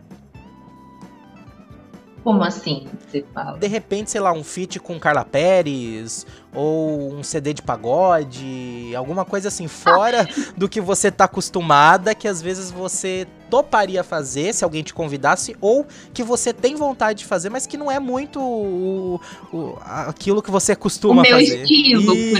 Como 2.24 2.42
assim, 2.42 2.86
você 2.98 3.24
fala? 3.34 3.58
De 3.58 3.66
repente, 3.66 4.10
sei 4.10 4.20
lá, 4.20 4.32
um 4.32 4.44
feat 4.44 4.78
com 4.78 4.98
Carla 4.98 5.24
Pérez 5.24 6.26
ou 6.54 7.14
um 7.14 7.22
CD 7.22 7.54
de 7.54 7.62
pagode, 7.62 8.94
alguma 8.96 9.24
coisa 9.24 9.48
assim 9.48 9.68
fora 9.68 10.26
do 10.56 10.68
que 10.68 10.80
você 10.80 11.10
tá 11.10 11.24
acostumada, 11.24 12.14
que 12.14 12.28
às 12.28 12.42
vezes 12.42 12.70
você 12.70 13.26
toparia 13.48 14.02
fazer 14.02 14.54
se 14.54 14.64
alguém 14.64 14.82
te 14.82 14.94
convidasse 14.94 15.54
ou 15.60 15.86
que 16.14 16.22
você 16.22 16.52
tem 16.54 16.74
vontade 16.74 17.20
de 17.20 17.24
fazer, 17.26 17.50
mas 17.50 17.66
que 17.66 17.76
não 17.76 17.90
é 17.90 17.98
muito 17.98 18.40
o- 18.40 19.20
o- 19.52 19.78
aquilo 19.84 20.42
que 20.42 20.50
você 20.50 20.74
costuma 20.74 21.20
O 21.20 21.22
meu 21.22 21.32
fazer. 21.38 21.62
estilo, 21.62 22.06
por 22.06 22.16
Isso, 22.16 22.38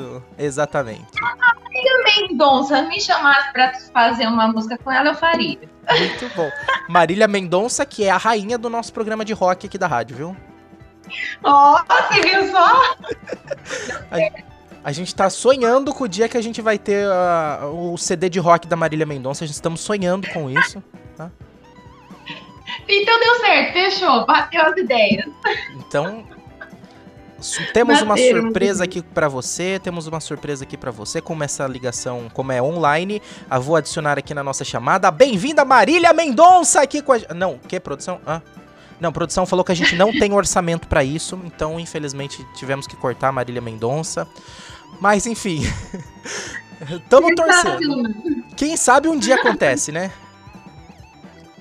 exemplo. 0.00 0.24
Exatamente. 0.38 1.04
Mendonça 2.04 2.82
me 2.82 3.00
chamasse 3.00 3.52
pra 3.52 3.72
fazer 3.92 4.26
uma 4.26 4.48
música 4.48 4.78
com 4.78 4.90
ela, 4.90 5.10
eu 5.10 5.14
faria. 5.14 5.58
Muito 5.98 6.34
bom. 6.34 6.50
Marília 6.88 7.26
Mendonça, 7.28 7.84
que 7.84 8.04
é 8.04 8.10
a 8.10 8.16
rainha 8.16 8.56
do 8.56 8.70
nosso 8.70 8.92
programa 8.92 9.24
de 9.24 9.32
rock 9.32 9.66
aqui 9.66 9.76
da 9.76 9.86
rádio, 9.86 10.16
viu? 10.16 10.36
Ó, 11.42 11.82
você 11.84 12.20
viu 12.20 12.50
só? 12.50 12.96
A 14.82 14.92
gente 14.92 15.14
tá 15.14 15.30
sonhando 15.30 15.94
com 15.94 16.04
o 16.04 16.08
dia 16.08 16.28
que 16.28 16.36
a 16.36 16.42
gente 16.42 16.60
vai 16.60 16.78
ter 16.78 17.06
ah, 17.06 17.70
o 17.72 17.96
CD 17.96 18.28
de 18.28 18.38
rock 18.38 18.68
da 18.68 18.76
Marília 18.76 19.06
Mendonça. 19.06 19.44
A 19.44 19.46
gente 19.46 19.54
estamos 19.54 19.80
sonhando 19.80 20.28
com 20.30 20.50
isso. 20.50 20.82
Então 22.88 23.20
deu 23.20 23.40
certo, 23.40 23.72
fechou, 23.72 24.26
bateu 24.26 24.62
as 24.62 24.76
ideias. 24.76 25.24
Então, 25.74 26.26
temos 27.72 28.02
uma 28.02 28.16
surpresa 28.16 28.84
aqui 28.84 29.02
pra 29.02 29.28
você. 29.28 29.78
Temos 29.82 30.06
uma 30.06 30.20
surpresa 30.20 30.64
aqui 30.64 30.76
pra 30.76 30.90
você. 30.90 31.20
Como 31.20 31.42
essa 31.42 31.66
ligação, 31.66 32.28
como 32.32 32.52
é 32.52 32.60
online, 32.60 33.22
eu 33.50 33.60
vou 33.60 33.76
adicionar 33.76 34.18
aqui 34.18 34.34
na 34.34 34.42
nossa 34.42 34.64
chamada. 34.64 35.10
Bem-vinda, 35.10 35.64
Marília 35.64 36.12
Mendonça, 36.12 36.82
aqui 36.82 37.00
com 37.00 37.12
a. 37.12 37.18
Não, 37.34 37.58
que 37.58 37.78
produção? 37.80 38.20
Ah. 38.26 38.40
Não, 39.00 39.12
produção 39.12 39.44
falou 39.44 39.64
que 39.64 39.72
a 39.72 39.74
gente 39.74 39.96
não 39.96 40.12
tem 40.12 40.32
orçamento 40.32 40.88
pra 40.88 41.02
isso, 41.02 41.40
então 41.44 41.78
infelizmente 41.78 42.44
tivemos 42.54 42.86
que 42.86 42.96
cortar 42.96 43.28
a 43.28 43.32
Marília 43.32 43.60
Mendonça. 43.60 44.28
Mas 45.00 45.26
enfim, 45.26 45.62
tamo 47.08 47.34
torcendo. 47.34 48.14
Quem 48.56 48.76
sabe 48.76 49.08
um 49.08 49.18
dia 49.18 49.34
acontece, 49.36 49.90
né? 49.90 50.10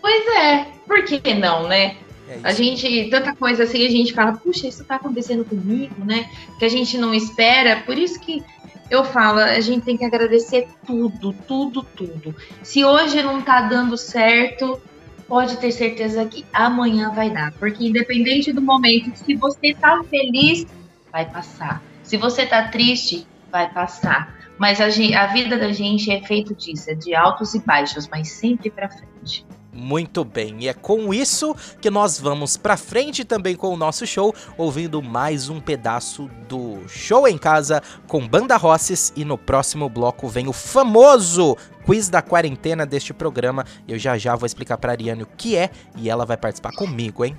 Pois 0.02 0.28
é, 0.38 0.68
por 0.86 1.04
que 1.04 1.34
não, 1.34 1.68
né? 1.68 1.98
É 2.28 2.40
A 2.44 2.52
gente, 2.52 3.10
tanta 3.10 3.36
coisa 3.36 3.64
assim, 3.64 3.86
a 3.86 3.90
gente 3.90 4.14
fala, 4.14 4.34
puxa, 4.34 4.68
isso 4.68 4.84
tá 4.84 4.96
acontecendo 4.96 5.46
comigo, 5.46 6.04
né? 6.06 6.30
Que 6.58 6.66
a 6.66 6.70
gente 6.70 6.98
não 6.98 7.14
espera. 7.14 7.82
Por 7.86 7.98
isso 7.98 8.20
que 8.20 8.44
eu 8.90 9.04
falo, 9.04 9.40
a 9.40 9.60
gente 9.60 9.84
tem 9.84 9.98
que 9.98 10.06
agradecer 10.06 10.68
tudo, 10.86 11.34
tudo, 11.48 11.84
tudo. 11.84 12.36
Se 12.62 12.84
hoje 12.84 13.22
não 13.22 13.42
tá 13.42 13.62
dando 13.62 13.98
certo, 13.98 14.82
pode 15.28 15.58
ter 15.58 15.72
certeza 15.72 16.26
que 16.26 16.46
amanhã 16.54 17.12
vai 17.12 17.30
dar. 17.30 17.52
Porque 17.54 17.86
independente 17.88 18.52
do 18.52 18.62
momento, 18.62 19.16
se 19.16 19.36
você 19.36 19.74
tá 19.74 20.02
feliz, 20.10 20.66
vai 21.12 21.30
passar. 21.30 21.82
Se 22.04 22.18
você 22.18 22.46
tá 22.46 22.68
triste, 22.70 23.28
vai 23.52 23.72
passar. 23.72 24.36
Mas 24.58 24.80
a, 24.80 24.90
gen- 24.90 25.16
a 25.16 25.28
vida 25.28 25.58
da 25.58 25.72
gente 25.72 26.12
é 26.12 26.22
feita 26.22 26.54
disso, 26.54 26.90
é 26.90 26.96
de 26.96 27.16
altos 27.16 27.54
e 27.54 27.60
baixos, 27.66 28.08
mas 28.10 28.32
sempre 28.32 28.70
pra 28.70 28.90
frente. 28.90 29.46
Muito 29.74 30.24
bem, 30.24 30.58
e 30.60 30.68
é 30.68 30.74
com 30.74 31.12
isso 31.12 31.56
que 31.82 31.90
nós 31.90 32.20
vamos 32.20 32.56
pra 32.56 32.78
frente 32.78 33.26
também 33.26 33.56
com 33.56 33.74
o 33.74 33.78
nosso 33.78 34.06
show, 34.06 34.34
ouvindo 34.56 35.02
mais 35.02 35.50
um 35.50 35.60
pedaço 35.60 36.30
do 36.48 36.88
Show 36.88 37.28
em 37.28 37.40
Casa 37.40 37.82
com 38.08 38.28
Banda 38.28 38.56
Rosses 38.56 39.12
e 39.16 39.26
no 39.26 39.36
próximo 39.36 39.90
bloco 39.90 40.28
vem 40.28 40.48
o 40.48 40.54
famoso 40.54 41.58
quiz 41.86 42.08
da 42.08 42.22
quarentena 42.22 42.86
deste 42.86 43.16
programa. 43.16 43.66
Eu 43.88 43.98
já 43.98 44.16
já 44.16 44.36
vou 44.36 44.46
explicar 44.46 44.78
pra 44.78 44.92
Ariane 44.92 45.24
o 45.24 45.28
que 45.28 45.56
é 45.56 45.72
e 45.98 46.08
ela 46.08 46.24
vai 46.24 46.38
participar 46.38 46.72
comigo, 46.74 47.26
hein? 47.26 47.36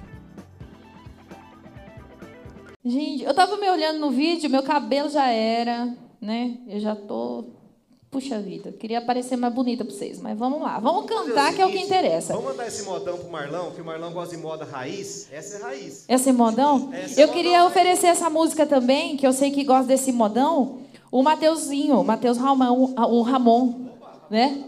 Gente, 2.84 3.22
eu 3.22 3.32
tava 3.32 3.56
me 3.56 3.70
olhando 3.70 4.00
no 4.00 4.10
vídeo, 4.10 4.50
meu 4.50 4.62
cabelo 4.64 5.08
já 5.08 5.30
era, 5.30 5.96
né? 6.20 6.58
Eu 6.66 6.80
já 6.80 6.96
tô. 6.96 7.46
Puxa 8.14 8.38
vida, 8.38 8.70
queria 8.70 9.00
parecer 9.00 9.34
mais 9.36 9.52
bonita 9.52 9.84
pra 9.84 9.92
vocês, 9.92 10.20
mas 10.20 10.38
vamos 10.38 10.62
lá. 10.62 10.78
Vamos 10.78 11.04
cantar, 11.06 11.52
que 11.52 11.60
é 11.60 11.66
o 11.66 11.68
que 11.72 11.80
interessa. 11.80 12.32
Vamos 12.32 12.52
mandar 12.52 12.68
esse 12.68 12.84
modão 12.84 13.18
pro 13.18 13.28
Marlão, 13.28 13.72
que 13.72 13.80
o 13.80 13.84
Marlão 13.84 14.12
gosta 14.12 14.36
de 14.36 14.40
moda 14.40 14.64
raiz. 14.64 15.26
Essa 15.32 15.56
é 15.56 15.60
raiz. 15.62 16.04
Esse 16.08 16.32
modão? 16.32 16.92
Esse 16.94 17.18
é 17.20 17.24
eu 17.24 17.26
modão, 17.26 17.42
queria 17.42 17.64
oferecer 17.64 18.06
essa 18.06 18.30
música 18.30 18.64
também, 18.66 19.16
que 19.16 19.26
eu 19.26 19.32
sei 19.32 19.50
que 19.50 19.64
gosta 19.64 19.88
desse 19.88 20.12
modão, 20.12 20.78
o 21.10 21.24
Mateuzinho, 21.24 21.98
o 21.98 22.04
Mateus 22.04 22.38
Ramon, 22.38 22.94
o 22.96 23.22
Ramon, 23.22 23.86
né? 24.30 24.62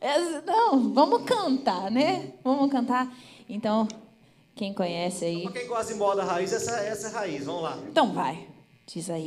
Esse- 0.00 0.42
Não, 0.46 0.92
vamos 0.94 1.22
cantar, 1.24 1.90
né? 1.90 2.26
Vamos 2.44 2.70
cantar. 2.70 3.12
Então, 3.50 3.88
quem 4.54 4.72
conhece 4.72 5.24
aí, 5.24 5.42
Pra 5.42 5.50
quem 5.50 5.66
gosta 5.66 5.92
de 5.92 5.98
moda 5.98 6.22
raiz, 6.22 6.52
essa, 6.52 6.76
essa 6.76 7.08
é 7.08 7.10
raiz. 7.10 7.44
Vamos 7.44 7.62
lá. 7.64 7.76
então 7.90 8.12
vai. 8.12 8.46
Diz 8.86 9.10
aí. 9.10 9.26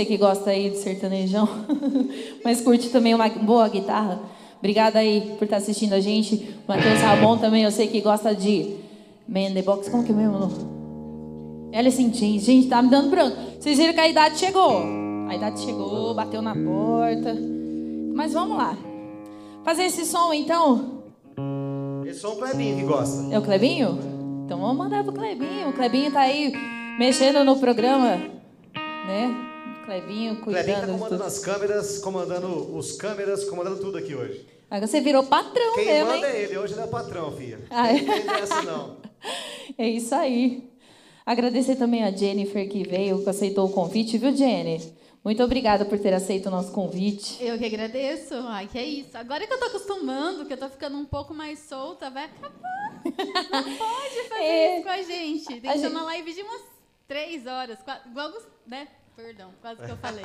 Você 0.00 0.06
que 0.06 0.16
gosta 0.16 0.48
aí 0.48 0.70
de 0.70 0.78
sertanejão, 0.78 1.46
mas 2.42 2.62
curte 2.62 2.88
também 2.88 3.14
uma 3.14 3.28
boa 3.28 3.68
guitarra. 3.68 4.18
Obrigada 4.58 4.98
aí 4.98 5.34
por 5.38 5.44
estar 5.44 5.58
assistindo 5.58 5.92
a 5.92 6.00
gente. 6.00 6.54
Matheus 6.66 7.02
Ramon 7.02 7.36
também, 7.36 7.64
eu 7.64 7.70
sei 7.70 7.86
que 7.86 8.00
gosta 8.00 8.34
de 8.34 8.76
Man 9.28 9.52
the 9.52 9.60
Box. 9.60 9.90
Como 9.90 10.02
que 10.02 10.10
é 10.10 10.14
mesmo? 10.14 11.68
Alice 11.74 12.02
in 12.02 12.14
Chains. 12.14 12.44
Gente, 12.44 12.68
tá 12.68 12.80
me 12.80 12.88
dando 12.88 13.10
branco. 13.10 13.36
Vocês 13.58 13.76
viram 13.76 13.92
que 13.92 14.00
a 14.00 14.08
idade 14.08 14.38
chegou. 14.38 14.82
A 15.28 15.36
idade 15.36 15.60
chegou, 15.60 16.14
bateu 16.14 16.40
na 16.40 16.54
porta. 16.54 17.36
Mas 18.14 18.32
vamos 18.32 18.56
lá. 18.56 18.78
Fazer 19.62 19.82
esse 19.82 20.06
som 20.06 20.32
então. 20.32 21.02
Esse 22.06 22.20
som 22.20 22.28
o 22.28 22.36
Clebinho 22.36 22.76
que 22.78 22.84
gosta. 22.84 23.34
É 23.34 23.38
o 23.38 23.42
Clebinho? 23.42 23.98
Então 24.46 24.58
vamos 24.62 24.78
mandar 24.78 25.04
pro 25.04 25.12
Clebinho. 25.12 25.68
O 25.68 25.72
Clebinho 25.74 26.10
tá 26.10 26.20
aí 26.20 26.54
mexendo 26.98 27.44
no 27.44 27.56
programa, 27.56 28.39
Clebinho 29.94 30.36
cuidando 30.40 30.64
Clebinho 30.64 30.80
tá 30.86 30.92
comandando 30.92 31.24
as 31.24 31.38
câmeras, 31.40 31.98
comandando 31.98 32.76
os 32.76 32.92
câmeras, 32.92 33.44
comandando 33.44 33.80
tudo 33.80 33.98
aqui 33.98 34.14
hoje. 34.14 34.46
Agora 34.70 34.86
você 34.86 35.00
virou 35.00 35.24
patrão 35.24 35.74
Quem 35.74 35.84
mesmo, 35.84 36.12
manda 36.12 36.28
hein? 36.28 36.34
é 36.36 36.42
ele, 36.42 36.58
hoje 36.58 36.74
ele 36.74 36.80
é 36.82 36.84
o 36.84 36.88
patrão, 36.88 37.32
filha. 37.36 37.58
Ah, 37.70 37.88
é? 37.90 38.00
Não 38.00 38.14
tem 38.14 38.64
não. 38.64 38.96
É 39.76 39.88
isso 39.88 40.14
aí. 40.14 40.70
Agradecer 41.26 41.74
também 41.74 42.04
a 42.04 42.10
Jennifer 42.12 42.68
que 42.68 42.84
veio, 42.88 43.22
que 43.24 43.28
aceitou 43.30 43.66
o 43.66 43.72
convite, 43.72 44.16
viu, 44.16 44.34
Jenny? 44.34 44.80
Muito 45.24 45.42
obrigada 45.42 45.84
por 45.84 45.98
ter 45.98 46.14
aceito 46.14 46.46
o 46.46 46.50
nosso 46.50 46.70
convite. 46.72 47.36
Eu 47.44 47.58
que 47.58 47.64
agradeço. 47.66 48.32
Ai, 48.46 48.68
que 48.68 48.78
é 48.78 48.84
isso. 48.84 49.18
Agora 49.18 49.44
que 49.46 49.52
eu 49.52 49.58
tô 49.58 49.66
acostumando, 49.66 50.46
que 50.46 50.52
eu 50.52 50.56
tô 50.56 50.68
ficando 50.68 50.96
um 50.96 51.04
pouco 51.04 51.34
mais 51.34 51.58
solta, 51.58 52.08
vai 52.08 52.24
acabar. 52.24 53.02
Não 53.04 53.62
pode 53.76 54.28
fazer 54.28 54.42
É. 54.42 54.74
isso 54.76 54.82
com 54.84 54.88
a 54.90 55.02
gente. 55.02 55.60
Tem 55.60 55.70
A 55.70 55.72
que 55.74 55.78
ser 55.80 55.84
gente- 55.88 55.92
uma 55.96 56.04
live 56.04 56.32
de 56.32 56.42
umas 56.42 56.62
três 57.06 57.46
horas. 57.46 57.78
qua- 57.82 58.00
Igual, 58.06 58.32
né? 58.66 58.88
Perdão, 59.22 59.50
quase 59.60 59.82
que 59.82 59.90
eu 59.90 59.96
falei. 59.96 60.24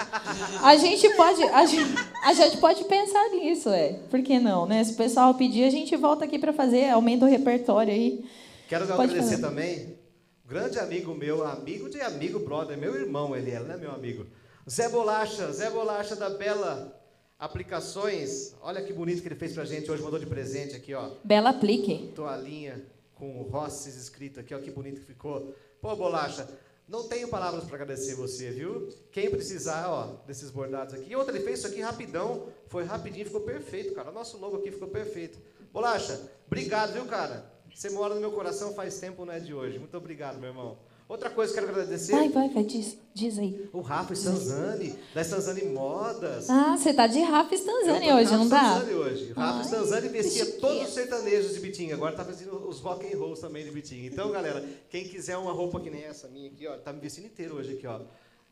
A 0.63 0.75
gente 0.77 1.09
pode, 1.15 1.43
a 1.43 1.65
gente, 1.65 1.93
a 2.23 2.33
gente 2.33 2.57
pode 2.57 2.83
pensar 2.85 3.29
nisso, 3.29 3.69
é. 3.69 3.93
Por 4.09 4.21
que 4.21 4.39
não, 4.39 4.65
né? 4.65 4.83
Se 4.83 4.93
o 4.93 4.95
pessoal 4.95 5.33
pedir, 5.33 5.65
a 5.65 5.69
gente 5.69 5.95
volta 5.95 6.25
aqui 6.25 6.39
para 6.39 6.53
fazer, 6.53 6.89
aumenta 6.89 7.25
o 7.25 7.27
repertório 7.27 7.93
aí. 7.93 8.25
Quero 8.67 8.87
Pode 8.87 9.11
agradecer 9.11 9.37
falar. 9.37 9.49
também, 9.49 9.99
grande 10.45 10.79
amigo 10.79 11.13
meu, 11.13 11.45
amigo 11.45 11.89
de 11.89 12.01
amigo, 12.01 12.39
brother, 12.39 12.77
meu 12.77 12.95
irmão 12.95 13.35
ele 13.35 13.51
é, 13.51 13.59
não 13.59 13.75
é 13.75 13.77
meu 13.77 13.91
amigo. 13.91 14.25
Zé 14.67 14.89
Bolacha, 14.89 15.51
Zé 15.51 15.69
Bolacha 15.69 16.15
da 16.15 16.29
Bela 16.29 16.99
Aplicações. 17.37 18.55
Olha 18.61 18.81
que 18.81 18.93
bonito 18.93 19.21
que 19.21 19.27
ele 19.27 19.35
fez 19.35 19.53
pra 19.53 19.65
gente 19.65 19.91
hoje, 19.91 20.01
mandou 20.01 20.17
de 20.17 20.25
presente 20.25 20.75
aqui, 20.75 20.93
ó. 20.93 21.11
Bela 21.23 21.49
aplique. 21.49 22.11
Toalhinha 22.15 22.81
com 23.13 23.39
o 23.39 23.43
Rosses 23.43 23.95
escrito 23.95 24.39
aqui, 24.39 24.53
ó, 24.55 24.59
que 24.59 24.71
bonito 24.71 25.01
que 25.01 25.05
ficou. 25.05 25.53
Pô, 25.81 25.95
Bolacha, 25.95 26.47
não 26.87 27.07
tenho 27.07 27.27
palavras 27.27 27.63
para 27.63 27.75
agradecer 27.75 28.13
você, 28.15 28.51
viu? 28.51 28.89
Quem 29.11 29.29
precisar, 29.29 29.89
ó, 29.89 30.17
desses 30.27 30.51
bordados 30.51 30.93
aqui. 30.93 31.09
E 31.09 31.15
outra, 31.15 31.35
ele 31.35 31.43
fez 31.43 31.59
isso 31.59 31.67
aqui 31.67 31.81
rapidão, 31.81 32.47
foi 32.67 32.83
rapidinho, 32.83 33.25
ficou 33.25 33.41
perfeito, 33.41 33.93
cara. 33.95 34.11
Nosso 34.11 34.37
logo 34.37 34.57
aqui 34.57 34.71
ficou 34.71 34.87
perfeito. 34.87 35.39
Bolacha, 35.73 36.29
obrigado, 36.45 36.93
viu, 36.93 37.05
cara? 37.05 37.51
Você 37.73 37.89
mora 37.89 38.13
no 38.13 38.21
meu 38.21 38.31
coração 38.31 38.73
faz 38.73 38.99
tempo, 38.99 39.25
não 39.25 39.33
é 39.33 39.39
de 39.39 39.53
hoje. 39.53 39.79
Muito 39.79 39.97
obrigado, 39.97 40.39
meu 40.39 40.49
irmão. 40.49 40.77
Outra 41.07 41.29
coisa 41.29 41.53
que 41.53 41.59
eu 41.59 41.65
quero 41.67 41.77
agradecer, 41.79 42.13
Vai, 42.13 42.29
vai, 42.29 42.49
vai, 42.49 42.63
diz, 42.63 42.97
diz 43.13 43.37
aí. 43.37 43.69
o 43.71 43.79
Rafa 43.81 44.13
Stanzani, 44.15 44.95
da 45.13 45.21
Stanzani 45.21 45.65
Modas. 45.65 46.49
Ah, 46.49 46.75
você 46.75 46.91
tá 46.95 47.05
de 47.05 47.19
Rafa 47.21 47.53
Stanzani 47.53 48.07
Eu 48.07 48.15
hoje, 48.15 48.31
não 48.31 48.49
Rafa 48.49 48.55
tá? 48.55 48.71
Stanzani 48.79 48.93
hoje. 48.95 49.33
Rafa 49.33 49.57
Ai, 49.59 49.63
Stanzani 49.65 50.09
vestia 50.09 50.45
todos 50.59 50.87
os 50.87 50.93
sertanejos 50.95 51.53
de 51.53 51.59
Bitinga. 51.59 51.93
Agora 51.93 52.15
tá 52.15 52.25
fazendo 52.25 52.67
os 52.67 52.79
rock 52.79 53.05
and 53.05 53.19
rolls 53.19 53.39
também 53.39 53.63
de 53.63 53.69
Bitinga. 53.69 54.07
Então, 54.07 54.31
galera, 54.31 54.65
quem 54.89 55.03
quiser 55.03 55.37
uma 55.37 55.51
roupa 55.51 55.79
que 55.79 55.91
nem 55.91 56.03
essa 56.05 56.27
minha 56.27 56.49
aqui, 56.49 56.65
ó, 56.67 56.75
tá 56.77 56.91
me 56.91 56.99
vestindo 56.99 57.25
inteiro 57.27 57.55
hoje 57.57 57.73
aqui, 57.73 57.85
ó. 57.85 57.99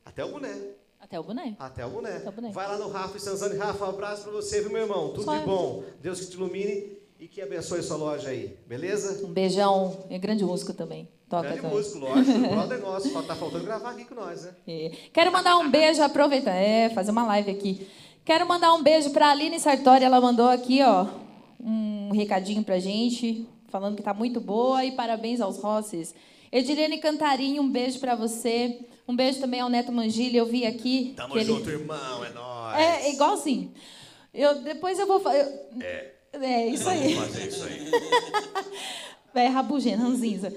Até 0.06 0.24
o 0.24 0.30
boné. 0.30 0.56
Até 1.00 1.20
o 1.20 1.24
boné. 1.24 1.56
Até 1.58 1.86
o 1.86 1.90
boné. 1.90 2.18
Até 2.18 2.30
o 2.30 2.32
boné. 2.32 2.52
Vai 2.52 2.68
lá 2.68 2.78
no 2.78 2.88
Rafa 2.90 3.18
Stanzani. 3.18 3.58
Rafa, 3.58 3.84
um 3.84 3.90
abraço 3.90 4.22
pra 4.24 4.32
você, 4.32 4.62
viu, 4.62 4.70
meu 4.70 4.84
irmão? 4.84 5.10
Tudo 5.10 5.24
Só- 5.24 5.40
de 5.40 5.44
bom. 5.46 5.84
Deus 6.00 6.20
que 6.20 6.28
te 6.28 6.34
ilumine 6.36 6.98
e 7.20 7.28
que 7.28 7.42
abençoe 7.42 7.82
sua 7.82 7.98
loja 7.98 8.30
aí. 8.30 8.60
Beleza? 8.68 9.26
Um 9.26 9.34
beijão. 9.34 10.06
É 10.12 10.20
grande 10.20 10.46
músico 10.46 10.72
também. 10.72 11.10
Toca 11.34 11.50
Grande 11.50 11.66
músico, 11.68 11.98
lógico. 11.98 12.38
brother 12.40 12.80
nosso. 12.80 13.10
Só 13.12 13.24
tá 13.24 13.36
faltando 13.36 13.64
gravar 13.66 13.90
aqui 13.90 14.06
com 14.06 14.14
nós, 14.14 14.44
né? 14.44 14.52
É. 14.68 14.92
Quero 15.12 15.32
mandar 15.32 15.58
um 15.58 15.68
beijo, 15.68 16.00
aproveita, 16.04 16.52
é, 16.52 16.90
fazer 16.92 17.10
uma 17.10 17.26
live 17.26 17.50
aqui. 17.50 17.88
Quero 18.24 18.48
mandar 18.48 18.72
um 18.76 18.84
beijo 18.84 19.10
para 19.10 19.30
a 19.30 19.32
Aline 19.32 19.60
Sartori, 19.60 20.04
ela 20.04 20.22
mandou 20.22 20.48
aqui, 20.48 20.84
ó, 20.84 21.08
um 21.60 22.12
recadinho 22.14 22.64
pra 22.64 22.78
gente, 22.78 23.48
falando 23.70 23.96
que 23.96 24.04
tá 24.04 24.14
muito 24.14 24.40
boa 24.40 24.86
e 24.86 24.92
parabéns 24.92 25.42
aos 25.42 25.58
Rosses. 25.58 26.14
Edilene 26.52 27.00
Cantarinho, 27.00 27.64
um 27.64 27.70
beijo 27.70 28.00
para 28.00 28.14
você. 28.14 28.82
Um 29.08 29.16
beijo 29.16 29.40
também 29.40 29.60
ao 29.60 29.70
Neto 29.70 29.92
Mangili, 29.92 30.38
eu 30.38 30.46
vi 30.46 30.68
aqui. 30.68 31.14
Tamo 31.18 31.36
ele- 31.36 31.46
junto, 31.46 31.68
irmão. 31.68 32.24
É 32.24 32.30
nóis. 32.30 32.78
É, 32.78 33.10
igualzinho. 33.10 33.74
Eu, 34.32 34.62
depois 34.62 35.00
eu 35.00 35.08
vou 35.08 35.20
fazer. 35.20 35.52
É. 35.82 36.14
É, 36.34 36.68
isso 36.68 36.88
aí. 36.88 37.16
Fazer 37.16 37.48
isso 37.48 37.64
aí. 37.64 37.90
É, 39.36 39.48
rabugento, 39.48 39.98
ranzinza. 40.04 40.54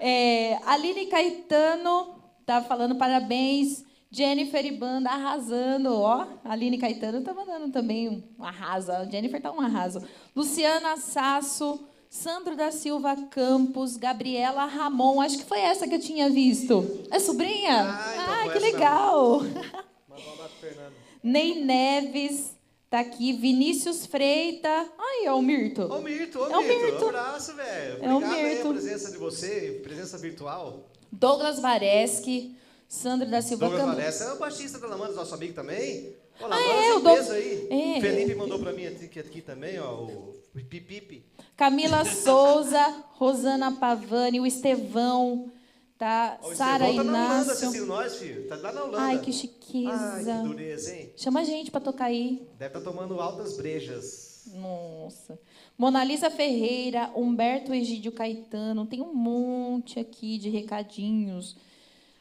É, 0.00 0.58
Aline 0.64 1.06
Caetano 1.06 2.20
tá 2.46 2.62
falando 2.62 2.96
parabéns. 2.96 3.84
Jennifer 4.10 4.66
e 4.66 4.72
banda 4.72 5.08
arrasando, 5.08 5.92
ó. 5.92 6.26
Aline 6.44 6.78
Caetano 6.78 7.22
tá 7.22 7.32
mandando 7.32 7.70
também 7.70 8.08
um 8.08 8.42
arrasa. 8.44 8.98
A 8.98 9.04
Jennifer 9.04 9.40
tá 9.40 9.52
um 9.52 9.60
arraso. 9.60 10.02
Luciana 10.34 10.96
Sasso, 10.96 11.86
Sandro 12.08 12.56
da 12.56 12.72
Silva 12.72 13.14
Campos, 13.30 13.96
Gabriela 13.96 14.64
Ramon. 14.64 15.20
Acho 15.20 15.38
que 15.38 15.44
foi 15.44 15.60
essa 15.60 15.86
que 15.86 15.94
eu 15.94 16.00
tinha 16.00 16.28
visto. 16.28 17.06
É 17.08 17.20
sobrinha? 17.20 17.84
Ah, 17.84 18.14
então 18.14 18.44
foi 18.44 18.52
que 18.52 18.58
legal. 18.58 19.40
Manda 19.42 20.22
um 20.28 20.32
abraço 20.32 20.56
Fernando. 20.60 20.92
Ney 21.22 21.62
Neves 21.62 22.56
tá 22.90 23.00
aqui. 23.00 23.32
Vinícius 23.32 24.04
Freita. 24.04 24.68
Ai, 24.98 25.26
é 25.26 25.32
o 25.32 25.40
Mirto. 25.40 25.82
Ô, 25.82 26.00
Mirto, 26.02 26.40
ô, 26.40 26.46
É 26.50 26.58
o 26.58 26.62
Mirto. 26.62 26.84
Mirto. 26.84 27.04
Um 27.04 27.08
abraço, 27.08 27.54
velho. 27.54 27.98
É 28.04 28.12
o 28.12 28.16
Obrigado 28.16 28.34
aí 28.34 28.60
a 28.60 28.68
presença 28.68 29.10
de 29.12 29.16
você, 29.16 29.80
presença 29.82 30.18
virtual. 30.18 30.90
Douglas 31.12 31.60
Vareschi, 31.60 32.56
Sandro 32.88 33.28
da 33.30 33.40
Silva 33.40 33.68
Douglas. 33.68 33.86
Valessa 33.86 34.24
é 34.24 34.32
o 34.32 34.38
baixista 34.38 34.78
da 34.78 34.88
Lamandas, 34.88 35.16
nosso 35.16 35.34
amigo 35.34 35.54
também. 35.54 36.14
Ó, 36.40 36.48
Ah, 36.50 36.60
é, 36.60 36.88
é, 36.88 36.94
o 36.94 37.32
aí. 37.32 37.68
É. 37.70 38.00
Felipe 38.00 38.34
mandou 38.34 38.58
pra 38.58 38.72
mim 38.72 38.86
aqui, 38.86 39.18
aqui 39.20 39.40
também, 39.40 39.78
ó, 39.78 40.02
o 40.04 40.34
Pipipi. 40.68 41.24
Camila 41.56 42.04
Souza, 42.04 43.04
Rosana 43.14 43.72
Pavani, 43.72 44.40
o 44.40 44.46
Estevão, 44.46 45.52
tá? 46.00 46.38
Sara 46.54 46.88
Estevão 46.88 47.04
tá 47.04 47.12
na 47.12 47.18
Holanda 47.18 47.34
Inácio. 47.44 47.52
assistindo 47.52 47.86
nós, 47.86 48.16
filho. 48.16 48.48
Tá 48.48 48.56
lá 48.56 48.72
na 48.72 48.84
Holanda. 48.84 49.02
Ai, 49.02 49.18
que 49.18 49.26
Ai, 49.26 49.32
chiqueza. 49.32 50.40
que 50.42 50.48
dureza, 50.48 50.96
hein? 50.96 51.12
Chama 51.14 51.40
a 51.40 51.44
gente 51.44 51.70
pra 51.70 51.80
tocar 51.80 52.06
aí. 52.06 52.48
Deve 52.58 52.78
estar 52.78 52.90
tomando 52.90 53.20
altas 53.20 53.56
brejas. 53.58 54.44
Nossa. 54.54 55.38
Monalisa 55.76 56.30
Ferreira, 56.30 57.10
Humberto 57.14 57.74
Egídio 57.74 58.12
Caetano, 58.12 58.86
tem 58.86 59.02
um 59.02 59.12
monte 59.12 60.00
aqui 60.00 60.38
de 60.38 60.48
recadinhos. 60.48 61.54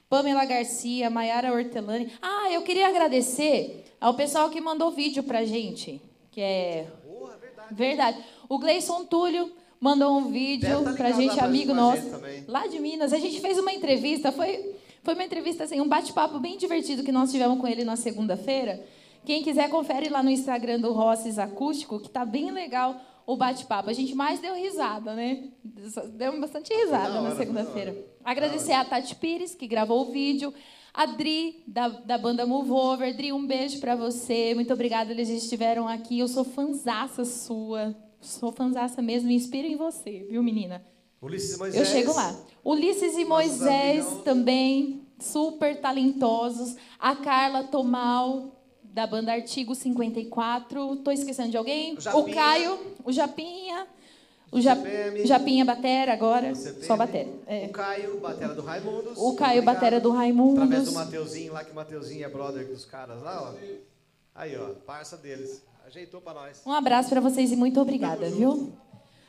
Pamela 0.10 0.44
Garcia, 0.44 1.10
Maiara 1.10 1.54
Hortelani. 1.54 2.12
Ah, 2.22 2.52
eu 2.52 2.62
queria 2.64 2.88
agradecer 2.90 3.86
ao 4.02 4.14
pessoal 4.14 4.50
que 4.50 4.60
mandou 4.60 4.92
vídeo 4.92 5.24
pra 5.24 5.46
gente, 5.46 6.02
que 6.32 6.42
é 6.42 6.88
Porra, 7.08 7.38
verdade. 7.38 7.74
Verdade. 7.76 8.24
O 8.50 8.58
Gleison 8.60 9.06
Túlio 9.06 9.52
mandou 9.80 10.18
um 10.18 10.30
vídeo 10.30 10.84
tá 10.84 10.94
pra 10.94 11.10
ligado 11.10 11.22
gente, 11.22 11.40
amigo 11.40 11.72
a 11.72 11.76
nosso, 11.76 12.02
gente 12.02 12.46
lá 12.48 12.68
de 12.68 12.80
Minas. 12.80 13.14
A 13.14 13.20
gente 13.20 13.40
fez 13.40 13.58
uma 13.58 13.72
entrevista, 13.72 14.32
foi, 14.32 14.76
foi 15.04 15.14
uma 15.14 15.24
entrevista 15.24 15.64
assim, 15.64 15.80
um 15.80 15.88
bate-papo 15.88 16.40
bem 16.40 16.58
divertido 16.58 17.04
que 17.04 17.12
nós 17.12 17.32
tivemos 17.32 17.60
com 17.60 17.68
ele 17.68 17.84
na 17.84 17.96
segunda-feira. 17.96 18.84
Quem 19.26 19.44
quiser, 19.44 19.70
confere 19.70 20.10
lá 20.10 20.24
no 20.24 20.30
Instagram 20.30 20.80
do 20.80 20.92
Rosses 20.92 21.38
Acústico, 21.38 22.00
que 22.00 22.10
tá 22.10 22.26
bem 22.26 22.52
legal 22.52 23.00
o 23.26 23.38
bate-papo. 23.38 23.90
A 23.90 23.94
gente 23.94 24.16
mais 24.16 24.40
deu 24.40 24.56
risada, 24.56 25.14
né? 25.14 25.50
Deu 25.64 26.40
bastante 26.40 26.74
risada 26.74 27.22
na 27.22 27.30
da 27.30 27.36
segunda-feira. 27.36 27.96
Agradecer 28.24 28.74
a 28.74 28.84
Tati 28.84 29.16
Pires, 29.16 29.54
que 29.54 29.68
gravou 29.68 30.02
o 30.02 30.12
vídeo. 30.12 30.54
A 30.92 31.06
Dri, 31.06 31.64
da, 31.68 31.90
da 31.90 32.18
banda 32.18 32.46
Move 32.46 32.72
Over. 32.72 33.16
Dri, 33.16 33.32
um 33.32 33.46
beijo 33.46 33.80
pra 33.80 33.96
você. 33.96 34.56
Muito 34.56 34.74
obrigada, 34.74 35.12
eles 35.12 35.30
estiveram 35.30 35.88
aqui. 35.88 36.18
Eu 36.18 36.28
sou 36.28 36.44
fanzaça 36.44 37.24
sua. 37.24 37.96
Sou 38.22 38.52
fanzaça 38.52 39.02
mesmo. 39.02 39.28
Me 39.30 39.36
inspiro 39.36 39.68
em 39.68 39.76
você, 39.76 40.26
viu, 40.30 40.44
menina? 40.44 40.84
Ulisses 41.22 41.54
Eu 41.54 41.60
Moisés. 41.60 41.88
chego 41.90 42.14
lá. 42.14 42.36
Ulisses 42.64 43.18
e 43.18 43.26
Moisés 43.26 44.06
amigão. 44.06 44.22
também, 44.24 45.02
super 45.20 45.80
talentosos. 45.80 46.76
A 46.98 47.16
Carla 47.16 47.64
Tomal, 47.66 48.52
da 48.84 49.06
banda 49.06 49.32
Artigo 49.34 49.76
54. 49.76 50.98
Tô 50.98 51.12
esquecendo 51.12 51.50
de 51.52 51.58
alguém? 51.58 51.96
O 51.98 52.02
Japinha. 52.02 52.24
O 52.24 52.34
Caio, 52.34 52.80
o 53.06 53.12
Japinha. 53.12 53.88
O 54.52 54.60
Ja- 54.60 54.76
CPM. 54.76 55.26
Japinha 55.28 55.64
Batera 55.64 56.12
agora. 56.14 56.56
Só 56.56 56.98
Batera. 56.98 57.30
É. 57.46 57.66
O 57.68 57.70
Caio, 57.70 58.20
batera 58.20 58.56
do 58.56 58.62
Raimundos. 58.64 59.14
O 59.18 59.36
Caio, 59.36 59.60
Obrigado. 59.60 59.76
batera 59.76 60.00
do 60.00 60.10
Raimundos. 60.10 60.64
Através 60.64 60.86
do 60.86 60.92
Mateuzinho 60.94 61.54
lá, 61.54 61.64
que 61.64 61.72
o 61.72 61.76
Mateuzinho 61.76 62.26
é 62.26 62.30
brother 62.30 62.66
dos 62.68 62.84
caras 62.84 63.22
lá, 63.22 63.44
ó. 63.54 63.54
Aí, 64.34 64.58
ó, 64.58 64.70
parça 64.88 65.16
deles. 65.18 65.62
Ajeitou 65.90 66.22
pra 66.22 66.36
nós. 66.36 66.62
Um 66.68 66.72
abraço 66.72 67.10
pra 67.10 67.20
vocês 67.20 67.52
e 67.52 67.56
muito 67.56 67.82
obrigada, 67.82 68.30
viu? 68.30 68.72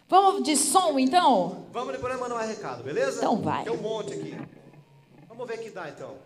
Vamos 0.07 0.43
de 0.43 0.55
som, 0.59 0.99
então? 0.99 1.65
Vamos 1.73 1.93
depois 1.95 2.21
mandar 2.21 2.35
um 2.35 2.47
recado, 2.47 2.85
beleza? 2.85 3.17
Então 3.17 3.41
vai. 3.41 3.65
Tem 3.65 3.73
um 3.73 3.81
monte 3.81 4.13
aqui. 4.13 4.37
Vamos 5.27 5.47
ver 5.49 5.57
que 5.57 5.71
dá 5.71 5.89
então. 5.89 6.17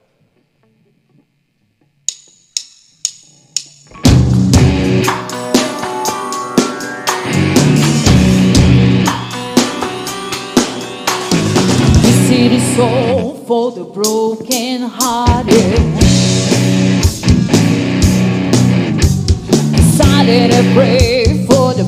This 12.03 12.27
city 12.27 12.61
soul 12.75 13.37
for 13.47 13.71
the 13.71 13.85
broken 13.85 14.83
hearted. 14.83 16.04
Decided 20.25 20.53
pray 20.75 21.45
for 21.45 21.75
the 21.75 21.85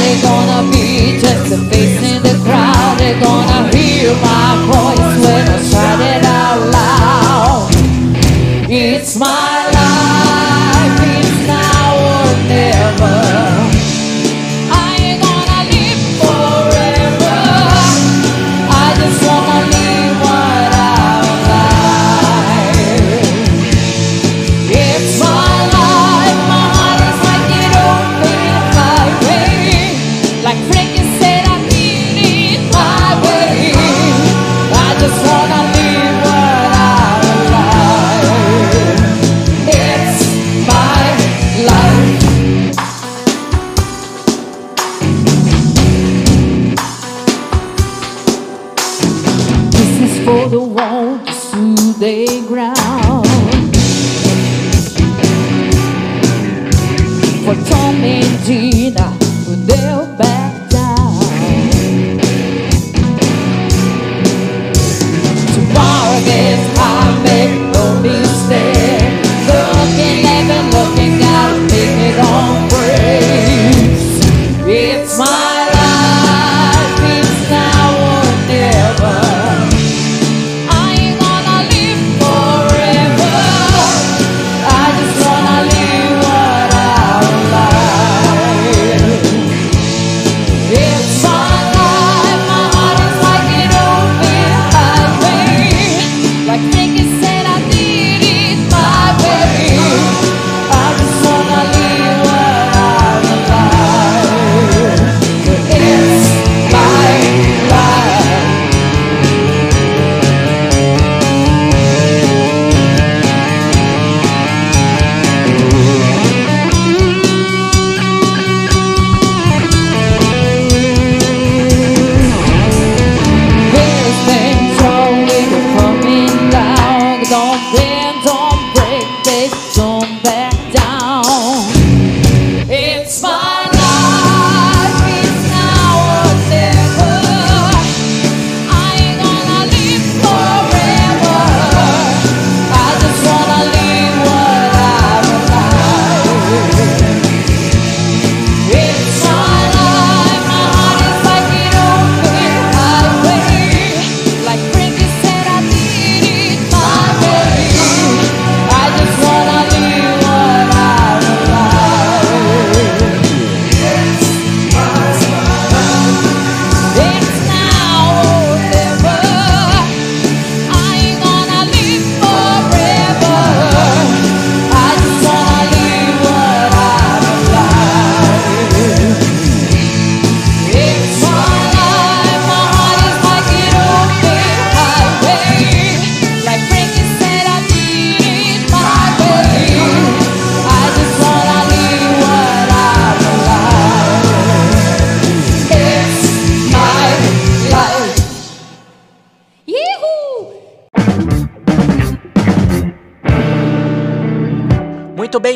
they 0.00 0.20
gonna 0.20 0.72
be 0.72 1.20
just 1.20 1.52
a 1.52 1.58
face 1.70 2.02
in 2.02 2.20
the 2.24 2.36
crowd? 2.42 2.98
They're 2.98 3.20
gonna 3.20 3.70
hear 3.76 4.12
my 4.16 4.66
voice 4.66 5.24
when 5.24 5.48
I 5.48 5.62
shout 5.62 6.00
it 6.00 6.24
out 6.24 6.58
loud. 6.74 7.70
It's 8.68 9.16
my 9.16 9.53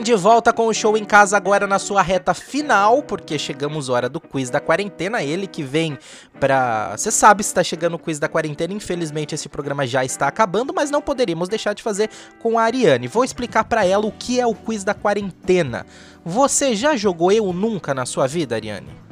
de 0.09 0.15
volta 0.15 0.55
com 0.55 0.67
o 0.67 0.73
show 0.73 0.97
em 0.97 1.05
casa 1.05 1.37
agora 1.37 1.67
na 1.67 1.79
sua 1.79 2.01
reta 2.01 2.33
final, 2.33 3.03
porque 3.03 3.39
chegamos 3.39 3.91
hora 3.91 4.09
do 4.09 4.19
quiz 4.19 4.49
da 4.49 4.59
quarentena, 4.59 5.23
ele 5.23 5.47
que 5.47 5.63
vem 5.63 5.99
pra... 6.41 6.97
Você 6.97 7.11
sabe 7.11 7.45
se 7.45 7.53
tá 7.53 7.63
chegando 7.63 7.93
o 7.93 7.99
quiz 7.99 8.19
da 8.19 8.27
quarentena, 8.27 8.73
infelizmente 8.73 9.35
esse 9.35 9.51
programa 9.51 9.87
já 9.87 10.07
está 10.07 10.27
acabando, 10.27 10.73
mas 10.73 10.91
não 10.91 11.03
poderíamos 11.03 11.51
deixar 11.51 11.75
de 11.75 11.83
fazer 11.83 12.09
com 12.39 12.59
a 12.59 12.63
Ariane. 12.63 13.07
Vou 13.07 13.23
explicar 13.23 13.65
pra 13.65 13.85
ela 13.85 14.07
o 14.07 14.13
que 14.13 14.41
é 14.41 14.47
o 14.47 14.55
quiz 14.55 14.83
da 14.83 14.95
quarentena. 14.95 15.85
Você 16.25 16.75
já 16.75 16.97
jogou 16.97 17.31
Eu 17.31 17.53
Nunca 17.53 17.93
na 17.93 18.07
sua 18.07 18.27
vida, 18.27 18.55
Ariane? 18.55 19.08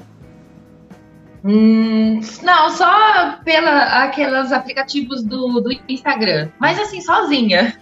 Hum, 1.48 2.20
não, 2.42 2.70
só 2.70 3.36
pela 3.44 4.02
aqueles 4.04 4.50
aplicativos 4.50 5.22
do, 5.22 5.60
do 5.60 5.70
Instagram. 5.88 6.48
Mas 6.58 6.76
assim, 6.78 7.00
sozinha. 7.00 7.78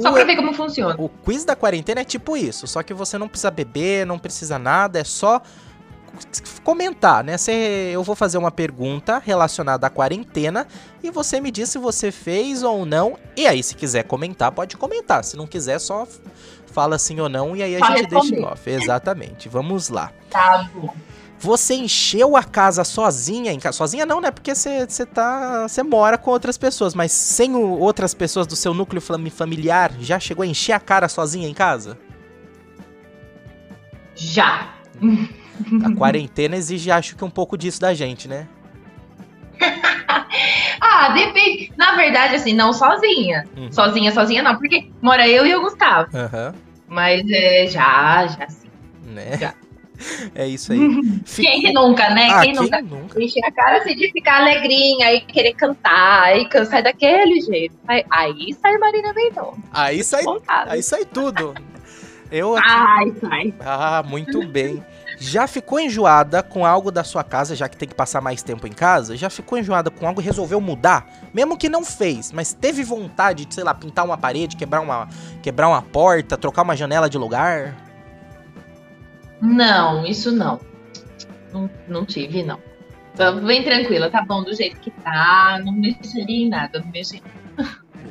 Só 0.00 0.10
O- 0.10 0.12
pra 0.12 0.22
ver 0.24 0.36
como 0.36 0.52
funciona. 0.54 0.94
O 0.96 1.08
quiz 1.08 1.44
da 1.44 1.56
quarentena 1.56 2.02
é 2.02 2.04
tipo 2.04 2.36
isso, 2.36 2.66
só 2.68 2.82
que 2.84 2.94
você 2.94 3.18
não 3.18 3.26
precisa 3.28 3.50
beber, 3.50 4.06
não 4.06 4.18
precisa 4.20 4.56
nada, 4.58 5.00
é 5.00 5.04
só 5.04 5.42
comentar, 6.64 7.22
né? 7.24 7.36
Você- 7.36 7.90
eu 7.92 8.02
vou 8.02 8.14
fazer 8.16 8.38
uma 8.38 8.50
pergunta 8.50 9.18
relacionada 9.24 9.86
à 9.86 9.90
quarentena 9.90 10.66
e 11.02 11.10
você 11.10 11.40
me 11.40 11.50
diz 11.50 11.68
se 11.68 11.78
você 11.78 12.10
fez 12.12 12.62
ou 12.62 12.86
não. 12.86 13.18
E 13.36 13.46
aí, 13.46 13.62
se 13.62 13.74
quiser 13.74 14.04
comentar, 14.04 14.50
pode 14.52 14.76
comentar. 14.76 15.24
Se 15.24 15.36
não 15.36 15.46
quiser, 15.46 15.78
só 15.78 16.06
fala 16.66 16.98
sim 16.98 17.18
ou 17.20 17.28
não 17.28 17.56
e 17.56 17.62
aí 17.62 17.76
a 17.76 17.78
Só 17.80 17.86
gente 17.96 18.06
deixa 18.08 18.26
em 18.26 18.30
responder. 18.30 18.52
off. 18.52 18.70
Exatamente. 18.70 19.48
Vamos 19.48 19.88
lá. 19.88 20.10
Tá 20.30 20.68
bom. 20.74 20.94
Você 21.38 21.74
encheu 21.74 22.34
a 22.36 22.42
casa 22.42 22.82
sozinha 22.82 23.52
em 23.52 23.58
casa? 23.60 23.76
Sozinha 23.76 24.06
não, 24.06 24.20
né? 24.20 24.30
Porque 24.30 24.54
você 24.54 24.86
tá. 25.06 25.68
Você 25.68 25.82
mora 25.82 26.16
com 26.16 26.30
outras 26.30 26.56
pessoas, 26.56 26.94
mas 26.94 27.12
sem 27.12 27.54
o- 27.54 27.78
outras 27.78 28.14
pessoas 28.14 28.46
do 28.46 28.56
seu 28.56 28.72
núcleo 28.72 29.02
fami- 29.02 29.30
familiar, 29.30 29.92
já 30.00 30.18
chegou 30.18 30.42
a 30.42 30.46
encher 30.46 30.72
a 30.72 30.80
cara 30.80 31.08
sozinha 31.08 31.46
em 31.48 31.52
casa? 31.54 31.98
Já. 34.14 34.74
A 35.84 35.94
quarentena 35.94 36.56
exige, 36.56 36.90
acho 36.90 37.14
que, 37.16 37.24
um 37.24 37.30
pouco 37.30 37.56
disso 37.56 37.80
da 37.80 37.92
gente, 37.94 38.26
né? 38.28 38.46
Ah, 40.80 41.10
depende. 41.12 41.72
Na 41.76 41.94
verdade, 41.96 42.36
assim, 42.36 42.52
não 42.54 42.72
sozinha. 42.72 43.44
Uhum. 43.56 43.70
Sozinha, 43.72 44.12
sozinha 44.12 44.42
não, 44.42 44.56
porque 44.56 44.90
mora 45.02 45.28
eu 45.28 45.46
e 45.46 45.54
o 45.54 45.60
Gustavo. 45.62 46.08
Aham. 46.16 46.54
Mas 46.88 47.22
é, 47.30 47.66
já, 47.66 48.26
já 48.26 48.48
sim. 48.48 48.70
Né? 49.04 49.36
Já. 49.38 49.54
É 50.34 50.46
isso 50.46 50.72
aí. 50.72 50.78
Ficou- 51.24 51.44
Quem 51.52 51.60
que 51.62 51.72
nunca, 51.72 52.10
né? 52.10 52.28
Ah, 52.30 52.40
quem, 52.42 52.54
nunca 52.54 52.82
nunca? 52.82 53.22
enche 53.22 53.38
a 53.44 53.50
cara 53.52 53.78
assim 53.78 53.94
de 53.94 54.10
ficar 54.12 54.40
alegrinha 54.42 55.12
e 55.12 55.20
querer 55.20 55.54
cantar, 55.54 56.22
aí 56.24 56.48
can- 56.48 56.64
sai 56.64 56.82
daquele 56.82 57.40
jeito. 57.40 57.74
Aí, 58.10 58.54
sai 58.60 58.76
Marina 58.78 59.12
Mendonça. 59.12 59.58
Aí 59.72 60.02
sai, 60.04 60.24
aí 60.68 60.82
sai 60.82 61.04
tudo. 61.04 61.54
Eu 62.30 62.56
aqui. 62.58 62.66
Ai, 62.68 63.12
sai. 63.20 63.54
Ah, 63.60 64.02
muito 64.06 64.46
bem. 64.46 64.84
Já 65.18 65.46
ficou 65.46 65.80
enjoada 65.80 66.42
com 66.42 66.66
algo 66.66 66.90
da 66.90 67.02
sua 67.02 67.24
casa, 67.24 67.56
já 67.56 67.68
que 67.70 67.76
tem 67.76 67.88
que 67.88 67.94
passar 67.94 68.20
mais 68.20 68.42
tempo 68.42 68.66
em 68.66 68.72
casa? 68.72 69.16
Já 69.16 69.30
ficou 69.30 69.56
enjoada 69.56 69.90
com 69.90 70.06
algo 70.06 70.20
e 70.20 70.24
resolveu 70.24 70.60
mudar? 70.60 71.06
Mesmo 71.32 71.56
que 71.56 71.70
não 71.70 71.82
fez, 71.82 72.32
mas 72.32 72.52
teve 72.52 72.82
vontade 72.82 73.46
de, 73.46 73.54
sei 73.54 73.64
lá, 73.64 73.72
pintar 73.72 74.04
uma 74.04 74.18
parede, 74.18 74.56
quebrar 74.56 74.80
uma, 74.82 75.08
quebrar 75.42 75.68
uma 75.68 75.80
porta, 75.80 76.36
trocar 76.36 76.62
uma 76.62 76.76
janela 76.76 77.08
de 77.08 77.16
lugar? 77.16 77.74
Não, 79.40 80.06
isso 80.06 80.32
não. 80.32 80.60
Não, 81.52 81.70
não 81.88 82.04
tive, 82.04 82.42
não. 82.42 82.58
Tô 83.16 83.32
bem 83.40 83.62
tranquila, 83.62 84.10
tá 84.10 84.22
bom 84.22 84.42
do 84.42 84.54
jeito 84.54 84.78
que 84.80 84.90
tá. 84.90 85.60
Não 85.64 85.72
mexeria 85.72 86.46
em 86.46 86.48
nada, 86.48 86.80
não 86.80 86.90
mexeria. 86.90 87.22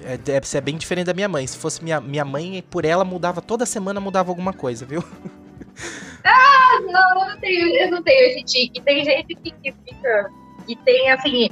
É, 0.03 0.17
deve 0.17 0.47
ser 0.47 0.61
bem 0.61 0.77
diferente 0.77 1.05
da 1.05 1.13
minha 1.13 1.29
mãe. 1.29 1.45
Se 1.45 1.57
fosse 1.57 1.83
minha, 1.83 2.01
minha 2.01 2.25
mãe, 2.25 2.63
por 2.69 2.85
ela 2.85 3.05
mudava, 3.05 3.41
toda 3.41 3.65
semana 3.65 3.99
mudava 3.99 4.31
alguma 4.31 4.53
coisa, 4.53 4.85
viu? 4.85 5.03
Não, 6.81 7.19
eu 7.21 7.27
não 7.27 7.39
tenho, 7.39 7.75
eu 7.75 7.91
não 7.91 8.03
tenho 8.03 8.27
esse 8.27 8.43
tique. 8.43 8.81
Tem 8.81 9.03
gente 9.03 9.35
que, 9.35 9.51
que 9.51 9.71
fica. 9.71 10.29
que 10.65 10.75
tem 10.77 11.09
assim. 11.11 11.49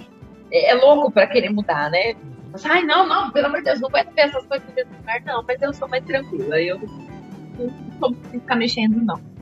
É, 0.51 0.71
é 0.71 0.73
louco 0.73 1.11
pra 1.11 1.27
querer 1.27 1.49
mudar, 1.49 1.89
né? 1.89 2.15
Mas, 2.51 2.65
Ai, 2.65 2.83
não, 2.83 3.07
não, 3.07 3.31
pelo 3.31 3.47
amor 3.47 3.59
de 3.59 3.65
Deus, 3.65 3.79
não 3.79 3.89
vai 3.89 4.03
ter 4.05 4.21
essas 4.21 4.45
coisas 4.45 4.67
no 4.67 4.75
mesmo 4.75 4.95
lugar, 4.97 5.21
não. 5.21 5.43
Mas 5.47 5.61
eu 5.61 5.73
sou 5.73 5.87
mais 5.87 6.03
tranquila. 6.03 6.59
Eu 6.59 6.79
não 7.57 7.69
vou 7.99 8.15
ficar 8.31 8.55
mexendo, 8.55 9.01
não. 9.01 9.32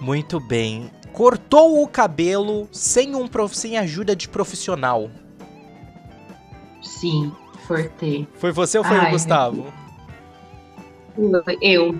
Muito 0.00 0.38
bem. 0.40 0.90
Cortou 1.12 1.82
o 1.82 1.88
cabelo 1.88 2.68
sem, 2.70 3.14
um, 3.14 3.26
prof- 3.26 3.54
sem 3.56 3.76
ajuda 3.78 4.14
de 4.14 4.28
profissional. 4.28 5.10
Sim, 6.82 7.32
cortei. 7.66 8.26
Foi 8.34 8.52
você 8.52 8.78
ou 8.78 8.84
foi 8.84 8.96
o 8.96 9.00
Ai, 9.00 9.10
Gustavo? 9.10 9.66
Eu. 11.60 11.98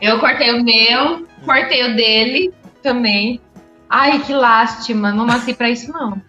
Eu 0.00 0.18
cortei 0.20 0.50
o 0.58 0.64
meu, 0.64 1.26
cortei 1.44 1.92
o 1.92 1.96
dele 1.96 2.52
também. 2.82 3.40
Ai, 3.90 4.20
que 4.20 4.32
lástima. 4.32 5.12
Não 5.12 5.26
nasci 5.26 5.52
pra 5.54 5.68
isso, 5.70 5.92
não. 5.92 6.20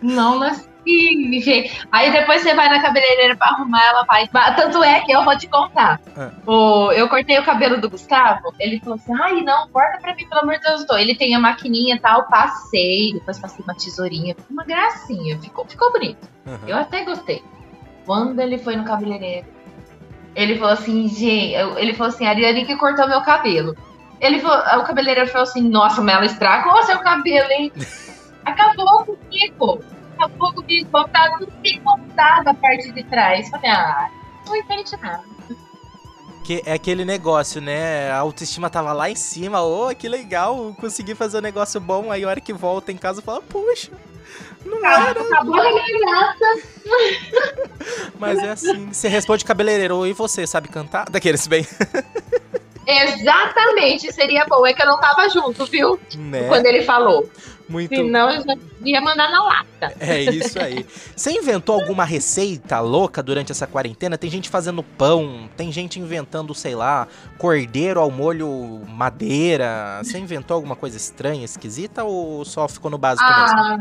Não 0.00 0.38
nasci. 0.38 0.66
Gente. 0.86 1.86
Aí 1.90 2.10
depois 2.10 2.42
você 2.42 2.54
vai 2.54 2.68
na 2.68 2.80
cabeleireira 2.80 3.36
pra 3.36 3.48
arrumar, 3.48 3.84
ela 3.84 4.04
vai. 4.04 4.28
Tanto 4.54 4.82
é 4.82 5.00
que 5.00 5.12
eu 5.12 5.24
vou 5.24 5.36
te 5.36 5.48
contar. 5.48 6.00
Ah. 6.16 6.30
O, 6.46 6.92
eu 6.92 7.08
cortei 7.08 7.38
o 7.38 7.44
cabelo 7.44 7.80
do 7.80 7.90
Gustavo, 7.90 8.52
ele 8.58 8.80
falou 8.80 8.94
assim: 8.96 9.14
ai, 9.20 9.40
não, 9.42 9.68
corta 9.68 9.98
pra 10.00 10.14
mim, 10.14 10.26
pelo 10.28 10.42
amor 10.42 10.54
de 10.54 10.62
Deus. 10.62 10.84
Tô. 10.84 10.96
Ele 10.96 11.14
tem 11.14 11.34
a 11.34 11.38
maquininha 11.38 11.96
e 11.96 11.98
tal, 11.98 12.24
passei, 12.28 13.12
depois 13.14 13.38
passei 13.38 13.64
uma 13.64 13.74
tesourinha, 13.74 14.36
uma 14.50 14.64
gracinha, 14.64 15.38
ficou, 15.40 15.64
ficou 15.66 15.92
bonito. 15.92 16.28
Aham. 16.46 16.60
Eu 16.66 16.76
até 16.76 17.04
gostei. 17.04 17.42
Quando 18.04 18.38
ele 18.40 18.56
foi 18.56 18.76
no 18.76 18.84
cabeleireiro, 18.84 19.46
ele 20.34 20.56
falou 20.56 20.74
assim, 20.74 21.08
gente, 21.08 21.54
ele 21.76 21.94
falou 21.94 22.12
assim, 22.12 22.26
a 22.26 22.30
Ariane 22.30 22.64
que 22.64 22.76
cortou 22.76 23.08
meu 23.08 23.22
cabelo. 23.22 23.74
Ele 24.20 24.38
falou, 24.38 24.80
o 24.80 24.84
cabeleireiro 24.84 25.28
falou 25.28 25.42
assim, 25.42 25.62
nossa, 25.62 26.00
mas 26.00 26.14
ela 26.14 26.26
estragou 26.26 26.82
seu 26.84 26.98
cabelo, 27.00 27.50
hein? 27.50 27.72
Acabou 28.44 29.18
comigo. 30.16 30.24
Acabou 30.24 30.52
comigo. 30.52 30.90
Tá 31.08 31.36
tudo 31.38 31.52
picotado 31.62 32.50
a 32.50 32.54
parte 32.54 32.92
de 32.92 33.04
trás. 33.04 33.48
Falei, 33.48 33.70
ah, 33.70 34.10
não 34.46 34.56
entende 34.56 34.96
nada. 35.00 35.24
Que 36.44 36.62
é 36.64 36.74
aquele 36.74 37.04
negócio, 37.04 37.60
né? 37.60 38.10
A 38.10 38.18
autoestima 38.18 38.70
tava 38.70 38.92
lá 38.92 39.10
em 39.10 39.16
cima, 39.16 39.62
ô, 39.62 39.92
que 39.94 40.08
legal, 40.08 40.72
consegui 40.78 41.14
fazer 41.14 41.38
um 41.38 41.40
negócio 41.40 41.80
bom, 41.80 42.12
aí 42.12 42.22
a 42.22 42.28
hora 42.28 42.40
que 42.40 42.52
volta 42.52 42.92
em 42.92 42.96
casa 42.96 43.20
fala, 43.20 43.42
puxa, 43.42 43.90
não 44.64 44.78
era, 44.78 45.20
Acabou 45.20 45.60
a 45.60 45.72
minha 45.72 45.98
graça. 45.98 46.62
mas 48.16 48.38
é 48.38 48.50
assim. 48.50 48.92
Você 48.92 49.08
responde 49.08 49.44
cabeleireiro, 49.44 50.06
e 50.06 50.12
você, 50.12 50.46
sabe 50.46 50.68
cantar? 50.68 51.10
Daqueles 51.10 51.48
bem, 51.48 51.66
Exatamente, 52.86 54.12
seria 54.12 54.44
bom. 54.46 54.64
É 54.64 54.72
que 54.72 54.80
eu 54.80 54.86
não 54.86 55.00
tava 55.00 55.28
junto, 55.28 55.66
viu? 55.66 55.98
né? 56.16 56.46
Quando 56.46 56.66
ele 56.66 56.82
falou. 56.82 57.28
Muito 57.68 57.94
Senão 57.94 58.30
eu 58.30 58.42
já 58.42 58.54
ia 58.84 59.00
mandar 59.00 59.30
na 59.30 59.42
lata. 59.42 59.94
É 59.98 60.22
isso 60.22 60.60
aí. 60.60 60.86
Você 61.16 61.32
inventou 61.32 61.74
alguma 61.80 62.04
receita 62.04 62.78
louca 62.78 63.22
durante 63.22 63.50
essa 63.50 63.66
quarentena? 63.66 64.16
Tem 64.16 64.30
gente 64.30 64.48
fazendo 64.48 64.82
pão, 64.82 65.48
tem 65.56 65.72
gente 65.72 65.98
inventando, 65.98 66.54
sei 66.54 66.74
lá, 66.76 67.08
cordeiro 67.38 68.00
ao 68.00 68.10
molho 68.10 68.82
madeira. 68.86 70.00
Você 70.02 70.18
inventou 70.18 70.54
alguma 70.54 70.76
coisa 70.76 70.96
estranha, 70.96 71.44
esquisita 71.44 72.04
ou 72.04 72.44
só 72.44 72.68
ficou 72.68 72.90
no 72.90 72.98
básico 72.98 73.28
mesmo? 73.28 73.58
Ah, 73.58 73.78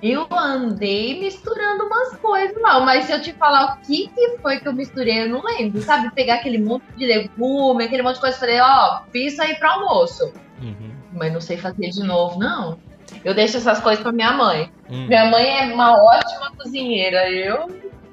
eu 0.00 0.28
andei 0.30 1.18
misturando 1.18 1.84
umas 1.84 2.16
coisas 2.18 2.56
lá, 2.62 2.80
mas 2.80 3.06
se 3.06 3.12
eu 3.12 3.20
te 3.20 3.32
falar 3.32 3.74
o 3.74 3.86
que, 3.86 4.08
que 4.08 4.38
foi 4.38 4.60
que 4.60 4.68
eu 4.68 4.72
misturei, 4.72 5.24
eu 5.24 5.28
não 5.28 5.42
lembro. 5.42 5.82
Sabe, 5.82 6.12
pegar 6.14 6.34
aquele 6.34 6.58
monte 6.58 6.84
de 6.96 7.04
legume, 7.04 7.84
aquele 7.84 8.02
monte 8.02 8.14
de 8.14 8.20
coisa, 8.20 8.36
e 8.36 8.40
falei, 8.40 8.60
ó, 8.60 9.02
fiz 9.10 9.32
isso 9.32 9.42
aí 9.42 9.56
pro 9.56 9.68
almoço. 9.68 10.32
Uhum. 10.62 10.97
Mas 11.18 11.32
não 11.32 11.40
sei 11.40 11.56
fazer 11.56 11.90
de 11.90 12.02
novo, 12.02 12.38
não. 12.38 12.78
Eu 13.24 13.34
deixo 13.34 13.56
essas 13.56 13.80
coisas 13.80 14.02
pra 14.02 14.12
minha 14.12 14.32
mãe. 14.32 14.70
Hum. 14.88 15.06
Minha 15.06 15.30
mãe 15.30 15.46
é 15.46 15.74
uma 15.74 15.94
ótima 15.94 16.52
cozinheira. 16.56 17.30
Eu, 17.30 17.68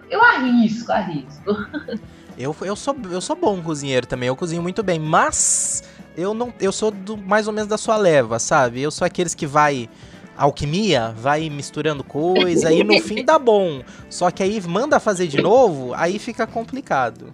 eu 0.10 0.24
arrisco, 0.24 0.92
arrisco. 0.92 1.56
Eu, 2.38 2.54
eu, 2.64 2.76
sou, 2.76 2.94
eu 3.10 3.22
sou 3.22 3.34
bom 3.34 3.62
cozinheiro 3.62 4.06
também, 4.06 4.28
eu 4.28 4.36
cozinho 4.36 4.62
muito 4.62 4.84
bem, 4.84 5.00
mas 5.00 5.82
eu 6.18 6.34
não 6.34 6.54
eu 6.60 6.70
sou 6.70 6.92
do, 6.92 7.16
mais 7.16 7.48
ou 7.48 7.54
menos 7.54 7.70
da 7.70 7.78
sua 7.78 7.96
leva, 7.96 8.40
sabe? 8.40 8.82
Eu 8.82 8.92
sou 8.92 9.06
aqueles 9.06 9.34
que 9.34 9.48
vai 9.48 9.90
alquimia, 10.36 11.14
vai 11.16 11.50
misturando 11.50 12.04
coisa 12.04 12.74
e 12.74 12.84
no 12.84 13.00
fim 13.00 13.24
dá 13.26 13.40
bom. 13.40 13.82
Só 14.10 14.30
que 14.32 14.44
aí 14.44 14.62
manda 14.68 15.00
fazer 15.00 15.28
de 15.28 15.42
novo, 15.42 15.94
aí 15.94 16.20
fica 16.20 16.46
complicado. 16.46 17.34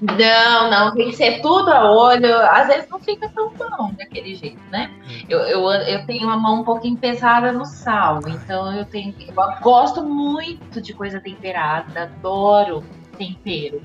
Não, 0.00 0.70
não, 0.70 0.94
tem 0.94 1.10
que 1.10 1.16
ser 1.16 1.40
tudo 1.40 1.70
a 1.70 1.90
olho. 1.90 2.36
Às 2.50 2.68
vezes 2.68 2.88
não 2.90 2.98
fica 2.98 3.28
tão 3.30 3.52
bom 3.54 3.92
daquele 3.96 4.34
jeito, 4.34 4.60
né? 4.70 4.90
Eu, 5.28 5.40
eu, 5.40 5.70
eu 5.70 6.06
tenho 6.06 6.26
uma 6.26 6.36
mão 6.36 6.60
um 6.60 6.64
pouquinho 6.64 6.96
pesada 6.96 7.52
no 7.52 7.64
sal, 7.64 8.20
então 8.26 8.74
eu 8.74 8.84
tenho. 8.84 9.14
Eu 9.18 9.34
gosto 9.62 10.02
muito 10.02 10.80
de 10.80 10.92
coisa 10.92 11.20
temperada, 11.20 12.02
adoro 12.02 12.84
tempero. 13.16 13.80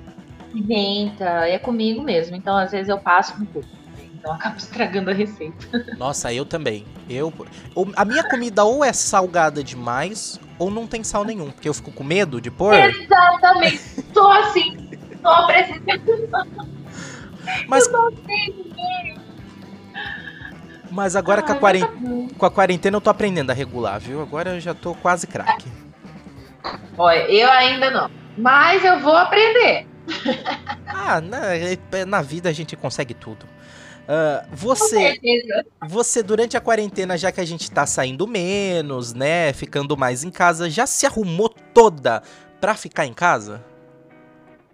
Pimenta, 0.52 1.48
é 1.48 1.58
comigo 1.58 2.02
mesmo. 2.02 2.36
Então, 2.36 2.58
às 2.58 2.72
vezes, 2.72 2.90
eu 2.90 2.98
passo 2.98 3.42
um 3.42 3.46
pouco. 3.46 3.70
Então, 4.14 4.32
eu 4.32 4.36
acabo 4.36 4.58
estragando 4.58 5.10
a 5.10 5.14
receita. 5.14 5.66
Nossa, 5.98 6.34
eu 6.34 6.46
também. 6.46 6.86
Eu, 7.10 7.34
a 7.96 8.04
minha 8.04 8.24
comida 8.28 8.66
ou 8.66 8.84
é 8.84 8.92
salgada 8.92 9.64
demais 9.64 10.40
ou 10.60 10.70
não 10.70 10.86
tem 10.86 11.04
sal 11.04 11.24
nenhum, 11.24 11.50
porque 11.50 11.70
eu 11.70 11.74
fico 11.74 11.92
com 11.92 12.04
medo 12.04 12.40
de 12.40 12.52
pôr. 12.52 12.76
Exatamente. 12.76 14.04
Tô 14.14 14.28
assim, 14.28 14.91
tô 15.22 15.48
precisando. 15.48 16.68
Mas, 17.68 17.88
Eu 17.88 18.08
assim, 18.08 19.16
mas 20.92 21.16
agora 21.16 21.42
com 21.42 21.52
a, 21.52 21.56
Ai, 21.56 21.60
quaren- 21.60 21.80
mas 21.82 22.30
tá 22.32 22.36
com 22.38 22.46
a 22.46 22.52
quarentena 22.52 22.98
eu 22.98 23.02
tô 23.02 23.10
aprendendo 23.10 23.50
a 23.50 23.54
regular, 23.54 24.00
viu? 24.00 24.22
Agora 24.22 24.52
eu 24.56 24.60
já 24.60 24.74
tô 24.74 24.94
quase 24.96 25.26
craque. 25.26 25.68
Olha, 26.98 27.20
eu 27.32 27.50
ainda 27.50 27.90
não. 27.90 28.10
Mas 28.38 28.84
eu 28.84 29.00
vou 29.00 29.16
aprender. 29.16 29.88
Ah, 30.88 31.22
na, 31.22 32.06
na 32.06 32.22
vida 32.22 32.50
a 32.50 32.54
gente 32.54 32.76
consegue 32.76 33.14
tudo. 33.14 33.46
Ah, 34.08 34.46
Com 34.50 34.56
você, 34.58 35.20
você, 35.88 36.22
durante 36.22 36.58
a 36.58 36.62
quarentena, 36.62 37.18
já 37.18 37.32
que 37.32 37.40
a 37.40 37.46
gente 37.46 37.72
tá 37.72 37.86
saindo 37.86 38.28
menos, 38.28 39.14
né? 39.14 39.54
Ficando 39.54 39.96
mais 39.96 40.24
em 40.24 40.30
casa, 40.32 40.70
já 40.70 40.86
se 40.86 41.06
arrumou 41.06 41.50
toda 41.50 42.22
pra 42.60 42.76
ficar 42.76 43.06
em 43.06 43.14
casa? 43.14 43.64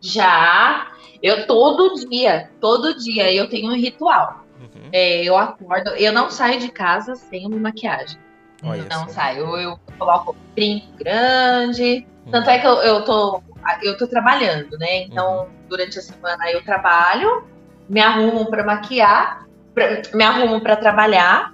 Já, 0.02 0.88
eu 1.22 1.46
todo 1.48 1.94
dia, 2.10 2.50
todo 2.62 2.96
dia 2.98 3.32
eu 3.34 3.50
tenho 3.50 3.72
um 3.72 3.76
ritual. 3.76 4.44
Uhum. 4.60 4.90
É, 4.92 5.24
eu 5.24 5.38
acordo, 5.38 5.90
eu 5.92 6.12
não 6.14 6.30
saio 6.30 6.60
de 6.60 6.70
casa 6.70 7.16
sem 7.16 7.46
uma 7.46 7.58
maquiagem. 7.58 8.18
Olha 8.64 8.86
não 8.90 9.08
saio. 9.10 9.46
Eu, 9.46 9.58
eu 9.58 9.80
coloco 9.98 10.36
brinco 10.56 10.88
grande. 10.98 12.06
Uhum. 12.26 12.32
Tanto 12.32 12.50
é 12.50 12.60
que 12.60 12.66
eu, 12.68 12.74
eu 12.82 13.04
tô. 13.04 13.42
Eu 13.84 13.98
tô 13.98 14.08
trabalhando, 14.08 14.78
né? 14.78 15.04
Então, 15.04 15.42
Uhum. 15.42 15.48
durante 15.70 16.00
a 16.00 16.02
semana 16.02 16.50
eu 16.52 16.64
trabalho, 16.64 17.46
me 17.90 18.00
arrumo 18.00 18.50
pra 18.50 18.64
maquiar, 18.64 19.46
pra- 19.76 20.02
me 20.14 20.24
arrumo 20.24 20.62
pra 20.62 20.76
trabalhar 20.78 21.54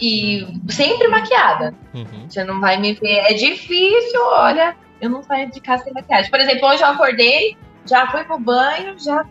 e 0.00 0.46
sempre 0.70 1.06
maquiada. 1.08 1.74
Uhum. 1.94 2.26
Você 2.28 2.42
não 2.44 2.60
vai 2.60 2.78
me 2.78 2.94
ver. 2.94 3.18
É 3.30 3.34
difícil, 3.34 4.20
olha. 4.24 4.74
Eu 5.00 5.08
não 5.10 5.22
saio 5.22 5.50
de 5.50 5.60
casa 5.60 5.84
sem 5.84 5.92
maquiagem. 5.92 6.30
Por 6.30 6.40
exemplo, 6.40 6.68
hoje 6.68 6.82
eu 6.82 6.88
acordei, 6.88 7.56
já 7.86 8.10
fui 8.10 8.24
pro 8.24 8.38
banho, 8.38 8.98
já 8.98 9.24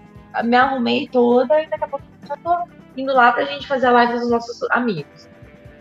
me 0.44 0.56
arrumei 0.56 1.08
toda 1.08 1.62
e 1.62 1.68
daqui 1.68 1.84
a 1.84 1.88
pouco 1.88 2.06
já 2.28 2.38
tô 2.38 2.68
indo 2.96 3.14
lá 3.14 3.32
pra 3.32 3.46
gente 3.46 3.68
fazer 3.68 3.88
a 3.88 3.92
live 3.92 4.14
dos 4.14 4.30
nossos 4.30 4.62
amigos. 4.72 5.28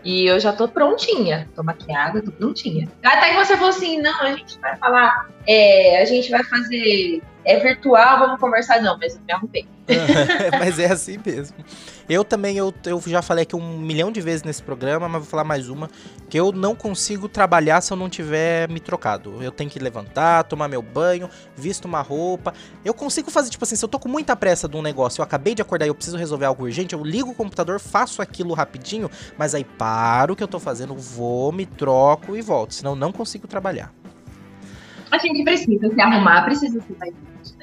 E 0.03 0.25
eu 0.25 0.39
já 0.39 0.53
tô 0.53 0.67
prontinha. 0.67 1.49
Tô 1.55 1.61
maquiada, 1.61 2.21
tô 2.21 2.31
prontinha. 2.31 2.87
Até 3.03 3.31
que 3.31 3.35
você 3.35 3.55
falou 3.55 3.69
assim: 3.69 4.01
não, 4.01 4.21
a 4.21 4.31
gente 4.31 4.57
vai 4.59 4.75
falar, 4.77 5.29
é, 5.45 6.01
a 6.01 6.05
gente 6.05 6.29
vai 6.31 6.43
fazer. 6.43 7.21
É 7.45 7.57
virtual, 7.57 8.19
vamos 8.19 8.39
conversar, 8.39 8.81
não, 8.81 8.97
mas 8.97 9.15
eu 9.15 9.21
me 9.21 9.33
arrumei. 9.33 9.67
mas 10.59 10.77
é 10.77 10.91
assim 10.91 11.19
mesmo. 11.25 11.57
Eu 12.09 12.23
também, 12.23 12.57
eu, 12.57 12.73
eu 12.85 12.99
já 13.05 13.21
falei 13.21 13.43
aqui 13.43 13.55
um 13.55 13.77
milhão 13.77 14.11
de 14.11 14.19
vezes 14.19 14.41
nesse 14.41 14.63
programa, 14.63 15.07
mas 15.07 15.21
vou 15.21 15.29
falar 15.29 15.43
mais 15.43 15.69
uma, 15.69 15.87
que 16.27 16.39
eu 16.39 16.51
não 16.51 16.73
consigo 16.73 17.29
trabalhar 17.29 17.81
se 17.81 17.93
eu 17.93 17.97
não 17.97 18.09
tiver 18.09 18.67
me 18.67 18.79
trocado. 18.79 19.43
Eu 19.43 19.51
tenho 19.51 19.69
que 19.69 19.77
levantar, 19.77 20.43
tomar 20.45 20.67
meu 20.67 20.81
banho, 20.81 21.29
visto 21.55 21.85
uma 21.85 22.01
roupa. 22.01 22.51
Eu 22.83 22.95
consigo 22.95 23.29
fazer, 23.29 23.51
tipo 23.51 23.63
assim, 23.63 23.75
se 23.75 23.85
eu 23.85 23.89
tô 23.89 23.99
com 23.99 24.09
muita 24.09 24.35
pressa 24.35 24.67
de 24.67 24.75
um 24.75 24.81
negócio, 24.81 25.21
eu 25.21 25.23
acabei 25.23 25.53
de 25.53 25.61
acordar 25.61 25.85
e 25.85 25.89
eu 25.89 25.93
preciso 25.93 26.17
resolver 26.17 26.45
algo 26.45 26.63
urgente, 26.63 26.95
eu 26.95 27.03
ligo 27.03 27.29
o 27.29 27.35
computador, 27.35 27.79
faço 27.79 28.23
aquilo 28.23 28.55
rapidinho, 28.55 29.07
mas 29.37 29.53
aí 29.53 29.63
paro 29.63 30.33
o 30.33 30.35
que 30.35 30.41
eu 30.41 30.47
tô 30.47 30.59
fazendo, 30.59 30.95
vou, 30.95 31.51
me 31.51 31.67
troco 31.67 32.35
e 32.35 32.41
volto, 32.41 32.73
senão 32.73 32.95
não 32.95 33.11
consigo 33.11 33.47
trabalhar. 33.47 33.93
A 35.11 35.17
gente 35.19 35.43
precisa 35.43 35.93
se 35.93 36.01
arrumar, 36.01 36.43
precisa 36.43 36.81
se 36.81 36.93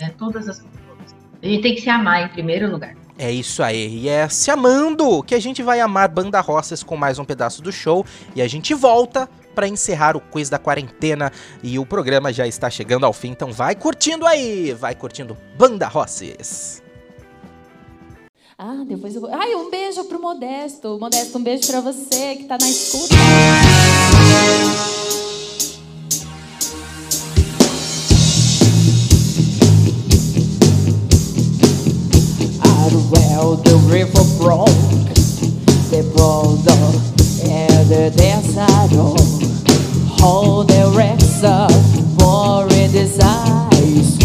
né? 0.01 0.15
Todas 0.17 0.49
as 0.49 0.59
pessoas. 0.59 1.17
A 1.43 1.47
gente 1.47 1.63
tem 1.63 1.75
que 1.75 1.81
se 1.81 1.91
amar 1.91 2.23
em 2.23 2.29
primeiro 2.29 2.71
lugar. 2.71 2.95
É 3.19 3.33
isso 3.33 3.63
aí, 3.63 4.01
e 4.01 4.09
é 4.11 4.29
se 4.29 4.51
amando 4.51 5.23
que 5.23 5.35
a 5.35 5.41
gente 5.41 5.63
vai 5.63 5.81
amar 5.81 6.07
Banda 6.07 6.39
Roças 6.41 6.83
com 6.83 6.99
mais 6.99 7.19
um 7.19 7.25
pedaço 7.25 7.63
do 7.63 7.73
show 7.73 8.05
e 8.35 8.43
a 8.43 8.47
gente 8.47 8.75
volta 8.75 9.27
para 9.55 9.67
encerrar 9.67 10.19
o 10.19 10.21
quiz 10.21 10.51
da 10.51 10.59
quarentena 10.59 11.33
e 11.63 11.79
o 11.79 11.87
programa 11.87 12.31
já 12.31 12.47
está 12.47 12.69
chegando 12.69 13.07
ao 13.07 13.15
fim, 13.15 13.29
então 13.31 13.51
vai 13.51 13.75
curtindo 13.75 14.27
aí, 14.27 14.75
vai 14.75 14.95
curtindo 14.95 15.35
Banda 15.57 15.89
Roças. 15.89 16.83
Ah, 18.59 18.85
depois 18.87 19.15
eu 19.15 19.21
vou. 19.21 19.31
Ai, 19.33 19.55
um 19.55 19.71
beijo 19.71 20.05
pro 20.05 20.21
Modesto. 20.21 20.99
Modesto, 20.99 21.39
um 21.39 21.43
beijo 21.43 21.67
para 21.67 21.81
você 21.81 22.37
que 22.37 22.45
tá 22.45 22.57
na 22.59 22.69
escuta. 22.69 23.15
River 33.87 34.25
broke. 34.39 34.69
The 35.91 36.03
border 36.15 36.73
and 37.49 37.89
the 37.89 38.11
desert 38.17 38.91
hold 40.21 40.69
the 40.69 40.93
wrecks 40.97 41.43
up 41.45 41.71
for 42.19 42.67
in 42.75 42.91
ice. 43.23 44.19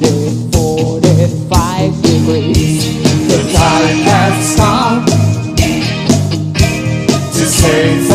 With 0.00 0.52
45 0.52 2.02
degrees. 2.02 2.98
The 3.28 3.40
time 3.52 3.98
has 4.06 4.56
come 4.56 5.04
to 7.32 7.44
save 7.46 8.07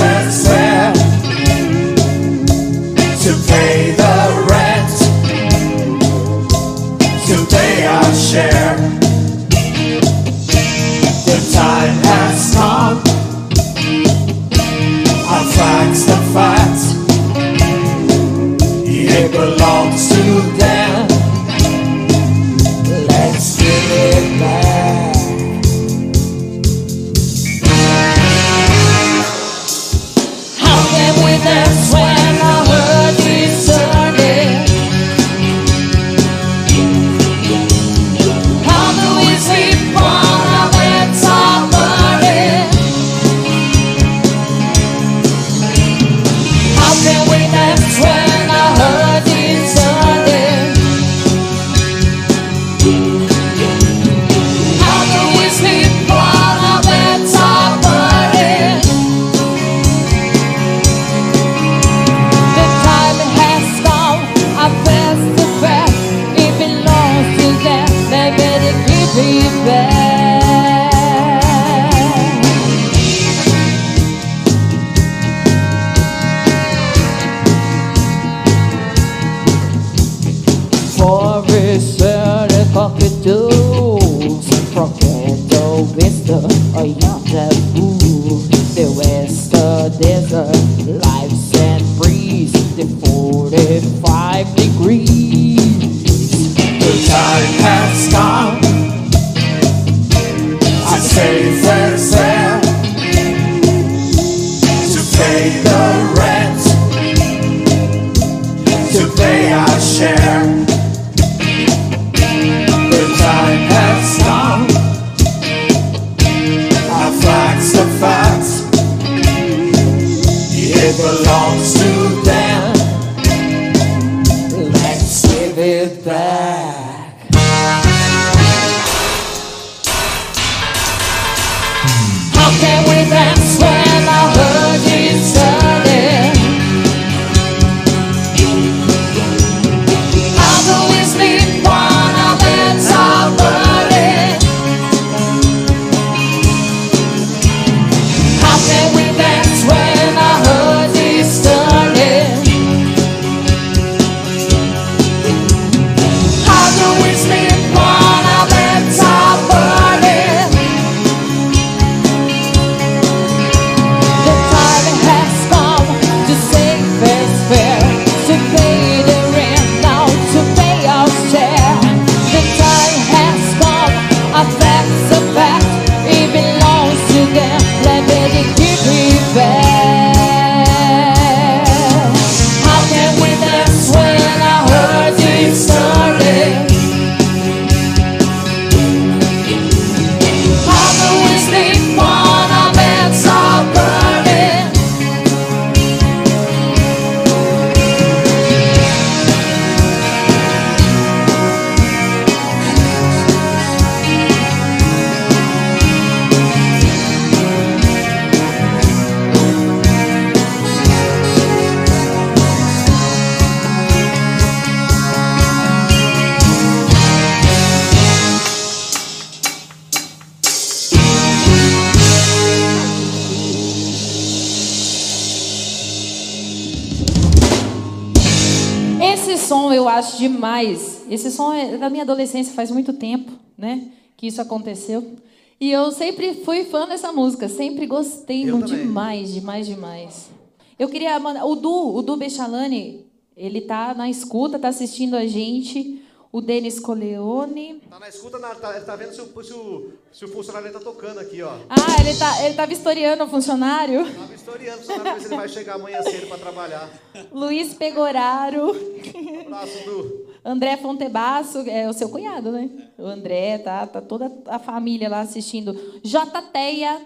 Esse 231.09 231.31
som 231.31 231.51
é 231.53 231.77
da 231.77 231.89
minha 231.89 232.03
adolescência, 232.03 232.53
faz 232.53 232.71
muito 232.71 232.93
tempo, 232.93 233.31
né? 233.57 233.89
Que 234.15 234.27
isso 234.27 234.41
aconteceu. 234.41 235.15
E 235.59 235.71
eu 235.71 235.91
sempre 235.91 236.33
fui 236.43 236.65
fã 236.65 236.87
dessa 236.87 237.11
música, 237.11 237.47
sempre 237.47 237.85
gostei 237.85 238.49
Eu 238.49 238.59
também. 238.59 238.79
demais, 238.79 239.33
demais, 239.33 239.65
demais. 239.67 240.29
Eu 240.77 240.89
queria 240.89 241.17
mandar. 241.19 241.45
O 241.45 241.55
Du, 241.55 241.95
o 241.95 242.01
Du 242.01 242.17
Bechalani, 242.17 243.05
ele 243.37 243.61
tá 243.61 243.93
na 243.93 244.09
escuta, 244.09 244.59
tá 244.59 244.67
assistindo 244.69 245.15
a 245.15 245.25
gente. 245.25 246.01
O 246.31 246.41
Denis 246.41 246.79
Coleone. 246.79 247.79
Tá 247.87 247.99
na 247.99 248.09
escuta, 248.09 248.39
na, 248.39 248.55
tá, 248.55 248.75
ele 248.75 248.85
tá 248.85 248.95
vendo 248.95 249.13
se 249.13 249.21
o, 249.21 249.43
se, 249.43 249.53
o, 249.53 249.93
se 250.11 250.25
o 250.25 250.27
funcionário 250.27 250.73
tá 250.73 250.79
tocando 250.79 251.19
aqui, 251.19 251.43
ó. 251.43 251.51
Ah, 251.69 252.01
ele 252.01 252.17
tá, 252.17 252.43
ele 252.43 252.55
tá 252.55 252.65
vistoriando 252.65 253.23
o 253.23 253.27
funcionário. 253.27 254.01
Historiando, 254.33 254.83
só 254.83 254.97
pra 254.97 255.13
ver 255.13 255.19
se 255.21 255.27
ele 255.27 255.35
vai 255.35 255.47
chegar 255.47 255.75
amanhã 255.75 256.01
cedo 256.01 256.25
pra 256.27 256.39
trabalhar. 256.39 256.89
Luiz 257.31 257.75
Pegoraro. 257.75 258.71
Um 258.71 259.41
abraço, 259.41 259.85
Du. 259.85 260.32
André 260.45 260.75
Fontebasso, 260.77 261.59
é 261.69 261.87
o 261.89 261.93
seu 261.93 262.09
cunhado, 262.09 262.51
né? 262.51 262.69
O 262.97 263.05
André, 263.05 263.57
tá, 263.59 263.87
tá 263.87 264.01
toda 264.01 264.31
a 264.47 264.59
família 264.59 265.07
lá 265.09 265.21
assistindo. 265.21 265.73
J. 266.03 266.41
Teia. 266.41 267.01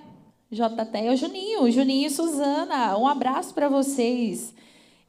J. 0.50 0.86
Teia, 0.86 1.12
o 1.12 1.16
Juninho, 1.16 1.70
Juninho 1.72 2.08
e 2.08 2.10
Suzana. 2.10 2.98
Um 2.98 3.08
abraço 3.08 3.54
para 3.54 3.70
vocês. 3.70 4.56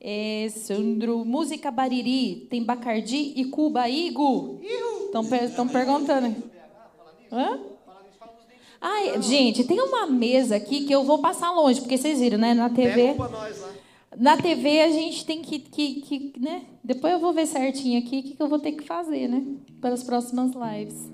É, 0.00 0.46
Sandro, 0.50 1.24
música 1.24 1.70
Bariri, 1.70 2.46
tem 2.50 2.62
Bacardi 2.62 3.32
e 3.34 3.46
Cuba 3.46 3.88
Igo. 3.88 4.60
Estão 5.06 5.24
per 5.26 5.50
perguntando. 5.72 6.36
Hã? 7.32 7.58
Ai, 8.80 9.20
gente, 9.20 9.64
tem 9.64 9.80
uma 9.80 10.06
mesa 10.06 10.56
aqui 10.56 10.84
que 10.84 10.92
eu 10.92 11.02
vou 11.02 11.18
passar 11.18 11.50
longe, 11.50 11.80
porque 11.80 11.98
vocês 11.98 12.20
viram, 12.20 12.38
né? 12.38 12.54
Na 12.54 12.70
TV. 12.70 13.14
Pega 13.14 13.28
nós 13.28 13.60
lá. 13.60 13.77
Na 14.18 14.36
TV 14.36 14.80
a 14.80 14.90
gente 14.90 15.24
tem 15.24 15.40
que, 15.40 15.60
que, 15.60 16.00
que 16.00 16.32
né? 16.40 16.62
Depois 16.82 17.12
eu 17.12 17.20
vou 17.20 17.32
ver 17.32 17.46
certinho 17.46 18.00
aqui 18.00 18.18
o 18.18 18.22
que, 18.22 18.34
que 18.34 18.42
eu 18.42 18.48
vou 18.48 18.58
ter 18.58 18.72
que 18.72 18.84
fazer, 18.84 19.28
né? 19.28 19.44
Para 19.80 19.94
as 19.94 20.02
próximas 20.02 20.50
lives. 20.54 21.08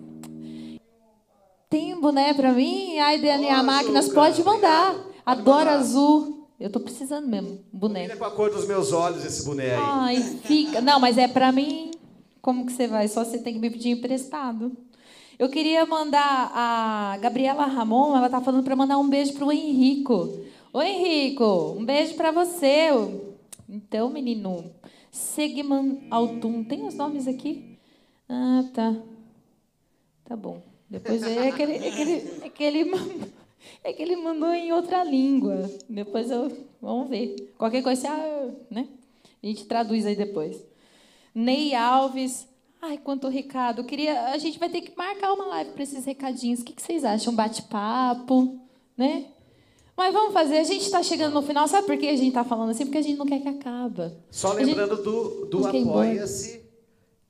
Tem 1.69 1.95
um 1.95 2.01
boné 2.01 2.33
para 2.33 2.53
mim? 2.53 2.99
Ai, 2.99 3.19
DNA 3.19 3.61
Ô, 3.61 3.65
Máquinas, 3.65 4.07
Açúcar, 4.07 4.21
pode 4.21 4.43
mandar. 4.43 4.97
Adoro 5.27 5.69
azul. 5.69 6.49
Eu 6.59 6.71
tô 6.71 6.81
precisando 6.81 7.29
mesmo, 7.29 7.59
boné. 7.71 8.03
Combina 8.03 8.17
com 8.17 8.25
a 8.25 8.31
cor 8.31 8.51
dos 8.51 8.67
meus 8.67 8.93
olhos 8.93 9.25
esse 9.25 9.45
boné 9.45 9.75
aí. 9.75 9.83
Ai, 9.83 10.23
fica. 10.45 10.81
Não, 10.81 10.99
mas 10.99 11.19
é 11.19 11.29
para 11.29 11.53
mim. 11.53 11.91
Como 12.41 12.65
que 12.65 12.73
você 12.73 12.87
vai? 12.87 13.07
Só 13.09 13.23
você 13.23 13.39
tem 13.39 13.53
que 13.53 13.59
me 13.59 13.71
pedir 13.71 13.91
emprestado. 13.91 14.73
Eu 15.39 15.49
queria 15.51 15.85
mandar 15.85 16.53
a 16.55 17.19
Gabriela 17.21 17.67
Ramon, 17.67 18.17
ela 18.17 18.31
tá 18.31 18.41
falando 18.41 18.65
para 18.65 18.77
mandar 18.77 18.97
um 18.99 19.09
beijo 19.09 19.35
pro 19.35 19.51
Henrico. 19.53 20.39
Ô 20.75 20.83
Henrico, 20.83 21.77
um 21.79 21.85
beijo 21.85 22.17
para 22.17 22.33
você. 22.33 22.89
Então, 23.69 24.11
menino, 24.11 24.73
Segman 25.09 26.05
Altum, 26.11 26.65
tem 26.65 26.85
os 26.85 26.97
nomes 26.97 27.29
aqui? 27.29 27.79
Ah, 28.29 28.65
tá. 28.75 28.97
Tá 30.25 30.37
bom. 30.37 30.61
Depois 30.91 31.23
é 31.23 31.53
que 31.53 31.63
ele, 31.63 31.75
é 31.75 32.51
que 32.51 32.65
ele, 32.65 32.91
é 32.91 33.89
é 33.89 33.93
que 33.93 34.03
ele 34.03 34.17
mandou 34.17 34.53
em 34.53 34.73
outra 34.73 35.05
língua. 35.05 35.71
Depois 35.89 36.29
eu. 36.29 36.51
Vamos 36.83 37.09
ver. 37.09 37.55
Qualquer 37.57 37.85
coisa, 37.85 38.09
ah, 38.11 38.51
né? 38.69 38.89
A 39.41 39.47
gente 39.47 39.67
traduz 39.67 40.05
aí 40.05 40.17
depois. 40.17 40.61
Ney 41.33 41.73
Alves. 41.73 42.49
Ai, 42.83 42.99
quanto 42.99 43.29
recado. 43.29 43.85
Queria, 43.85 44.33
a 44.33 44.39
gente 44.39 44.59
vai 44.59 44.69
ter 44.69 44.81
que 44.81 44.99
marcar 44.99 45.35
uma 45.35 45.47
live 45.47 45.71
para 45.71 45.85
esses 45.85 46.05
recadinhos. 46.05 46.63
O 46.63 46.65
que, 46.65 46.73
que 46.73 46.83
vocês 46.83 47.05
acham? 47.05 47.33
Bate-papo, 47.33 48.59
né? 48.97 49.27
Mas 49.97 50.13
vamos 50.13 50.33
fazer. 50.33 50.59
A 50.59 50.65
gente 50.65 50.83
está 50.85 51.03
chegando 51.03 51.35
no 51.35 51.43
final. 51.43 51.69
Sabe 51.69 51.87
por 51.87 51.97
que 51.97 52.09
a 52.09 52.17
gente 52.17 52.29
está 52.29 52.45
falando 52.45 52.71
assim? 52.71 52.85
Porque 52.85 52.99
a 52.99 53.03
gente 53.03 53.17
não 53.17 53.27
quer 53.27 53.41
que 53.41 53.49
acabe. 53.49 54.13
Só 54.31 54.53
A 54.53 54.59
gente- 54.59 54.67
lembrando 54.77 55.03
do, 55.03 55.47
do. 55.47 55.67
Apoia-se, 55.67 56.63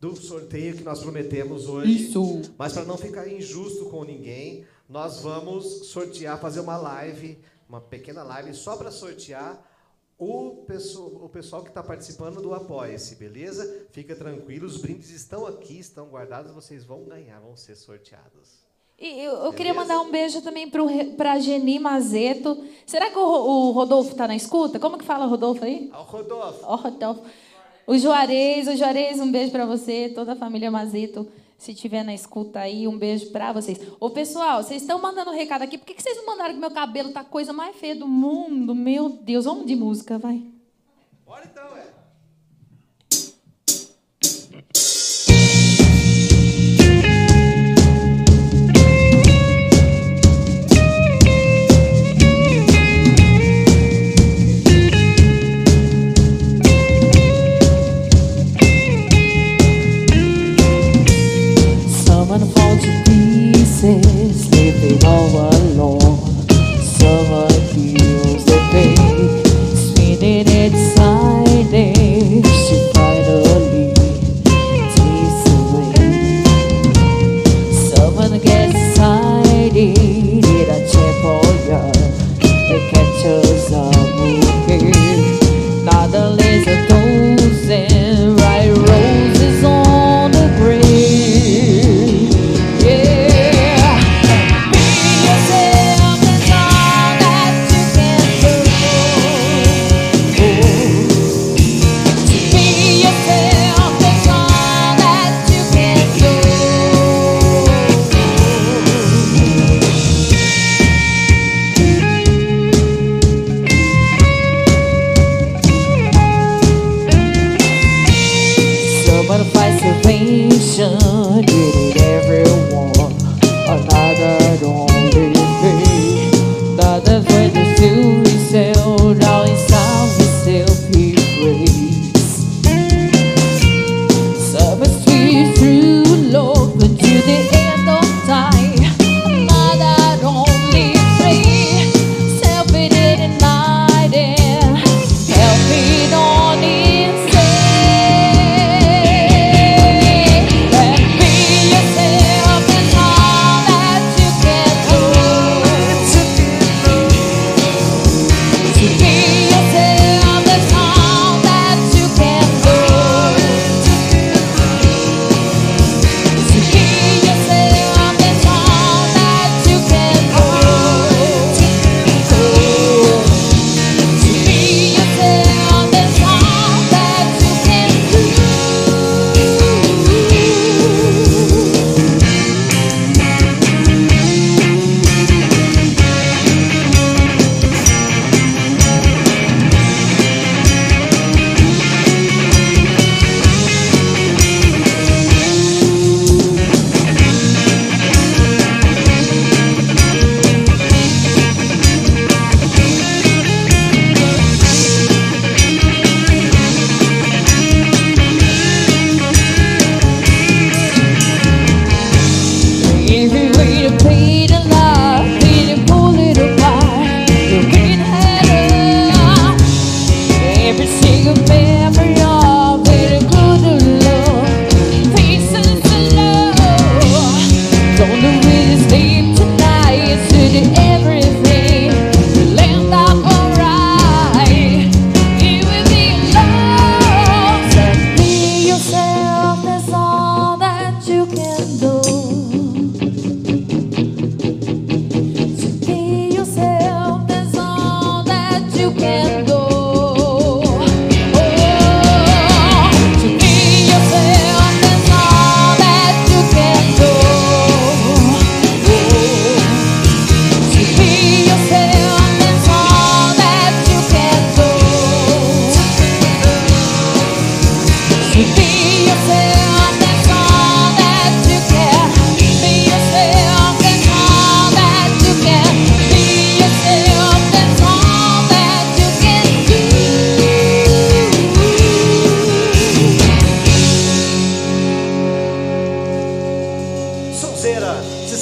do 0.01 0.17
sorteio 0.17 0.77
que 0.77 0.83
nós 0.83 1.01
prometemos 1.01 1.69
hoje. 1.69 2.09
Isso. 2.09 2.43
Mas 2.59 2.73
para 2.73 2.85
não 2.85 2.97
ficar 2.97 3.29
injusto 3.29 3.87
com 3.87 4.03
ninguém, 4.05 4.65
nós 4.89 5.21
vamos 5.21 5.89
sortear, 5.89 6.41
fazer 6.41 6.61
uma 6.61 6.77
live, 6.77 7.39
uma 7.69 7.81
pequena 7.81 8.23
live 8.23 8.55
só 8.55 8.77
para 8.77 8.91
sortear 8.91 9.63
o 10.17 10.65
pessoal, 10.67 11.09
o 11.25 11.29
pessoal 11.29 11.63
que 11.63 11.69
está 11.71 11.83
participando 11.83 12.41
do 12.41 12.55
Apoia-se, 12.55 13.17
beleza? 13.17 13.87
Fica 13.91 14.15
tranquilo, 14.15 14.67
os 14.67 14.77
brindes 14.79 15.11
estão 15.11 15.47
aqui, 15.47 15.79
estão 15.79 16.09
guardados, 16.09 16.53
vocês 16.53 16.85
vão 16.85 17.05
ganhar, 17.05 17.41
vão 17.41 17.57
ser 17.57 17.75
sorteados. 17.75 18.64
E 18.99 19.21
eu, 19.21 19.33
eu 19.33 19.53
queria 19.53 19.75
mandar 19.75 20.01
um 20.01 20.11
beijo 20.11 20.41
também 20.41 20.71
para 20.71 21.33
a 21.33 21.39
Geni 21.39 21.79
Mazeto. 21.79 22.65
Será 22.87 23.11
que 23.11 23.19
o, 23.19 23.23
o 23.23 23.71
Rodolfo 23.73 24.13
está 24.13 24.29
na 24.29 24.37
escuta? 24.37 24.79
Como 24.79 24.97
que 24.97 25.05
fala 25.05 25.27
Rodolfo 25.27 25.65
aí? 25.65 25.91
Ao 25.93 26.05
Rodolfo, 26.05 26.61
Ó, 26.63 26.77
Rodolfo. 26.77 27.23
O 27.87 27.99
Juarez, 27.99 28.69
o 28.69 28.77
Juarez, 28.77 29.21
um 29.21 29.31
beijo 29.31 29.51
para 29.51 29.67
você, 29.67 30.11
toda 30.15 30.33
a 30.33 30.37
família 30.37 30.71
Mazeto, 30.71 31.29
se 31.59 31.73
estiver 31.73 32.03
na 32.03 32.15
escuta 32.15 32.61
aí, 32.61 32.89
um 32.89 32.97
beijo 32.97 33.31
para 33.31 33.53
vocês. 33.53 33.79
Ô, 34.01 34.09
pessoal, 34.09 34.63
vocês 34.63 34.81
estão 34.81 34.99
mandando 35.03 35.31
recado 35.33 35.63
aqui, 35.63 35.77
por 35.77 35.85
que, 35.85 35.95
que 35.95 36.03
vocês 36.03 36.17
não 36.17 36.25
mandaram 36.25 36.55
que 36.55 36.61
meu 36.61 36.71
cabelo 36.71 37.13
tá 37.13 37.21
a 37.21 37.25
coisa 37.25 37.53
mais 37.53 37.77
feia 37.77 37.95
do 37.95 38.09
mundo? 38.09 38.75
Meu 38.75 39.11
Deus, 39.11 39.45
vamos 39.45 39.67
de 39.67 39.77
música, 39.77 40.19
vai. 40.19 40.43
bora 41.27 41.45
então, 41.45 41.74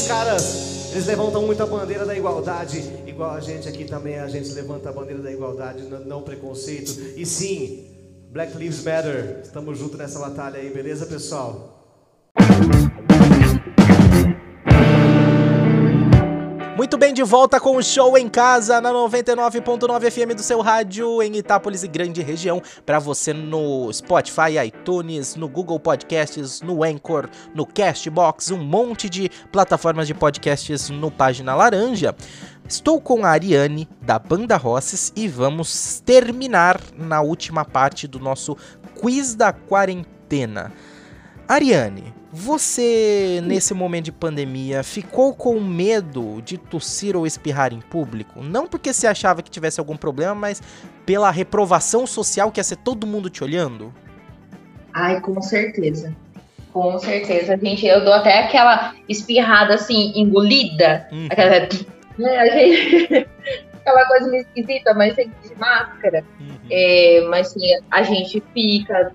Caras, 0.07 0.93
eles 0.93 1.07
levantam 1.07 1.43
muito 1.47 1.63
a 1.63 1.67
bandeira 1.67 2.05
da 2.05 2.15
igualdade, 2.17 2.83
igual 3.07 3.31
a 3.31 3.41
gente 3.41 3.69
aqui 3.69 3.85
também, 3.85 4.19
a 4.19 4.29
gente 4.29 4.53
levanta 4.53 4.91
a 4.91 4.93
bandeira 4.93 5.23
da 5.23 5.33
igualdade, 5.33 5.85
não 6.07 6.23
preconceito. 6.23 6.91
E 7.17 7.25
sim, 7.25 7.87
Black 8.31 8.57
Lives 8.57 8.83
Matter. 8.83 9.41
Estamos 9.43 9.79
juntos 9.79 9.99
nessa 9.99 10.19
batalha 10.19 10.59
aí, 10.59 10.71
beleza, 10.71 11.07
pessoal? 11.07 11.83
Muito 16.83 16.99
bem, 16.99 17.15
de 17.15 17.23
volta 17.23 17.61
com 17.61 17.77
o 17.77 17.83
show 17.83 18.19
em 18.19 18.29
casa 18.29 18.81
na 18.81 18.91
99.9 18.91 20.11
FM 20.11 20.35
do 20.35 20.43
seu 20.43 20.61
rádio 20.61 21.23
em 21.23 21.37
Itápolis 21.37 21.85
e 21.85 21.87
grande 21.87 22.21
região. 22.23 22.61
Para 22.85 22.99
você 22.99 23.33
no 23.33 23.89
Spotify, 23.93 24.59
iTunes, 24.67 25.37
no 25.37 25.49
Google 25.49 25.79
Podcasts, 25.79 26.61
no 26.61 26.83
Anchor, 26.83 27.29
no 27.55 27.65
Castbox, 27.65 28.51
um 28.51 28.59
monte 28.59 29.09
de 29.09 29.31
plataformas 29.53 30.09
de 30.09 30.15
podcasts 30.15 30.91
no 30.91 31.09
Página 31.09 31.55
Laranja. 31.55 32.17
Estou 32.69 33.01
com 33.01 33.25
a 33.25 33.29
Ariane 33.29 33.89
da 34.01 34.19
Banda 34.19 34.57
Rosses 34.57 35.13
e 35.15 35.29
vamos 35.29 36.03
terminar 36.05 36.81
na 36.99 37.21
última 37.21 37.65
parte 37.65 38.09
do 38.09 38.19
nosso 38.19 38.57
quiz 39.01 39.37
da 39.37 39.53
quarentena. 39.53 40.73
Ariane, 41.47 42.13
você, 42.33 43.43
nesse 43.45 43.75
momento 43.75 44.07
de 44.07 44.13
pandemia, 44.13 44.83
ficou 44.83 45.35
com 45.35 45.61
medo 45.61 46.41
de 46.41 46.57
tossir 46.57 47.15
ou 47.15 47.27
espirrar 47.27 47.75
em 47.75 47.81
público? 47.81 48.43
Não 48.43 48.67
porque 48.67 48.91
você 48.91 49.07
achava 49.07 49.43
que 49.43 49.51
tivesse 49.51 49.79
algum 49.79 49.99
problema, 49.99 50.35
mas 50.35 50.63
pela 51.05 51.31
reprovação 51.31 52.07
social 52.07 52.51
que 52.51 52.59
ia 52.59 52.65
ser 52.65 52.77
todo 52.77 53.07
mundo 53.07 53.29
te 53.29 53.45
olhando? 53.45 53.93
Ai, 54.95 55.21
com 55.21 55.43
certeza. 55.43 56.17
Com 56.73 56.99
certeza, 56.99 57.59
gente. 57.59 57.85
Eu 57.85 58.03
dou 58.03 58.15
até 58.15 58.45
aquela 58.45 58.95
espirrada 59.07 59.75
assim, 59.75 60.13
engolida. 60.17 61.07
Uhum. 61.13 61.29
Aquela. 61.31 61.69
Né, 62.19 63.27
aquela 63.79 64.07
coisa 64.07 64.31
meio 64.31 64.43
esquisita, 64.43 64.95
mas 64.95 65.15
sem 65.15 65.29
de 65.29 65.55
máscara. 65.59 66.25
Uhum. 66.41 66.57
É, 66.71 67.27
mas 67.29 67.49
sim, 67.49 67.61
a 67.91 68.03
gente 68.03 68.43
fica, 68.55 69.13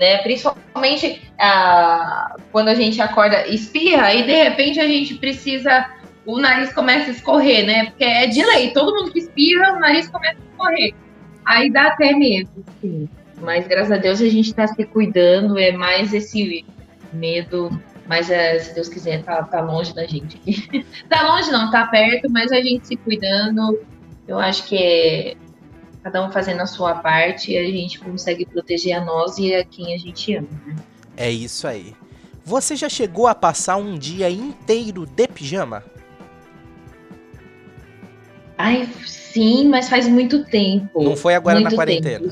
né? 0.00 0.16
Principalmente 0.18 1.22
ah, 1.38 2.34
quando 2.50 2.68
a 2.68 2.74
gente 2.74 3.00
acorda, 3.02 3.46
espirra 3.46 4.14
e 4.14 4.22
de 4.22 4.32
repente 4.32 4.80
a 4.80 4.88
gente 4.88 5.14
precisa. 5.16 5.90
O 6.24 6.38
nariz 6.38 6.72
começa 6.72 7.10
a 7.10 7.14
escorrer, 7.14 7.66
né? 7.66 7.86
Porque 7.86 8.04
é 8.04 8.26
de 8.26 8.44
lei, 8.44 8.70
todo 8.72 8.94
mundo 8.94 9.12
que 9.12 9.18
espirra, 9.18 9.74
o 9.74 9.78
nariz 9.78 10.08
começa 10.08 10.36
a 10.36 10.50
escorrer. 10.50 10.94
Aí 11.44 11.70
dá 11.70 11.88
até 11.88 12.12
medo, 12.12 12.64
sim. 12.80 13.08
Mas 13.40 13.66
graças 13.66 13.92
a 13.92 13.96
Deus 13.96 14.20
a 14.20 14.28
gente 14.28 14.54
tá 14.54 14.66
se 14.66 14.84
cuidando, 14.84 15.58
é 15.58 15.72
mais 15.72 16.14
esse 16.14 16.64
medo. 17.12 17.70
Mas 18.06 18.30
é, 18.30 18.58
se 18.58 18.74
Deus 18.74 18.88
quiser, 18.88 19.22
tá, 19.22 19.42
tá 19.44 19.60
longe 19.60 19.94
da 19.94 20.06
gente 20.06 20.36
aqui. 20.36 20.84
tá 21.08 21.22
longe 21.22 21.50
não, 21.50 21.70
tá 21.70 21.86
perto, 21.86 22.30
mas 22.30 22.52
a 22.52 22.60
gente 22.60 22.86
se 22.86 22.96
cuidando. 22.96 23.80
Eu 24.28 24.38
acho 24.38 24.66
que 24.66 24.76
é 24.76 25.36
cada 26.02 26.26
um 26.26 26.30
fazendo 26.30 26.60
a 26.60 26.66
sua 26.66 26.94
parte, 26.96 27.56
a 27.56 27.64
gente 27.64 27.98
consegue 27.98 28.46
proteger 28.46 28.96
a 28.96 29.04
nós 29.04 29.38
e 29.38 29.54
a 29.54 29.64
quem 29.64 29.94
a 29.94 29.98
gente 29.98 30.34
ama. 30.36 30.48
né? 30.66 30.76
É 31.16 31.30
isso 31.30 31.66
aí. 31.66 31.94
Você 32.44 32.74
já 32.74 32.88
chegou 32.88 33.26
a 33.26 33.34
passar 33.34 33.76
um 33.76 33.98
dia 33.98 34.30
inteiro 34.30 35.06
de 35.06 35.28
pijama? 35.28 35.84
Ai, 38.56 38.88
sim, 39.06 39.68
mas 39.68 39.88
faz 39.88 40.08
muito 40.08 40.44
tempo. 40.44 41.02
Não 41.02 41.16
foi 41.16 41.34
agora 41.34 41.60
muito 41.60 41.70
na 41.70 41.76
quarentena? 41.76 42.28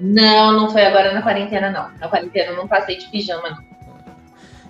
Não, 0.00 0.52
não 0.52 0.70
foi 0.70 0.84
agora 0.84 1.12
na 1.12 1.22
quarentena, 1.22 1.70
não. 1.70 1.90
Na 1.98 2.08
quarentena 2.08 2.50
eu 2.52 2.56
não 2.56 2.68
passei 2.68 2.96
de 2.96 3.06
pijama, 3.10 3.50
não. 3.50 3.73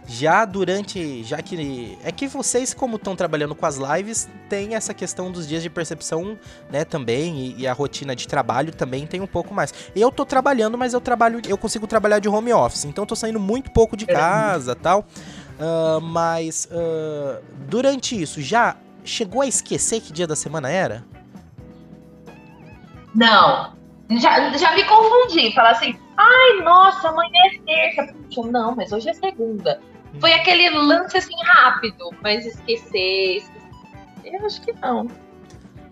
Já 0.07 0.45
durante. 0.45 1.25
Já 1.25 1.41
que. 1.41 1.99
É 2.05 2.13
que 2.13 2.27
vocês, 2.27 2.75
como 2.75 2.97
estão 2.97 3.17
trabalhando 3.17 3.55
com 3.55 3.65
as 3.65 3.77
lives, 3.77 4.29
tem 4.49 4.75
essa 4.75 4.93
questão 4.93 5.31
dos 5.31 5.49
dias 5.49 5.63
de 5.63 5.71
percepção, 5.71 6.39
né, 6.71 6.85
também. 6.85 7.39
E, 7.39 7.61
e 7.63 7.67
a 7.67 7.73
rotina 7.73 8.15
de 8.15 8.29
trabalho 8.29 8.73
também 8.73 9.07
tem 9.07 9.21
um 9.21 9.27
pouco 9.27 9.55
mais. 9.55 9.73
Eu 9.97 10.13
tô 10.13 10.25
trabalhando, 10.27 10.77
mas 10.77 10.93
eu 10.93 11.01
trabalho. 11.01 11.41
Eu 11.49 11.57
consigo 11.57 11.87
trabalhar 11.87 12.19
de 12.19 12.29
home 12.29 12.53
office. 12.53 12.85
Então 12.85 13.03
eu 13.03 13.07
tô 13.07 13.17
saindo 13.17 13.41
muito 13.41 13.71
pouco 13.71 13.97
de 13.97 14.07
casa 14.07 14.75
tal. 14.75 15.07
Ah, 15.59 15.99
mas. 16.03 16.69
ah, 16.71 17.41
durante 17.69 18.21
isso, 18.21 18.41
já 18.41 18.77
chegou 19.05 19.43
a 19.43 19.47
esquecer 19.47 20.01
que 20.01 20.13
dia 20.13 20.27
da 20.27 20.37
semana 20.37 20.71
era? 20.71 21.05
Não. 23.15 23.73
Já, 24.11 24.53
já 24.53 24.75
me 24.75 24.85
confundi. 24.85 25.55
Falar 25.55 25.71
assim, 25.71 25.99
ai, 26.17 26.63
nossa, 26.63 27.09
amanhã 27.09 27.41
é 27.53 27.59
terça. 27.65 28.13
Puxa, 28.13 28.51
não, 28.51 28.75
mas 28.75 28.93
hoje 28.93 29.09
é 29.09 29.15
segunda. 29.15 29.81
Foi 30.21 30.33
aquele 30.33 30.71
lance 30.71 31.17
assim 31.17 31.37
rápido, 31.45 32.11
mas 32.23 32.47
esquecer. 32.47 33.39
esquecer. 33.39 33.55
Eu 34.25 34.47
acho 34.47 34.61
que 34.63 34.73
não. 34.73 35.09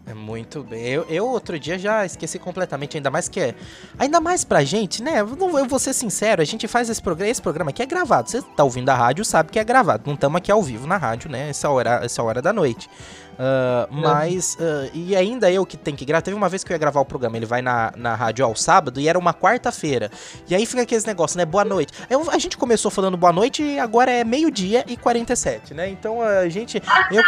É 0.04 0.14
muito 0.14 0.64
bem. 0.64 0.82
Eu, 0.82 1.06
eu 1.08 1.26
outro 1.26 1.58
dia 1.58 1.78
já 1.78 2.04
esqueci 2.04 2.38
completamente, 2.38 2.96
ainda 2.96 3.10
mais 3.10 3.28
que 3.28 3.40
é. 3.40 3.54
Ainda 3.98 4.20
mais 4.20 4.44
pra 4.44 4.64
gente, 4.64 5.00
né? 5.02 5.20
Eu, 5.20 5.58
eu 5.58 5.66
vou 5.66 5.78
ser 5.78 5.92
sincero, 5.92 6.42
a 6.42 6.44
gente 6.44 6.66
faz 6.66 6.90
esse 6.90 7.00
programa. 7.00 7.30
Esse 7.30 7.40
programa 7.40 7.70
aqui 7.70 7.82
é 7.82 7.86
gravado. 7.86 8.28
Você 8.28 8.42
tá 8.42 8.64
ouvindo 8.64 8.88
a 8.88 8.94
rádio, 8.94 9.24
sabe 9.24 9.52
que 9.52 9.58
é 9.60 9.64
gravado. 9.64 10.02
Não 10.06 10.14
estamos 10.14 10.36
aqui 10.36 10.50
ao 10.50 10.62
vivo 10.62 10.86
na 10.88 10.96
rádio, 10.96 11.30
né? 11.30 11.50
Essa 11.50 11.70
hora, 11.70 12.00
essa 12.02 12.22
hora 12.22 12.42
da 12.42 12.52
noite. 12.52 12.90
Ah, 13.38 13.88
mas. 13.90 14.56
ah, 14.60 14.88
e 14.92 15.16
ainda 15.16 15.50
eu 15.50 15.64
que 15.66 15.76
tenho 15.76 15.96
que 15.96 16.04
gravar. 16.04 16.22
Teve 16.22 16.36
uma 16.36 16.48
vez 16.48 16.62
que 16.62 16.72
eu 16.72 16.74
ia 16.74 16.78
gravar 16.78 17.00
o 17.00 17.04
programa, 17.04 17.36
ele 17.36 17.46
vai 17.46 17.62
na, 17.62 17.92
na 17.96 18.14
rádio 18.14 18.44
ao 18.44 18.54
sábado 18.54 19.00
e 19.00 19.08
era 19.08 19.18
uma 19.18 19.32
quarta-feira. 19.34 20.10
E 20.48 20.54
aí 20.54 20.64
fica 20.66 20.82
aqueles 20.82 21.04
negócios, 21.04 21.36
né? 21.36 21.44
Boa 21.44 21.64
noite. 21.64 21.92
Eu- 22.10 22.30
a 22.30 22.38
gente 22.38 22.56
começou 22.56 22.90
falando 22.90 23.16
boa 23.16 23.32
noite 23.32 23.62
e 23.62 23.78
agora 23.78 24.10
é 24.10 24.22
meio-dia 24.24 24.84
e 24.86 24.96
47, 24.96 25.74
né? 25.74 25.88
Então 25.88 26.20
a 26.22 26.48
gente. 26.48 26.80
Eu, 27.10 27.22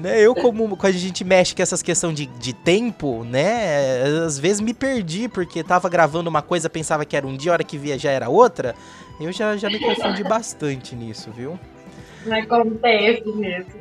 né, 0.00 0.18
eu, 0.20 0.34
como 0.34 0.74
quando 0.76 0.94
a 0.94 0.98
gente 0.98 1.22
mexe 1.22 1.54
com 1.54 1.62
essas 1.62 1.82
questões 1.82 2.14
de, 2.16 2.24
de 2.26 2.52
tempo, 2.54 3.24
né? 3.24 4.02
Às 4.24 4.38
vezes 4.38 4.60
me 4.60 4.72
perdi, 4.72 5.28
porque 5.28 5.62
tava 5.62 5.88
gravando 5.88 6.30
uma 6.30 6.40
coisa, 6.40 6.70
pensava 6.70 7.04
que 7.04 7.14
era 7.16 7.26
um 7.26 7.36
dia, 7.36 7.52
a 7.52 7.54
hora 7.54 7.64
que 7.64 7.76
via 7.76 7.98
já 7.98 8.10
era 8.10 8.28
outra. 8.30 8.74
Eu 9.20 9.30
já, 9.32 9.56
já 9.56 9.68
me 9.68 9.78
confundi 9.78 10.24
bastante 10.24 10.96
nisso, 10.96 11.30
viu? 11.30 11.58
Acontece 12.30 13.26
mesmo. 13.34 13.72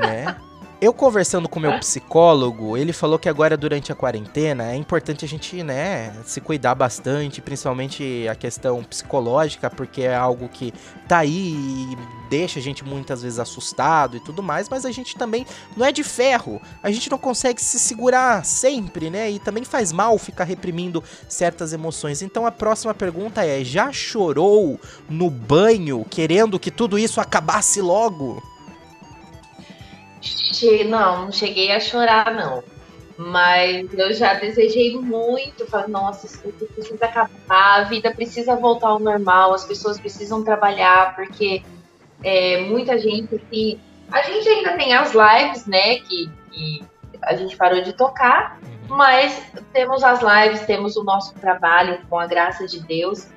né? 0.00 0.36
Eu 0.80 0.94
conversando 0.94 1.46
com 1.46 1.60
meu 1.60 1.78
psicólogo, 1.78 2.74
ele 2.74 2.90
falou 2.90 3.18
que 3.18 3.28
agora 3.28 3.54
durante 3.54 3.92
a 3.92 3.94
quarentena 3.94 4.72
é 4.72 4.76
importante 4.76 5.26
a 5.26 5.28
gente, 5.28 5.62
né, 5.62 6.10
se 6.24 6.40
cuidar 6.40 6.74
bastante, 6.74 7.42
principalmente 7.42 8.26
a 8.26 8.34
questão 8.34 8.82
psicológica, 8.82 9.68
porque 9.68 10.00
é 10.00 10.16
algo 10.16 10.48
que 10.48 10.72
tá 11.06 11.18
aí 11.18 11.54
e 11.54 11.98
deixa 12.30 12.58
a 12.58 12.62
gente 12.62 12.82
muitas 12.82 13.20
vezes 13.20 13.38
assustado 13.38 14.16
e 14.16 14.20
tudo 14.20 14.42
mais, 14.42 14.70
mas 14.70 14.86
a 14.86 14.90
gente 14.90 15.16
também 15.16 15.46
não 15.76 15.84
é 15.84 15.92
de 15.92 16.02
ferro. 16.02 16.58
A 16.82 16.90
gente 16.90 17.10
não 17.10 17.18
consegue 17.18 17.60
se 17.60 17.78
segurar 17.78 18.42
sempre, 18.46 19.10
né? 19.10 19.30
E 19.30 19.38
também 19.38 19.64
faz 19.64 19.92
mal 19.92 20.16
ficar 20.16 20.44
reprimindo 20.44 21.04
certas 21.28 21.74
emoções. 21.74 22.22
Então 22.22 22.46
a 22.46 22.50
próxima 22.50 22.94
pergunta 22.94 23.44
é: 23.44 23.62
já 23.62 23.92
chorou 23.92 24.80
no 25.10 25.28
banho 25.28 26.06
querendo 26.08 26.58
que 26.58 26.70
tudo 26.70 26.98
isso 26.98 27.20
acabasse 27.20 27.82
logo? 27.82 28.42
Não, 30.88 31.24
não 31.24 31.32
cheguei 31.32 31.72
a 31.72 31.80
chorar, 31.80 32.34
não. 32.34 32.62
Mas 33.16 33.92
eu 33.92 34.12
já 34.12 34.34
desejei 34.34 34.96
muito. 34.98 35.66
Falei, 35.66 35.88
nossa, 35.88 36.26
isso 36.26 36.40
precisa 36.74 37.04
acabar, 37.04 37.80
a 37.80 37.84
vida 37.84 38.10
precisa 38.14 38.56
voltar 38.56 38.88
ao 38.88 38.98
normal, 38.98 39.52
as 39.52 39.64
pessoas 39.64 40.00
precisam 40.00 40.42
trabalhar, 40.42 41.14
porque 41.14 41.62
é, 42.22 42.62
muita 42.62 42.98
gente 42.98 43.34
assim. 43.34 43.78
A 44.10 44.22
gente 44.22 44.48
ainda 44.48 44.76
tem 44.76 44.94
as 44.94 45.12
lives, 45.12 45.66
né? 45.66 45.96
Que, 46.00 46.30
que 46.50 46.84
a 47.22 47.36
gente 47.36 47.56
parou 47.56 47.82
de 47.82 47.92
tocar, 47.92 48.58
mas 48.88 49.40
temos 49.72 50.02
as 50.02 50.20
lives, 50.20 50.66
temos 50.66 50.96
o 50.96 51.04
nosso 51.04 51.34
trabalho 51.34 52.00
com 52.08 52.18
a 52.18 52.26
graça 52.26 52.66
de 52.66 52.80
Deus. 52.80 53.28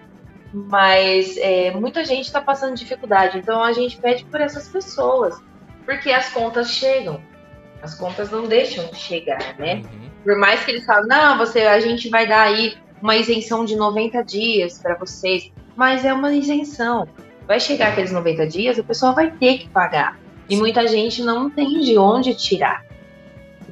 Mas 0.53 1.35
é, 1.37 1.71
muita 1.71 2.05
gente 2.05 2.25
está 2.25 2.39
passando 2.39 2.75
dificuldade, 2.75 3.39
então 3.39 3.63
a 3.63 3.73
gente 3.73 3.97
pede 3.97 4.23
por 4.25 4.39
essas 4.39 4.67
pessoas, 4.67 5.41
porque 5.85 6.11
as 6.11 6.29
contas 6.29 6.71
chegam, 6.71 7.21
as 7.81 7.95
contas 7.95 8.31
não 8.31 8.45
deixam 8.45 8.85
de 8.87 8.95
chegar, 8.95 9.55
né? 9.57 9.75
Uhum. 9.75 10.09
Por 10.23 10.37
mais 10.37 10.63
que 10.63 10.71
eles 10.71 10.85
falem, 10.85 11.07
não, 11.07 11.37
você, 11.37 11.61
a 11.61 11.79
gente 11.79 12.09
vai 12.09 12.27
dar 12.27 12.43
aí 12.43 12.77
uma 13.01 13.15
isenção 13.15 13.65
de 13.65 13.75
90 13.75 14.23
dias 14.23 14.79
para 14.79 14.95
vocês, 14.95 15.51
mas 15.75 16.05
é 16.05 16.13
uma 16.13 16.33
isenção. 16.33 17.07
Vai 17.45 17.59
chegar 17.59 17.89
aqueles 17.89 18.11
90 18.11 18.47
dias, 18.47 18.79
a 18.79 18.83
pessoa 18.83 19.11
vai 19.11 19.31
ter 19.31 19.57
que 19.57 19.69
pagar. 19.69 20.17
E 20.49 20.55
muita 20.55 20.87
gente 20.87 21.21
não 21.21 21.49
tem 21.49 21.81
de 21.81 21.97
onde 21.97 22.33
tirar. 22.33 22.85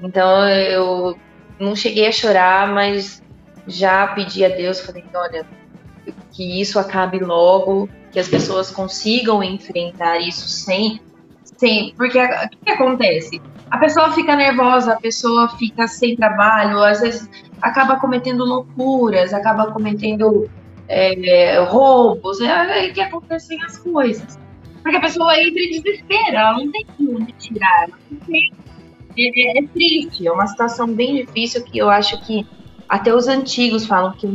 Então 0.04 0.48
eu 0.50 1.18
não 1.60 1.76
cheguei 1.76 2.08
a 2.08 2.12
chorar, 2.12 2.68
mas 2.74 3.22
já 3.68 4.08
pedi 4.08 4.44
a 4.44 4.50
Deus, 4.50 4.82
falei, 4.82 5.04
olha, 5.14 5.46
que 6.32 6.60
isso 6.60 6.80
acabe 6.80 7.20
logo, 7.20 7.88
que 8.12 8.20
as 8.20 8.28
pessoas 8.28 8.72
consigam 8.72 9.44
enfrentar 9.44 10.20
isso 10.20 10.48
sem. 10.48 11.00
Sem 11.62 11.94
porque 11.96 12.20
o 12.20 12.50
que, 12.50 12.58
que 12.66 12.72
acontece? 12.72 13.40
A 13.70 13.78
pessoa 13.78 14.12
fica 14.12 14.36
nervosa, 14.36 14.94
a 14.94 15.00
pessoa 15.00 15.48
fica 15.58 15.88
sem 15.88 16.16
trabalho, 16.16 16.84
às 16.84 17.00
vezes 17.00 17.30
acaba 17.62 18.00
cometendo 18.00 18.44
loucuras, 18.44 19.32
acaba 19.34 19.72
cometendo 19.72 20.50
é, 20.90 21.60
roubos, 21.64 22.42
é 22.42 22.52
aí 22.52 22.92
que 22.92 23.00
acontecem 23.00 23.64
as 23.64 23.78
coisas. 23.78 24.38
Porque 24.82 24.98
a 24.98 25.02
pessoa 25.02 25.40
entra 25.40 25.62
em 25.62 25.70
desespero, 25.70 26.36
ela 26.36 26.54
não 26.54 26.72
tem 26.72 26.86
como 26.98 27.26
tirar. 27.38 27.88
É, 28.30 29.22
é- 29.22 29.60
é 29.60 29.68
triste, 29.68 30.28
é 30.28 30.32
uma 30.32 30.48
situação 30.48 30.88
bem 30.88 31.24
difícil 31.24 31.64
que 31.64 31.78
eu 31.78 31.90
acho 31.90 32.20
que 32.26 32.46
até 32.90 33.14
os 33.14 33.28
antigos 33.28 33.86
falam 33.86 34.12
que 34.14 34.28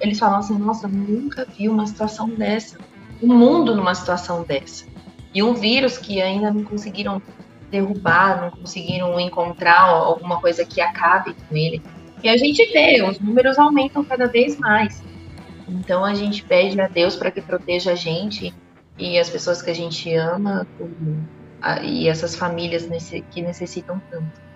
eles 0.00 0.18
falam 0.18 0.38
assim, 0.38 0.58
nossa, 0.58 0.88
nunca 0.88 1.46
vi 1.56 1.68
uma 1.68 1.86
situação 1.86 2.28
dessa, 2.30 2.78
o 3.20 3.28
mundo 3.28 3.76
numa 3.76 3.94
situação 3.94 4.42
dessa. 4.42 4.86
E 5.32 5.42
um 5.42 5.54
vírus 5.54 5.96
que 5.96 6.20
ainda 6.20 6.52
não 6.52 6.64
conseguiram 6.64 7.22
derrubar, 7.70 8.40
não 8.40 8.50
conseguiram 8.50 9.18
encontrar 9.20 9.80
alguma 9.82 10.40
coisa 10.40 10.64
que 10.64 10.80
acabe 10.80 11.34
com 11.34 11.56
ele. 11.56 11.80
E 12.22 12.28
a 12.28 12.36
gente 12.36 12.64
vê, 12.72 13.02
os 13.02 13.18
números 13.20 13.58
aumentam 13.58 14.04
cada 14.04 14.26
vez 14.26 14.58
mais. 14.58 15.02
Então 15.68 16.04
a 16.04 16.14
gente 16.14 16.42
pede 16.42 16.80
a 16.80 16.88
Deus 16.88 17.16
para 17.16 17.30
que 17.30 17.40
proteja 17.40 17.92
a 17.92 17.94
gente 17.94 18.52
e 18.98 19.18
as 19.18 19.30
pessoas 19.30 19.62
que 19.62 19.70
a 19.70 19.74
gente 19.74 20.12
ama 20.14 20.66
e 21.82 22.08
essas 22.08 22.34
famílias 22.34 22.88
que 23.30 23.40
necessitam 23.40 24.00
tanto. 24.10 24.49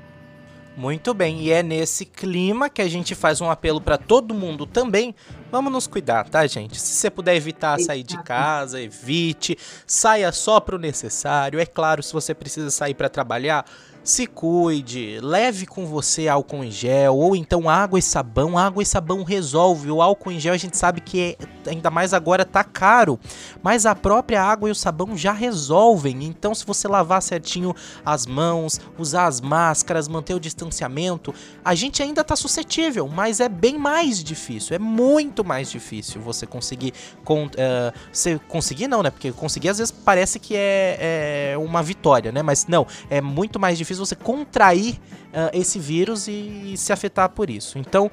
Muito 0.77 1.15
bem, 1.15 1.41
e 1.41 1.53
é 1.53 1.63
nesse 1.63 2.05
clima 2.05 2.69
que 2.69 2.83
a 2.83 2.89
gente 2.89 3.15
faz 3.15 3.41
um 3.41 3.49
apelo 3.49 3.81
pra 3.81 3.97
todo 3.97 4.35
mundo 4.35 4.67
também. 4.67 5.15
Vamos 5.51 5.73
nos 5.73 5.87
cuidar, 5.87 6.29
tá, 6.29 6.45
gente? 6.49 6.81
Se 6.81 6.95
você 6.95 7.09
puder 7.09 7.37
evitar 7.37 7.79
sair 7.79 8.03
de 8.03 8.21
casa, 8.25 8.81
evite. 8.83 9.57
Saia 9.87 10.33
só 10.33 10.59
pro 10.59 10.77
necessário. 10.77 11.61
É 11.61 11.67
claro, 11.67 12.03
se 12.03 12.13
você 12.13 12.35
precisa 12.35 12.73
sair 12.73 12.95
pra 12.95 13.09
trabalhar, 13.09 13.65
se 14.05 14.27
cuide. 14.27 15.19
Leve 15.23 15.67
com 15.67 15.87
você 15.87 16.29
álcool 16.29 16.63
em 16.63 16.71
gel 16.71 17.17
ou 17.17 17.35
então 17.35 17.69
água 17.69 17.99
e 17.99 18.03
sabão. 18.03 18.57
Água 18.59 18.83
e 18.83 18.87
sabão 18.87 19.23
resolve. 19.25 19.91
O 19.91 20.03
álcool 20.03 20.31
em 20.31 20.39
gel 20.39 20.53
a 20.55 20.59
gente 20.59 20.77
sabe 20.77 21.01
que 21.01 21.37
é, 21.67 21.71
ainda 21.71 21.91
mais 21.91 22.13
agora 22.13 22.45
tá 22.45 22.63
caro, 22.63 23.19
mas 23.63 23.87
a 23.87 23.95
própria 23.95 24.43
água 24.43 24.69
e 24.69 24.73
o 24.73 24.75
sabão 24.75 25.17
já 25.17 25.33
resolvem. 25.33 26.23
Então, 26.25 26.55
se 26.55 26.67
você 26.67 26.87
lavar 26.87 27.23
certinho 27.23 27.75
as 28.05 28.27
mãos, 28.27 28.79
usar 28.99 29.27
as 29.27 29.41
máscaras, 29.41 30.07
manter 30.07 30.35
o 30.35 30.41
distanciamento, 30.41 31.35
a 31.65 31.75
gente 31.75 32.03
ainda 32.03 32.23
tá 32.23 32.37
suscetível, 32.37 33.09
mas 33.09 33.41
é 33.41 33.49
bem 33.49 33.79
mais 33.79 34.23
difícil, 34.23 34.77
é 34.77 34.79
muito 34.79 35.43
mais 35.43 35.71
difícil 35.71 36.21
você 36.21 36.47
conseguir. 36.47 36.93
con- 37.25 37.49
eh, 37.57 37.93
você 38.13 38.39
conseguir 38.49 38.87
não, 38.87 39.03
né? 39.03 39.11
Porque 39.11 39.33
conseguir 39.33 39.71
às 39.71 39.79
vezes 39.79 39.91
parece 39.91 40.39
que 40.39 40.55
é, 40.55 41.53
é 41.53 41.59
uma 41.59 41.83
vitória, 41.83 42.31
né? 42.31 42.43
Mas 42.43 42.67
não, 42.67 42.87
é 43.09 43.21
muito 43.23 43.59
mais 43.59 43.79
difícil 43.79 43.94
você 43.99 44.15
contrair 44.15 45.01
ah, 45.33 45.51
esse 45.53 45.79
vírus 45.79 46.29
e, 46.29 46.75
se 46.77 46.93
afetar 46.93 47.29
por 47.31 47.51
isso. 47.51 47.79
Então. 47.79 48.11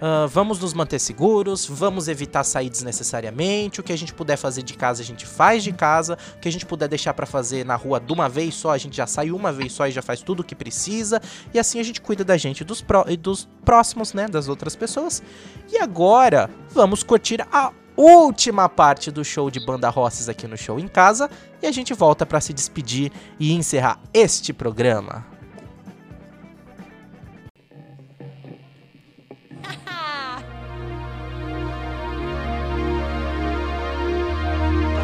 ah, 0.00 0.26
vamos 0.28 0.58
nos 0.58 0.74
manter 0.74 0.98
seguros, 0.98 1.64
vamos 1.64 2.08
evitar 2.08 2.42
sair 2.42 2.68
desnecessariamente. 2.68 3.78
O 3.78 3.84
que 3.84 3.92
a 3.92 3.96
gente 3.96 4.12
puder 4.12 4.36
fazer 4.36 4.64
de 4.64 4.74
casa, 4.74 5.00
a 5.00 5.04
gente 5.04 5.24
faz 5.24 5.62
de 5.62 5.72
casa. 5.72 6.18
O 6.36 6.40
que 6.40 6.48
a 6.48 6.52
gente 6.52 6.66
puder 6.66 6.88
deixar 6.88 7.14
pra 7.14 7.24
fazer 7.24 7.64
na 7.64 7.76
rua 7.76 8.00
de 8.00 8.12
uma 8.12 8.28
vez 8.28 8.54
só, 8.54 8.70
a 8.72 8.78
gente 8.78 8.96
já 8.96 9.06
sai 9.06 9.30
uma 9.30 9.52
vez 9.52 9.72
só 9.72 9.86
e 9.86 9.92
já 9.92 10.02
faz 10.02 10.20
tudo 10.20 10.40
o 10.40 10.44
que 10.44 10.56
precisa. 10.56 11.20
E 11.54 11.58
assim 11.58 11.78
a 11.78 11.84
gente 11.84 12.00
cuida 12.00 12.24
da 12.24 12.36
gente 12.36 12.62
e 12.62 12.64
dos, 12.64 12.84
e 13.06 13.16
dos 13.16 13.48
próximos, 13.64 14.12
né? 14.12 14.26
Das 14.26 14.48
outras 14.48 14.74
pessoas. 14.74 15.22
E 15.70 15.78
agora, 15.78 16.50
vamos 16.74 17.04
curtir 17.04 17.46
a 17.52 17.72
última 17.96 18.68
parte 18.68 19.10
do 19.10 19.24
show 19.24 19.50
de 19.50 19.64
Banda 19.64 19.88
Rosses 19.88 20.28
aqui 20.28 20.46
no 20.46 20.56
Show 20.56 20.78
em 20.78 20.88
Casa. 20.88 21.30
E 21.62 21.66
a 21.66 21.72
gente 21.72 21.94
volta 21.94 22.26
pra 22.26 22.40
se 22.40 22.52
despedir 22.52 23.12
e 23.38 23.52
encerrar 23.52 24.00
este 24.12 24.52
programa. 24.52 25.24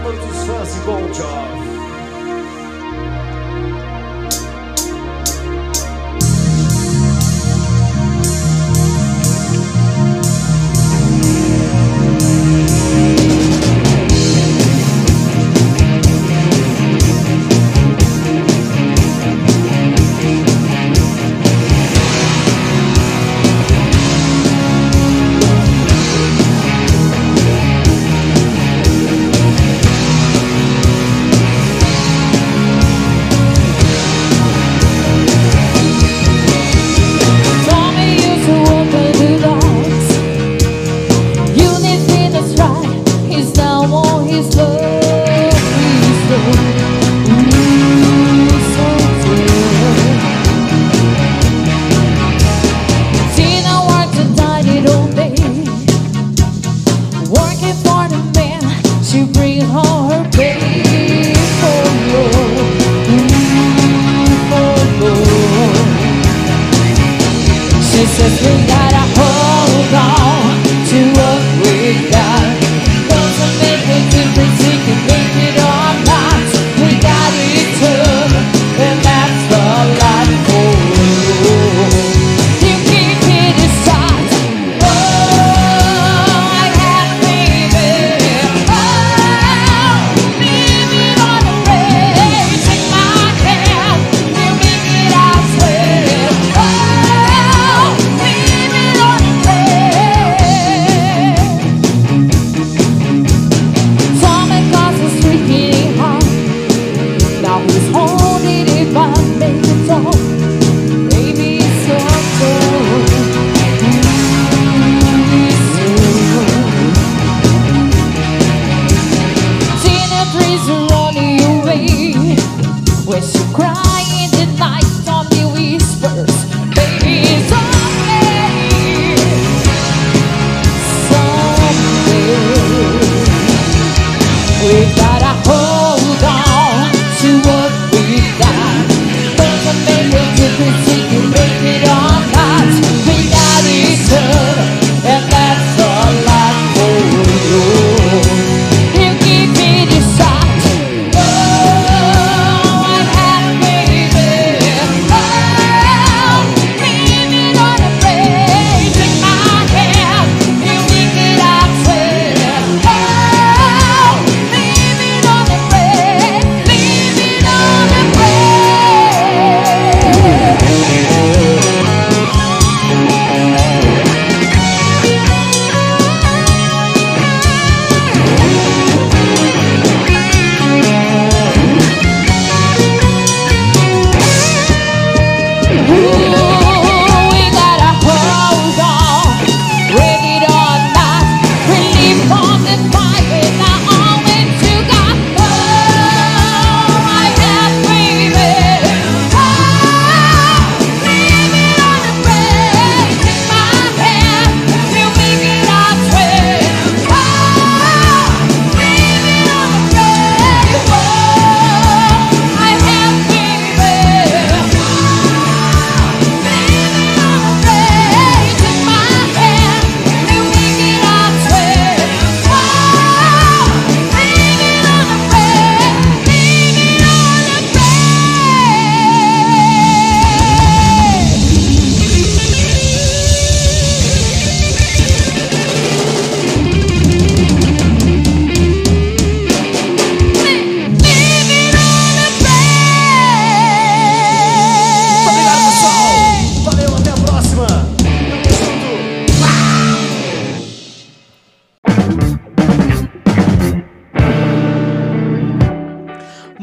Todos 0.02 0.24
os 0.24 0.46
fãs 0.46 0.74
de 0.74 0.80
Bon 0.80 1.14
Jovi. 1.14 1.67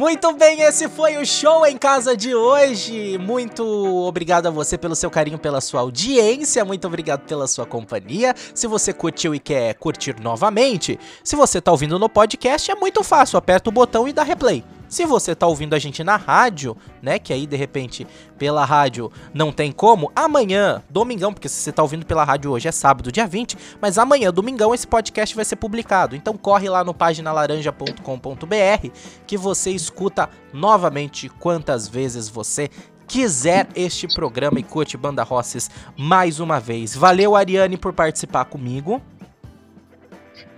Muito 0.05 0.31
bem, 0.33 0.61
esse 0.61 0.87
foi 0.87 1.17
o 1.17 1.25
show 1.25 1.65
em 1.65 1.79
casa 1.79 2.15
de 2.15 2.35
hoje. 2.35 3.17
Muito 3.17 3.65
obrigado 4.05 4.45
a 4.45 4.51
você 4.51 4.77
pelo 4.77 4.93
seu 4.93 5.09
carinho, 5.09 5.39
pela 5.39 5.59
sua 5.59 5.81
audiência. 5.81 6.63
Muito 6.63 6.85
obrigado 6.85 7.21
pela 7.21 7.47
sua 7.47 7.65
companhia. 7.65 8.35
Se 8.53 8.67
você 8.67 8.93
curtiu 8.93 9.33
e 9.33 9.39
quer 9.39 9.73
curtir 9.73 10.15
novamente, 10.21 10.99
se 11.23 11.35
você 11.35 11.59
tá 11.59 11.71
ouvindo 11.71 11.97
no 11.97 12.07
podcast, 12.07 12.69
é 12.69 12.75
muito 12.75 13.03
fácil. 13.03 13.39
Aperta 13.39 13.71
o 13.71 13.73
botão 13.73 14.07
e 14.07 14.13
dá 14.13 14.21
replay. 14.21 14.63
Se 14.87 15.05
você 15.05 15.35
tá 15.35 15.47
ouvindo 15.47 15.73
a 15.73 15.79
gente 15.79 16.03
na 16.03 16.15
rádio, 16.15 16.77
né, 17.01 17.19
que 17.19 17.33
aí 17.33 17.45
de 17.45 17.55
repente 17.55 18.05
pela 18.37 18.65
rádio 18.65 19.11
não 19.33 19.51
tem 19.51 19.71
como, 19.71 20.11
amanhã, 20.15 20.83
domingão, 20.89 21.33
porque 21.33 21.49
se 21.49 21.55
você 21.55 21.71
tá 21.71 21.81
ouvindo 21.81 22.05
pela 22.05 22.23
rádio 22.23 22.51
hoje 22.51 22.67
é 22.67 22.71
sábado, 22.71 23.11
dia 23.11 23.27
20, 23.27 23.57
mas 23.81 23.97
amanhã, 23.97 24.31
domingão, 24.31 24.73
esse 24.73 24.87
podcast 24.87 25.35
vai 25.35 25.45
ser 25.45 25.55
publicado. 25.55 26.15
Então 26.15 26.37
corre 26.37 26.69
lá 26.69 26.83
no 26.83 26.93
paginalaranja.com.br 26.93 28.89
que 29.25 29.37
você 29.37 29.71
escuta 29.71 30.29
novamente 30.53 31.29
quantas 31.29 31.87
vezes 31.87 32.29
você 32.29 32.69
quiser 33.07 33.67
este 33.75 34.07
programa 34.07 34.59
e 34.59 34.63
curte 34.63 34.97
Banda 34.97 35.23
Rosses 35.23 35.69
mais 35.97 36.39
uma 36.39 36.59
vez. 36.59 36.95
Valeu, 36.95 37.35
Ariane, 37.35 37.77
por 37.77 37.93
participar 37.93 38.45
comigo. 38.45 39.01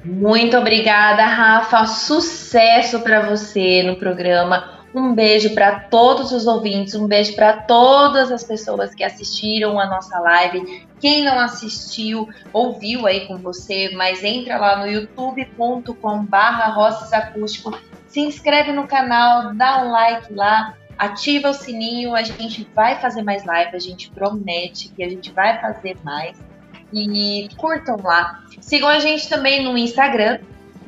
Muito 0.07 0.57
obrigada, 0.57 1.25
Rafa. 1.25 1.85
Sucesso 1.85 3.01
para 3.01 3.29
você 3.29 3.83
no 3.83 3.97
programa. 3.97 4.77
Um 4.95 5.13
beijo 5.13 5.53
para 5.53 5.81
todos 5.81 6.31
os 6.31 6.47
ouvintes, 6.47 6.95
um 6.95 7.07
beijo 7.07 7.35
para 7.35 7.61
todas 7.63 8.31
as 8.31 8.41
pessoas 8.41 8.95
que 8.95 9.03
assistiram 9.03 9.77
a 9.77 9.85
nossa 9.85 10.17
live. 10.17 10.87
Quem 11.01 11.25
não 11.25 11.37
assistiu, 11.37 12.25
ouviu 12.53 13.05
aí 13.05 13.27
com 13.27 13.35
você, 13.37 13.91
mas 13.97 14.23
entra 14.23 14.57
lá 14.57 14.77
no 14.77 14.87
youtube.com/barra 14.87 16.73
acústico, 17.11 17.77
se 18.07 18.21
inscreve 18.21 18.71
no 18.71 18.87
canal, 18.87 19.53
dá 19.55 19.83
um 19.83 19.91
like 19.91 20.33
lá, 20.33 20.73
ativa 20.97 21.49
o 21.49 21.53
sininho. 21.53 22.15
A 22.15 22.23
gente 22.23 22.65
vai 22.73 22.95
fazer 23.01 23.23
mais 23.23 23.43
live, 23.43 23.75
a 23.75 23.79
gente 23.79 24.09
promete 24.09 24.87
que 24.87 25.03
a 25.03 25.09
gente 25.09 25.33
vai 25.33 25.59
fazer 25.59 25.97
mais. 26.01 26.46
E 26.93 27.49
curtam 27.57 27.97
lá. 28.03 28.43
Sigam 28.61 28.87
a 28.87 28.99
gente 28.99 29.27
também 29.29 29.63
no 29.63 29.77
Instagram, 29.77 30.39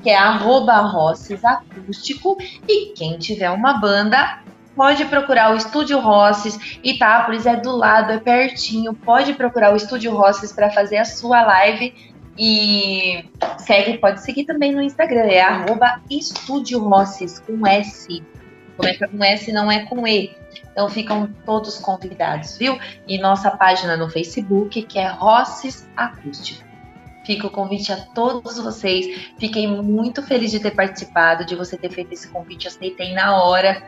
que 0.02 0.10
é 0.10 0.18
@rossesacústico 0.18 2.38
e 2.68 2.94
quem 2.94 3.18
tiver 3.18 3.50
uma 3.50 3.74
banda 3.74 4.40
pode 4.76 5.04
procurar 5.06 5.54
o 5.54 5.58
Estúdio 5.58 6.00
Rosses, 6.00 6.80
Itápolis 6.82 7.46
é 7.46 7.58
do 7.58 7.76
lado, 7.76 8.14
é 8.14 8.18
pertinho, 8.18 8.94
pode 8.94 9.34
procurar 9.34 9.74
o 9.74 9.76
Estúdio 9.76 10.16
Rosses 10.16 10.54
para 10.54 10.70
fazer 10.70 10.98
a 10.98 11.06
sua 11.06 11.42
live 11.42 11.94
e 12.38 13.26
segue, 13.58 13.98
pode 13.98 14.24
seguir 14.24 14.46
também 14.46 14.74
no 14.74 14.82
Instagram, 14.82 15.26
é 15.26 15.42
arroba 15.42 16.00
Estúdio 16.10 16.80
Rosses, 16.80 17.40
com 17.40 17.68
S. 17.68 18.24
Começa 18.80 19.10
com 19.10 19.22
S, 19.22 19.52
não 19.52 19.70
é 19.70 19.86
com 19.86 20.08
E. 20.08 20.34
Então 20.72 20.90
ficam 20.90 21.28
todos 21.46 21.78
convidados, 21.78 22.58
viu? 22.58 22.80
E 23.06 23.18
nossa 23.18 23.52
página 23.52 23.98
no 23.98 24.10
Facebook, 24.10 24.82
que 24.84 24.98
é 24.98 25.08
Rosses 25.08 25.86
Acústico. 25.98 26.64
Fica 27.26 27.46
o 27.46 27.50
convite 27.50 27.92
a 27.92 27.98
todos 27.98 28.58
vocês. 28.58 29.34
Fiquei 29.38 29.68
muito 29.68 30.24
feliz 30.24 30.50
de 30.50 30.62
ter 30.62 30.72
participado, 30.72 31.46
de 31.46 31.56
você 31.56 31.78
ter 31.78 31.92
feito 31.92 32.14
esse 32.14 32.30
convite. 32.30 32.70
Aceitei 32.70 33.14
na 33.14 33.44
hora. 33.44 33.84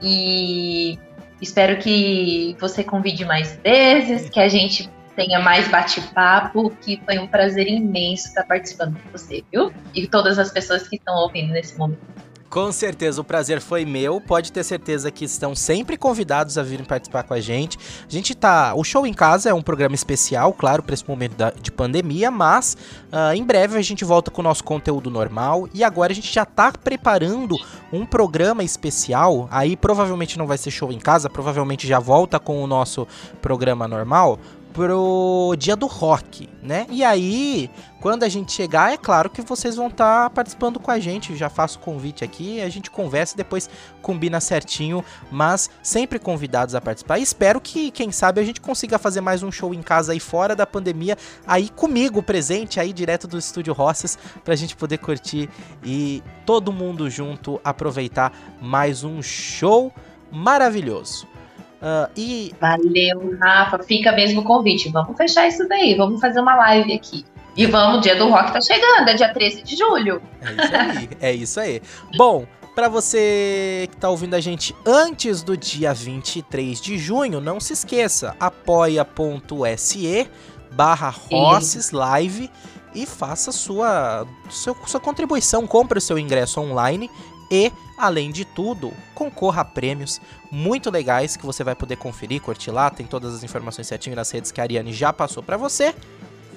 E 0.00 0.98
espero 1.38 1.76
que 1.76 2.56
você 2.58 2.82
convide 2.82 3.26
mais 3.26 3.56
vezes, 3.62 4.30
que 4.30 4.40
a 4.40 4.48
gente 4.48 4.90
tenha 5.14 5.38
mais 5.38 5.68
bate-papo, 5.68 6.70
que 6.80 6.98
foi 7.04 7.18
um 7.18 7.26
prazer 7.26 7.68
imenso 7.68 8.28
estar 8.28 8.44
participando 8.44 8.98
com 8.98 9.10
você, 9.10 9.44
viu? 9.52 9.70
E 9.94 10.06
todas 10.06 10.38
as 10.38 10.50
pessoas 10.50 10.88
que 10.88 10.96
estão 10.96 11.14
ouvindo 11.16 11.52
nesse 11.52 11.76
momento. 11.76 12.29
Com 12.50 12.72
certeza, 12.72 13.20
o 13.20 13.24
prazer 13.24 13.60
foi 13.60 13.84
meu. 13.84 14.20
Pode 14.20 14.50
ter 14.50 14.64
certeza 14.64 15.08
que 15.08 15.24
estão 15.24 15.54
sempre 15.54 15.96
convidados 15.96 16.58
a 16.58 16.64
virem 16.64 16.84
participar 16.84 17.22
com 17.22 17.32
a 17.32 17.40
gente. 17.40 17.78
A 18.08 18.10
gente 18.10 18.34
tá. 18.34 18.74
O 18.74 18.82
Show 18.82 19.06
em 19.06 19.14
Casa 19.14 19.50
é 19.50 19.54
um 19.54 19.62
programa 19.62 19.94
especial, 19.94 20.52
claro, 20.52 20.82
para 20.82 20.92
esse 20.92 21.08
momento 21.08 21.36
da, 21.36 21.50
de 21.52 21.70
pandemia, 21.70 22.28
mas 22.28 22.76
uh, 23.12 23.32
em 23.36 23.44
breve 23.44 23.78
a 23.78 23.82
gente 23.82 24.04
volta 24.04 24.32
com 24.32 24.40
o 24.40 24.44
nosso 24.44 24.64
conteúdo 24.64 25.08
normal. 25.08 25.68
E 25.72 25.84
agora 25.84 26.10
a 26.10 26.14
gente 26.14 26.32
já 26.32 26.44
tá 26.44 26.72
preparando 26.72 27.56
um 27.92 28.04
programa 28.04 28.64
especial. 28.64 29.46
Aí 29.48 29.76
provavelmente 29.76 30.36
não 30.36 30.48
vai 30.48 30.58
ser 30.58 30.72
show 30.72 30.90
em 30.90 30.98
casa, 30.98 31.30
provavelmente 31.30 31.86
já 31.86 32.00
volta 32.00 32.40
com 32.40 32.60
o 32.64 32.66
nosso 32.66 33.06
programa 33.40 33.86
normal 33.86 34.40
pro 34.72 35.54
dia 35.58 35.74
do 35.74 35.86
rock, 35.86 36.48
né? 36.62 36.86
E 36.90 37.02
aí, 37.02 37.70
quando 38.00 38.22
a 38.22 38.28
gente 38.28 38.52
chegar, 38.52 38.92
é 38.92 38.96
claro 38.96 39.28
que 39.28 39.42
vocês 39.42 39.76
vão 39.76 39.88
estar 39.88 40.24
tá 40.24 40.30
participando 40.30 40.78
com 40.78 40.90
a 40.90 40.98
gente. 40.98 41.36
Já 41.36 41.48
faço 41.48 41.78
o 41.78 41.82
convite 41.82 42.24
aqui, 42.24 42.60
a 42.60 42.68
gente 42.68 42.90
conversa 42.90 43.34
e 43.34 43.36
depois 43.36 43.68
combina 44.00 44.40
certinho, 44.40 45.04
mas 45.30 45.68
sempre 45.82 46.18
convidados 46.18 46.74
a 46.74 46.80
participar. 46.80 47.18
E 47.18 47.22
espero 47.22 47.60
que, 47.60 47.90
quem 47.90 48.12
sabe, 48.12 48.40
a 48.40 48.44
gente 48.44 48.60
consiga 48.60 48.98
fazer 48.98 49.20
mais 49.20 49.42
um 49.42 49.50
show 49.50 49.74
em 49.74 49.82
casa 49.82 50.12
aí 50.12 50.20
fora 50.20 50.54
da 50.54 50.66
pandemia, 50.66 51.16
aí 51.46 51.68
comigo 51.68 52.22
presente 52.22 52.78
aí 52.78 52.92
direto 52.92 53.26
do 53.26 53.38
estúdio 53.38 53.74
Roças, 53.74 54.18
pra 54.44 54.54
gente 54.54 54.76
poder 54.76 54.98
curtir 54.98 55.48
e 55.84 56.22
todo 56.46 56.72
mundo 56.72 57.10
junto 57.10 57.60
aproveitar 57.64 58.32
mais 58.60 59.04
um 59.04 59.20
show 59.20 59.92
maravilhoso. 60.30 61.26
Uh, 61.80 62.10
e... 62.16 62.54
Valeu, 62.60 63.38
Rafa. 63.40 63.78
Fica 63.82 64.12
mesmo 64.12 64.40
o 64.40 64.44
convite. 64.44 64.88
Vamos 64.90 65.16
fechar 65.16 65.48
isso 65.48 65.66
daí. 65.68 65.94
Vamos 65.94 66.20
fazer 66.20 66.40
uma 66.40 66.54
live 66.56 66.92
aqui. 66.92 67.24
E 67.56 67.66
vamos, 67.66 68.02
dia 68.02 68.16
do 68.16 68.28
rock 68.28 68.52
tá 68.52 68.60
chegando, 68.60 69.08
é 69.08 69.14
dia 69.14 69.32
13 69.32 69.62
de 69.62 69.76
julho. 69.76 70.22
É 70.40 70.52
isso 70.52 70.76
aí, 70.76 71.08
é 71.20 71.32
isso 71.34 71.60
aí. 71.60 71.82
Bom, 72.16 72.46
para 72.74 72.88
você 72.88 73.88
que 73.90 73.96
tá 73.96 74.08
ouvindo 74.08 74.34
a 74.34 74.40
gente 74.40 74.74
antes 74.86 75.42
do 75.42 75.56
dia 75.56 75.92
23 75.92 76.80
de 76.80 76.96
junho, 76.96 77.40
não 77.40 77.58
se 77.58 77.72
esqueça, 77.72 78.36
apoia.se 78.38 80.30
barra 80.72 81.14
Live 81.92 82.50
e 82.94 83.06
faça 83.06 83.52
sua, 83.52 84.26
sua, 84.48 84.76
sua 84.86 85.00
contribuição, 85.00 85.66
compre 85.66 85.98
o 85.98 86.00
seu 86.00 86.18
ingresso 86.18 86.60
online 86.60 87.10
e, 87.50 87.72
além 87.98 88.30
de 88.30 88.44
tudo, 88.44 88.92
concorra 89.14 89.62
a 89.62 89.64
prêmios 89.64 90.20
muito 90.50 90.90
legais 90.90 91.36
que 91.36 91.44
você 91.44 91.64
vai 91.64 91.74
poder 91.74 91.96
conferir, 91.96 92.40
curtir 92.40 92.70
lá, 92.70 92.90
tem 92.90 93.06
todas 93.06 93.34
as 93.34 93.42
informações 93.42 93.86
certinho 93.86 94.14
nas 94.14 94.30
redes 94.30 94.52
que 94.52 94.60
a 94.60 94.64
Ariane 94.64 94.92
já 94.92 95.12
passou 95.12 95.42
para 95.42 95.56
você. 95.56 95.94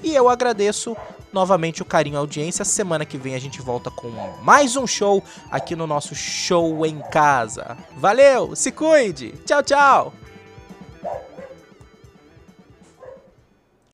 E 0.04 0.14
eu 0.14 0.28
agradeço 0.28 0.96
novamente 1.32 1.82
o 1.82 1.86
carinho 1.86 2.18
a 2.18 2.20
audiência. 2.20 2.66
Semana 2.66 3.06
que 3.06 3.18
vem 3.18 3.36
a 3.36 3.40
gente 3.40 3.62
volta 3.62 3.90
com 3.90 4.10
mais 4.42 4.76
um 4.76 4.86
show 4.86 5.24
aqui 5.50 5.76
no 5.76 5.88
nosso 5.88 6.14
Show 6.14 6.86
em 6.86 7.00
Casa. 7.10 7.78
Valeu, 7.96 8.56
se 8.56 8.72
cuide. 8.72 9.34
Tchau, 9.46 9.64
tchau. 9.64 10.23